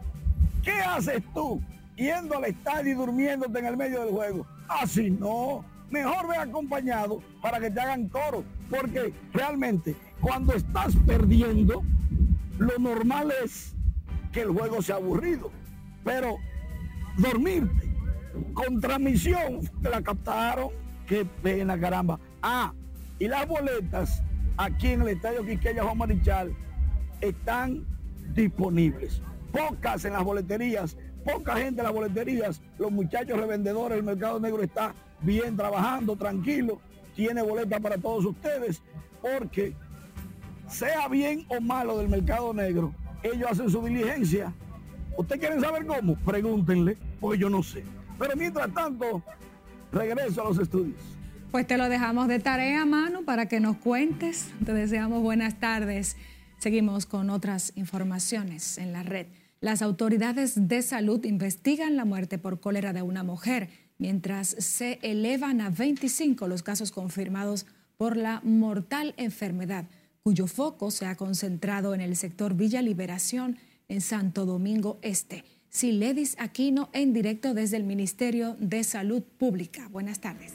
¿Qué 0.65 0.73
haces 0.73 1.23
tú 1.33 1.63
yendo 1.95 2.37
al 2.37 2.47
estadio 2.47 2.93
y 2.93 2.95
durmiéndote 2.95 3.59
en 3.61 3.67
el 3.67 3.77
medio 3.77 4.05
del 4.05 4.13
juego? 4.13 4.47
Así 4.69 5.11
no. 5.11 5.65
Mejor 5.91 6.27
ve 6.27 6.37
acompañado 6.37 7.23
para 7.41 7.61
que 7.61 7.71
te 7.71 7.81
hagan 7.81 8.09
coro. 8.09 8.43
Porque 8.69 9.15
realmente 9.33 9.95
cuando 10.21 10.55
estás 10.55 10.97
perdiendo, 11.07 11.85
lo 12.59 12.79
normal 12.79 13.33
es 13.45 13.77
que 14.33 14.41
el 14.41 14.51
juego 14.51 14.83
sea 14.83 14.97
aburrido. 14.97 15.53
Pero 16.03 16.37
dormirte 17.17 17.95
con 18.53 18.81
transmisión, 18.81 19.61
te 19.81 19.89
la 19.89 20.03
captaron. 20.03 20.86
Qué 21.07 21.25
pena, 21.25 21.79
caramba. 21.79 22.19
Ah, 22.43 22.73
y 23.19 23.29
las 23.29 23.47
boletas 23.47 24.23
aquí 24.57 24.89
en 24.89 25.03
el 25.03 25.09
Estadio 25.09 25.45
Quiqueya 25.45 25.85
Juan 25.85 25.99
Marichal 25.99 26.55
están 27.21 27.87
disponibles. 28.35 29.23
Pocas 29.53 30.05
en 30.05 30.15
las 30.15 30.25
boleterías, 30.25 30.97
poca 31.25 31.57
gente 31.57 31.81
en 31.81 31.85
las 31.85 31.95
boleterías. 31.95 32.61
Los 32.79 32.91
muchachos 32.91 33.39
revendedores, 33.39 33.99
el 33.99 34.05
mercado 34.05 34.41
negro 34.41 34.63
está 34.63 34.95
bien 35.21 35.57
trabajando, 35.57 36.17
tranquilo. 36.17 36.81
Tiene 37.15 37.41
boleta 37.41 37.81
para 37.81 37.97
todos 37.97 38.25
ustedes, 38.27 38.83
porque 39.23 39.75
sea 40.69 41.09
bien 41.09 41.47
o 41.49 41.61
malo 41.61 41.99
del 41.99 42.09
mercado 42.09 42.53
negro, 42.53 42.93
ellos 43.23 43.51
hacen 43.51 43.71
su 43.71 43.83
diligencia. 43.83 44.53
¿Ustedes 45.17 45.41
quieren 45.41 45.61
saber 45.61 45.87
cómo? 45.87 46.17
Pregúntenle, 46.17 46.99
porque 47.21 47.39
yo 47.39 47.49
no 47.49 47.63
sé. 47.63 47.85
Pero 48.19 48.37
mientras 48.37 48.73
tanto, 48.75 49.23
regreso 49.97 50.43
a 50.43 50.45
los 50.49 50.59
estudios. 50.59 50.97
Pues 51.51 51.67
te 51.67 51.79
lo 51.79 51.89
dejamos 51.89 52.29
de 52.29 52.39
tarea, 52.39 52.85
mano, 52.85 53.23
para 53.23 53.47
que 53.47 53.61
nos 53.61 53.77
cuentes. 53.79 54.51
Te 54.65 54.75
deseamos 54.75 55.23
buenas 55.23 55.59
tardes. 55.59 56.17
Seguimos 56.59 57.07
con 57.07 57.31
otras 57.31 57.73
informaciones 57.77 58.79
en 58.79 58.93
la 58.93 59.03
red. 59.03 59.27
Las 59.61 59.81
autoridades 59.83 60.69
de 60.69 60.83
salud 60.83 61.25
investigan 61.25 61.97
la 61.97 62.05
muerte 62.05 62.39
por 62.39 62.61
cólera 62.61 62.93
de 62.93 63.03
una 63.03 63.23
mujer, 63.23 63.71
mientras 63.99 64.49
se 64.49 64.99
elevan 65.03 65.61
a 65.61 65.71
25 65.71 66.47
los 66.47 66.63
casos 66.63 66.91
confirmados 66.91 67.67
por 67.97 68.17
la 68.17 68.43
mortal 68.45 69.15
enfermedad, 69.17 69.87
cuyo 70.23 70.47
foco 70.47 70.91
se 70.91 71.07
ha 71.07 71.17
concentrado 71.17 71.95
en 71.95 72.03
el 72.03 72.17
sector 72.17 72.55
Villa 72.55 72.83
Liberación 72.83 73.57
en 73.89 74.01
Santo 74.03 74.45
Domingo 74.45 74.99
Este. 75.01 75.45
Siledis 75.71 76.37
Aquino 76.39 76.89
en 76.93 77.13
directo 77.13 77.55
desde 77.55 77.77
el 77.77 77.85
Ministerio 77.85 78.57
de 78.59 78.85
Salud 78.85 79.23
Pública. 79.23 79.89
Buenas 79.91 80.21
tardes. 80.21 80.53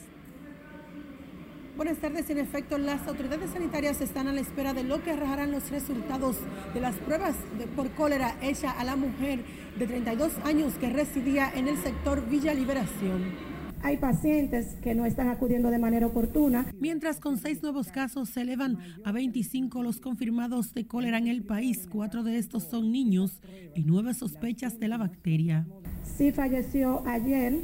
Buenas 1.76 1.98
tardes. 1.98 2.28
En 2.28 2.38
efecto, 2.38 2.76
las 2.76 3.06
autoridades 3.08 3.50
sanitarias 3.50 4.00
están 4.00 4.28
a 4.28 4.32
la 4.32 4.40
espera 4.40 4.74
de 4.74 4.84
lo 4.84 5.02
que 5.02 5.12
arrojarán 5.12 5.50
los 5.52 5.70
resultados 5.70 6.36
de 6.74 6.80
las 6.80 6.96
pruebas 6.96 7.34
por 7.74 7.90
cólera 7.92 8.36
hecha 8.42 8.70
a 8.70 8.84
la 8.84 8.94
mujer 8.94 9.40
de 9.78 9.86
32 9.86 10.32
años 10.44 10.74
que 10.74 10.90
residía 10.90 11.50
en 11.54 11.68
el 11.68 11.82
sector 11.82 12.28
Villa 12.28 12.52
Liberación. 12.52 13.51
Hay 13.84 13.96
pacientes 13.96 14.76
que 14.80 14.94
no 14.94 15.04
están 15.06 15.28
acudiendo 15.28 15.70
de 15.70 15.78
manera 15.78 16.06
oportuna. 16.06 16.66
Mientras 16.78 17.18
con 17.18 17.36
seis 17.36 17.62
nuevos 17.62 17.88
casos 17.88 18.28
se 18.28 18.42
elevan 18.42 18.78
a 19.04 19.10
25 19.10 19.82
los 19.82 19.98
confirmados 19.98 20.72
de 20.72 20.86
cólera 20.86 21.18
en 21.18 21.26
el 21.26 21.42
país, 21.42 21.88
cuatro 21.90 22.22
de 22.22 22.38
estos 22.38 22.62
son 22.62 22.92
niños 22.92 23.40
y 23.74 23.82
nueve 23.82 24.14
sospechas 24.14 24.78
de 24.78 24.86
la 24.86 24.98
bacteria. 24.98 25.66
Sí 26.16 26.30
falleció 26.30 27.02
ayer 27.06 27.54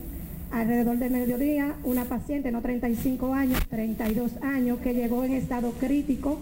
alrededor 0.50 0.98
de 0.98 1.08
mediodía 1.08 1.76
una 1.84 2.04
paciente, 2.04 2.50
no 2.50 2.62
35 2.62 3.34
años, 3.34 3.60
32 3.68 4.42
años, 4.42 4.80
que 4.80 4.94
llegó 4.94 5.22
en 5.22 5.34
estado 5.34 5.70
crítico. 5.72 6.40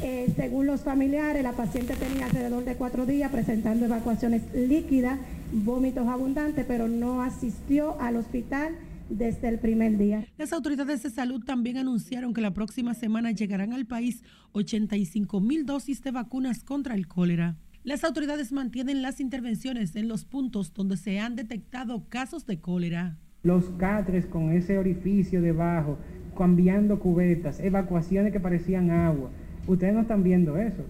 Eh, 0.00 0.32
según 0.36 0.66
los 0.66 0.82
familiares, 0.82 1.42
la 1.42 1.52
paciente 1.52 1.94
tenía 1.96 2.26
alrededor 2.26 2.64
de 2.64 2.76
cuatro 2.76 3.04
días 3.04 3.32
presentando 3.32 3.86
evacuaciones 3.86 4.42
líquidas, 4.54 5.18
vómitos 5.52 6.06
abundantes, 6.06 6.64
pero 6.68 6.86
no 6.86 7.22
asistió 7.22 8.00
al 8.00 8.14
hospital 8.14 8.76
desde 9.08 9.48
el 9.48 9.58
primer 9.58 9.96
día. 9.96 10.26
Las 10.36 10.52
autoridades 10.52 11.02
de 11.02 11.10
salud 11.10 11.44
también 11.44 11.78
anunciaron 11.78 12.34
que 12.34 12.40
la 12.40 12.52
próxima 12.52 12.94
semana 12.94 13.30
llegarán 13.30 13.72
al 13.72 13.86
país 13.86 14.22
85 14.52 15.40
mil 15.40 15.66
dosis 15.66 16.02
de 16.02 16.10
vacunas 16.10 16.64
contra 16.64 16.94
el 16.94 17.06
cólera. 17.08 17.56
Las 17.84 18.04
autoridades 18.04 18.52
mantienen 18.52 19.02
las 19.02 19.20
intervenciones 19.20 19.96
en 19.96 20.08
los 20.08 20.24
puntos 20.24 20.74
donde 20.74 20.96
se 20.96 21.20
han 21.20 21.36
detectado 21.36 22.04
casos 22.08 22.44
de 22.46 22.60
cólera. 22.60 23.16
Los 23.42 23.64
catres 23.78 24.26
con 24.26 24.52
ese 24.52 24.78
orificio 24.78 25.40
debajo, 25.40 25.96
cambiando 26.36 26.98
cubetas, 26.98 27.60
evacuaciones 27.60 28.32
que 28.32 28.40
parecían 28.40 28.90
agua. 28.90 29.30
Ustedes 29.66 29.94
no 29.94 30.00
están 30.00 30.22
viendo 30.22 30.58
eso. 30.58 30.84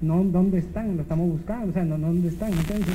No, 0.00 0.24
¿dónde 0.24 0.58
están? 0.58 0.96
Lo 0.96 1.02
estamos 1.02 1.30
buscando, 1.30 1.68
o 1.68 1.72
sea, 1.72 1.84
no, 1.84 1.98
¿dónde 1.98 2.28
están? 2.28 2.52
Entonces, 2.52 2.94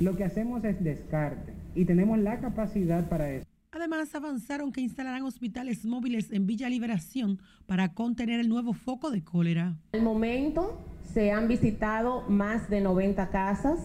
lo 0.00 0.14
que 0.16 0.24
hacemos 0.24 0.62
es 0.64 0.82
descarte 0.84 1.54
y 1.74 1.86
tenemos 1.86 2.18
la 2.18 2.40
capacidad 2.40 3.08
para 3.08 3.32
eso. 3.32 3.51
Además, 3.74 4.14
avanzaron 4.14 4.70
que 4.70 4.82
instalarán 4.82 5.22
hospitales 5.22 5.86
móviles 5.86 6.30
en 6.30 6.46
Villa 6.46 6.68
Liberación 6.68 7.40
para 7.64 7.94
contener 7.94 8.38
el 8.38 8.50
nuevo 8.50 8.74
foco 8.74 9.10
de 9.10 9.24
cólera. 9.24 9.78
Al 9.94 10.02
momento 10.02 10.78
se 11.14 11.32
han 11.32 11.48
visitado 11.48 12.22
más 12.28 12.68
de 12.68 12.82
90 12.82 13.30
casas. 13.30 13.78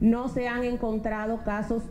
No 0.00 0.28
se 0.28 0.48
han 0.48 0.64
encontrado 0.64 1.44
casos 1.44 1.84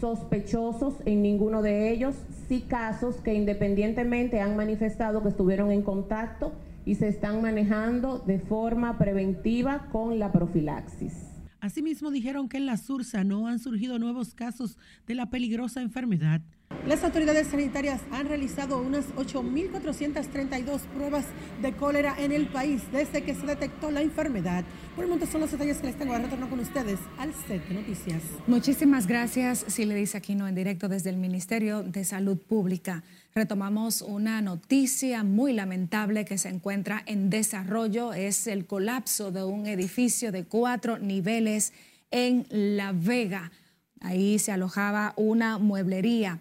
sospechosos 0.00 0.96
en 1.06 1.22
ninguno 1.22 1.62
de 1.62 1.90
ellos, 1.90 2.14
sí 2.46 2.60
casos 2.60 3.16
que 3.16 3.32
independientemente 3.32 4.40
han 4.40 4.56
manifestado 4.56 5.22
que 5.22 5.30
estuvieron 5.30 5.70
en 5.70 5.80
contacto 5.80 6.52
y 6.84 6.96
se 6.96 7.08
están 7.08 7.40
manejando 7.40 8.18
de 8.18 8.38
forma 8.38 8.98
preventiva 8.98 9.88
con 9.90 10.18
la 10.18 10.30
profilaxis. 10.30 11.29
Asimismo, 11.60 12.10
dijeron 12.10 12.48
que 12.48 12.56
en 12.56 12.66
la 12.66 12.76
Sursa 12.76 13.24
no 13.24 13.46
han 13.46 13.58
surgido 13.58 13.98
nuevos 13.98 14.34
casos 14.34 14.78
de 15.06 15.14
la 15.14 15.30
peligrosa 15.30 15.82
enfermedad. 15.82 16.40
Las 16.86 17.04
autoridades 17.04 17.48
sanitarias 17.48 18.00
han 18.10 18.28
realizado 18.28 18.80
unas 18.80 19.06
8.432 19.16 20.80
pruebas 20.94 21.26
de 21.60 21.72
cólera 21.72 22.14
en 22.18 22.32
el 22.32 22.46
país 22.46 22.82
desde 22.92 23.22
que 23.22 23.34
se 23.34 23.44
detectó 23.44 23.90
la 23.90 24.00
enfermedad. 24.00 24.64
Por 24.94 25.04
el 25.04 25.10
momento 25.10 25.30
son 25.30 25.42
los 25.42 25.50
detalles 25.50 25.78
que 25.78 25.88
les 25.88 25.98
tengo. 25.98 26.16
retorno 26.16 26.48
con 26.48 26.60
ustedes 26.60 26.98
al 27.18 27.34
set 27.34 27.66
de 27.68 27.74
noticias. 27.74 28.22
Muchísimas 28.46 29.06
gracias, 29.06 29.64
si 29.68 29.84
le 29.84 29.94
dice 29.94 30.16
aquí 30.16 30.34
no 30.34 30.48
en 30.48 30.54
directo 30.54 30.88
desde 30.88 31.10
el 31.10 31.16
Ministerio 31.16 31.82
de 31.82 32.04
Salud 32.04 32.38
Pública. 32.38 33.02
Retomamos 33.32 34.02
una 34.02 34.42
noticia 34.42 35.22
muy 35.22 35.52
lamentable 35.52 36.24
que 36.24 36.36
se 36.36 36.48
encuentra 36.48 37.02
en 37.06 37.30
desarrollo. 37.30 38.12
Es 38.12 38.48
el 38.48 38.66
colapso 38.66 39.30
de 39.30 39.44
un 39.44 39.66
edificio 39.66 40.32
de 40.32 40.44
cuatro 40.44 40.98
niveles 40.98 41.72
en 42.10 42.46
La 42.50 42.92
Vega. 42.92 43.52
Ahí 44.00 44.40
se 44.40 44.50
alojaba 44.50 45.14
una 45.16 45.58
mueblería. 45.58 46.40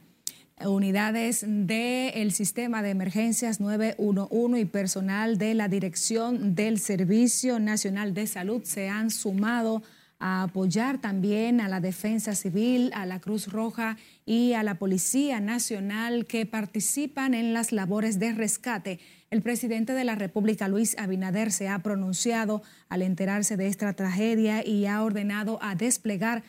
Unidades 0.65 1.45
del 1.47 2.31
sistema 2.31 2.81
de 2.81 2.89
emergencias 2.89 3.59
911 3.59 4.59
y 4.59 4.65
personal 4.65 5.37
de 5.37 5.53
la 5.53 5.67
Dirección 5.67 6.55
del 6.55 6.79
Servicio 6.79 7.59
Nacional 7.59 8.15
de 8.15 8.25
Salud 8.25 8.63
se 8.65 8.89
han 8.89 9.11
sumado 9.11 9.83
a 10.19 10.43
apoyar 10.43 10.99
también 10.99 11.61
a 11.61 11.69
la 11.69 11.79
Defensa 11.79 12.35
Civil, 12.35 12.91
a 12.93 13.05
la 13.05 13.19
Cruz 13.21 13.47
Roja 13.47 13.97
y 14.25 14.53
a 14.53 14.63
la 14.63 14.75
Policía 14.75 15.39
Nacional 15.39 16.25
que 16.25 16.45
participan 16.45 17.33
en 17.33 17.53
las 17.53 17.71
labores 17.71 18.19
de 18.19 18.33
rescate. 18.33 18.99
El 19.29 19.41
presidente 19.41 19.93
de 19.93 20.03
la 20.03 20.15
República, 20.15 20.67
Luis 20.67 20.97
Abinader, 20.97 21.51
se 21.51 21.69
ha 21.69 21.79
pronunciado 21.79 22.61
al 22.89 23.01
enterarse 23.01 23.55
de 23.55 23.67
esta 23.67 23.93
tragedia 23.93 24.65
y 24.65 24.87
ha 24.87 25.01
ordenado 25.01 25.57
a 25.61 25.75
desplegar 25.75 26.43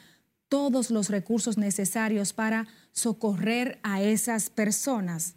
todos 0.49 0.91
los 0.91 1.09
recursos 1.09 1.57
necesarios 1.57 2.33
para 2.33 2.67
socorrer 2.91 3.79
a 3.85 4.03
esas 4.03 4.51
personas. 4.51 5.37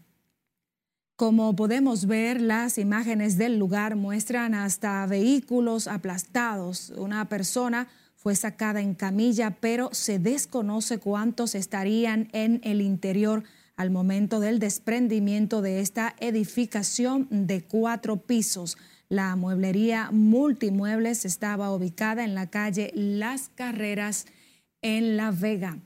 Como 1.15 1.55
podemos 1.55 2.07
ver, 2.07 2.41
las 2.41 2.79
imágenes 2.79 3.37
del 3.37 3.59
lugar 3.59 3.95
muestran 3.95 4.55
hasta 4.55 5.05
vehículos 5.05 5.87
aplastados. 5.87 6.91
Una 6.97 7.29
persona 7.29 7.87
fue 8.23 8.35
sacada 8.35 8.79
en 8.79 8.95
camilla, 8.95 9.57
pero 9.59 9.89
se 9.91 10.17
desconoce 10.17 10.97
cuántos 10.97 11.55
estarían 11.55 12.29
en 12.31 12.61
el 12.63 12.79
interior 12.79 13.43
al 13.75 13.91
momento 13.91 14.39
del 14.39 14.59
desprendimiento 14.59 15.61
de 15.61 15.81
esta 15.81 16.15
edificación 16.19 17.27
de 17.29 17.65
cuatro 17.65 18.15
pisos. 18.15 18.77
La 19.09 19.35
mueblería 19.35 20.09
multimuebles 20.11 21.25
estaba 21.25 21.73
ubicada 21.73 22.23
en 22.23 22.33
la 22.33 22.49
calle 22.49 22.91
Las 22.95 23.49
Carreras 23.49 24.25
en 24.81 25.17
La 25.17 25.31
Vega. 25.31 25.79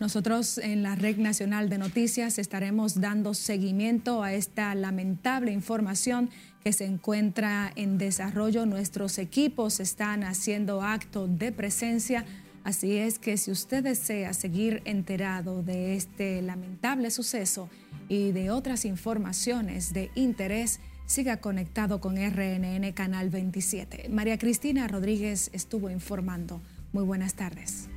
Nosotros 0.00 0.56
en 0.56 0.82
la 0.82 0.94
Red 0.94 1.18
Nacional 1.18 1.68
de 1.68 1.76
Noticias 1.76 2.38
estaremos 2.38 3.02
dando 3.02 3.34
seguimiento 3.34 4.22
a 4.22 4.32
esta 4.32 4.74
lamentable 4.74 5.52
información 5.52 6.30
que 6.62 6.72
se 6.72 6.84
encuentra 6.84 7.72
en 7.76 7.98
desarrollo. 7.98 8.66
Nuestros 8.66 9.18
equipos 9.18 9.80
están 9.80 10.24
haciendo 10.24 10.82
acto 10.82 11.26
de 11.26 11.52
presencia. 11.52 12.24
Así 12.64 12.96
es 12.96 13.18
que 13.18 13.36
si 13.36 13.50
usted 13.50 13.82
desea 13.82 14.32
seguir 14.32 14.82
enterado 14.84 15.62
de 15.62 15.96
este 15.96 16.42
lamentable 16.42 17.10
suceso 17.10 17.70
y 18.08 18.32
de 18.32 18.50
otras 18.50 18.84
informaciones 18.84 19.92
de 19.92 20.10
interés, 20.14 20.80
siga 21.06 21.38
conectado 21.38 22.00
con 22.00 22.16
RNN 22.16 22.92
Canal 22.92 23.30
27. 23.30 24.08
María 24.10 24.38
Cristina 24.38 24.86
Rodríguez 24.88 25.50
estuvo 25.52 25.88
informando. 25.88 26.60
Muy 26.92 27.04
buenas 27.04 27.34
tardes. 27.34 27.88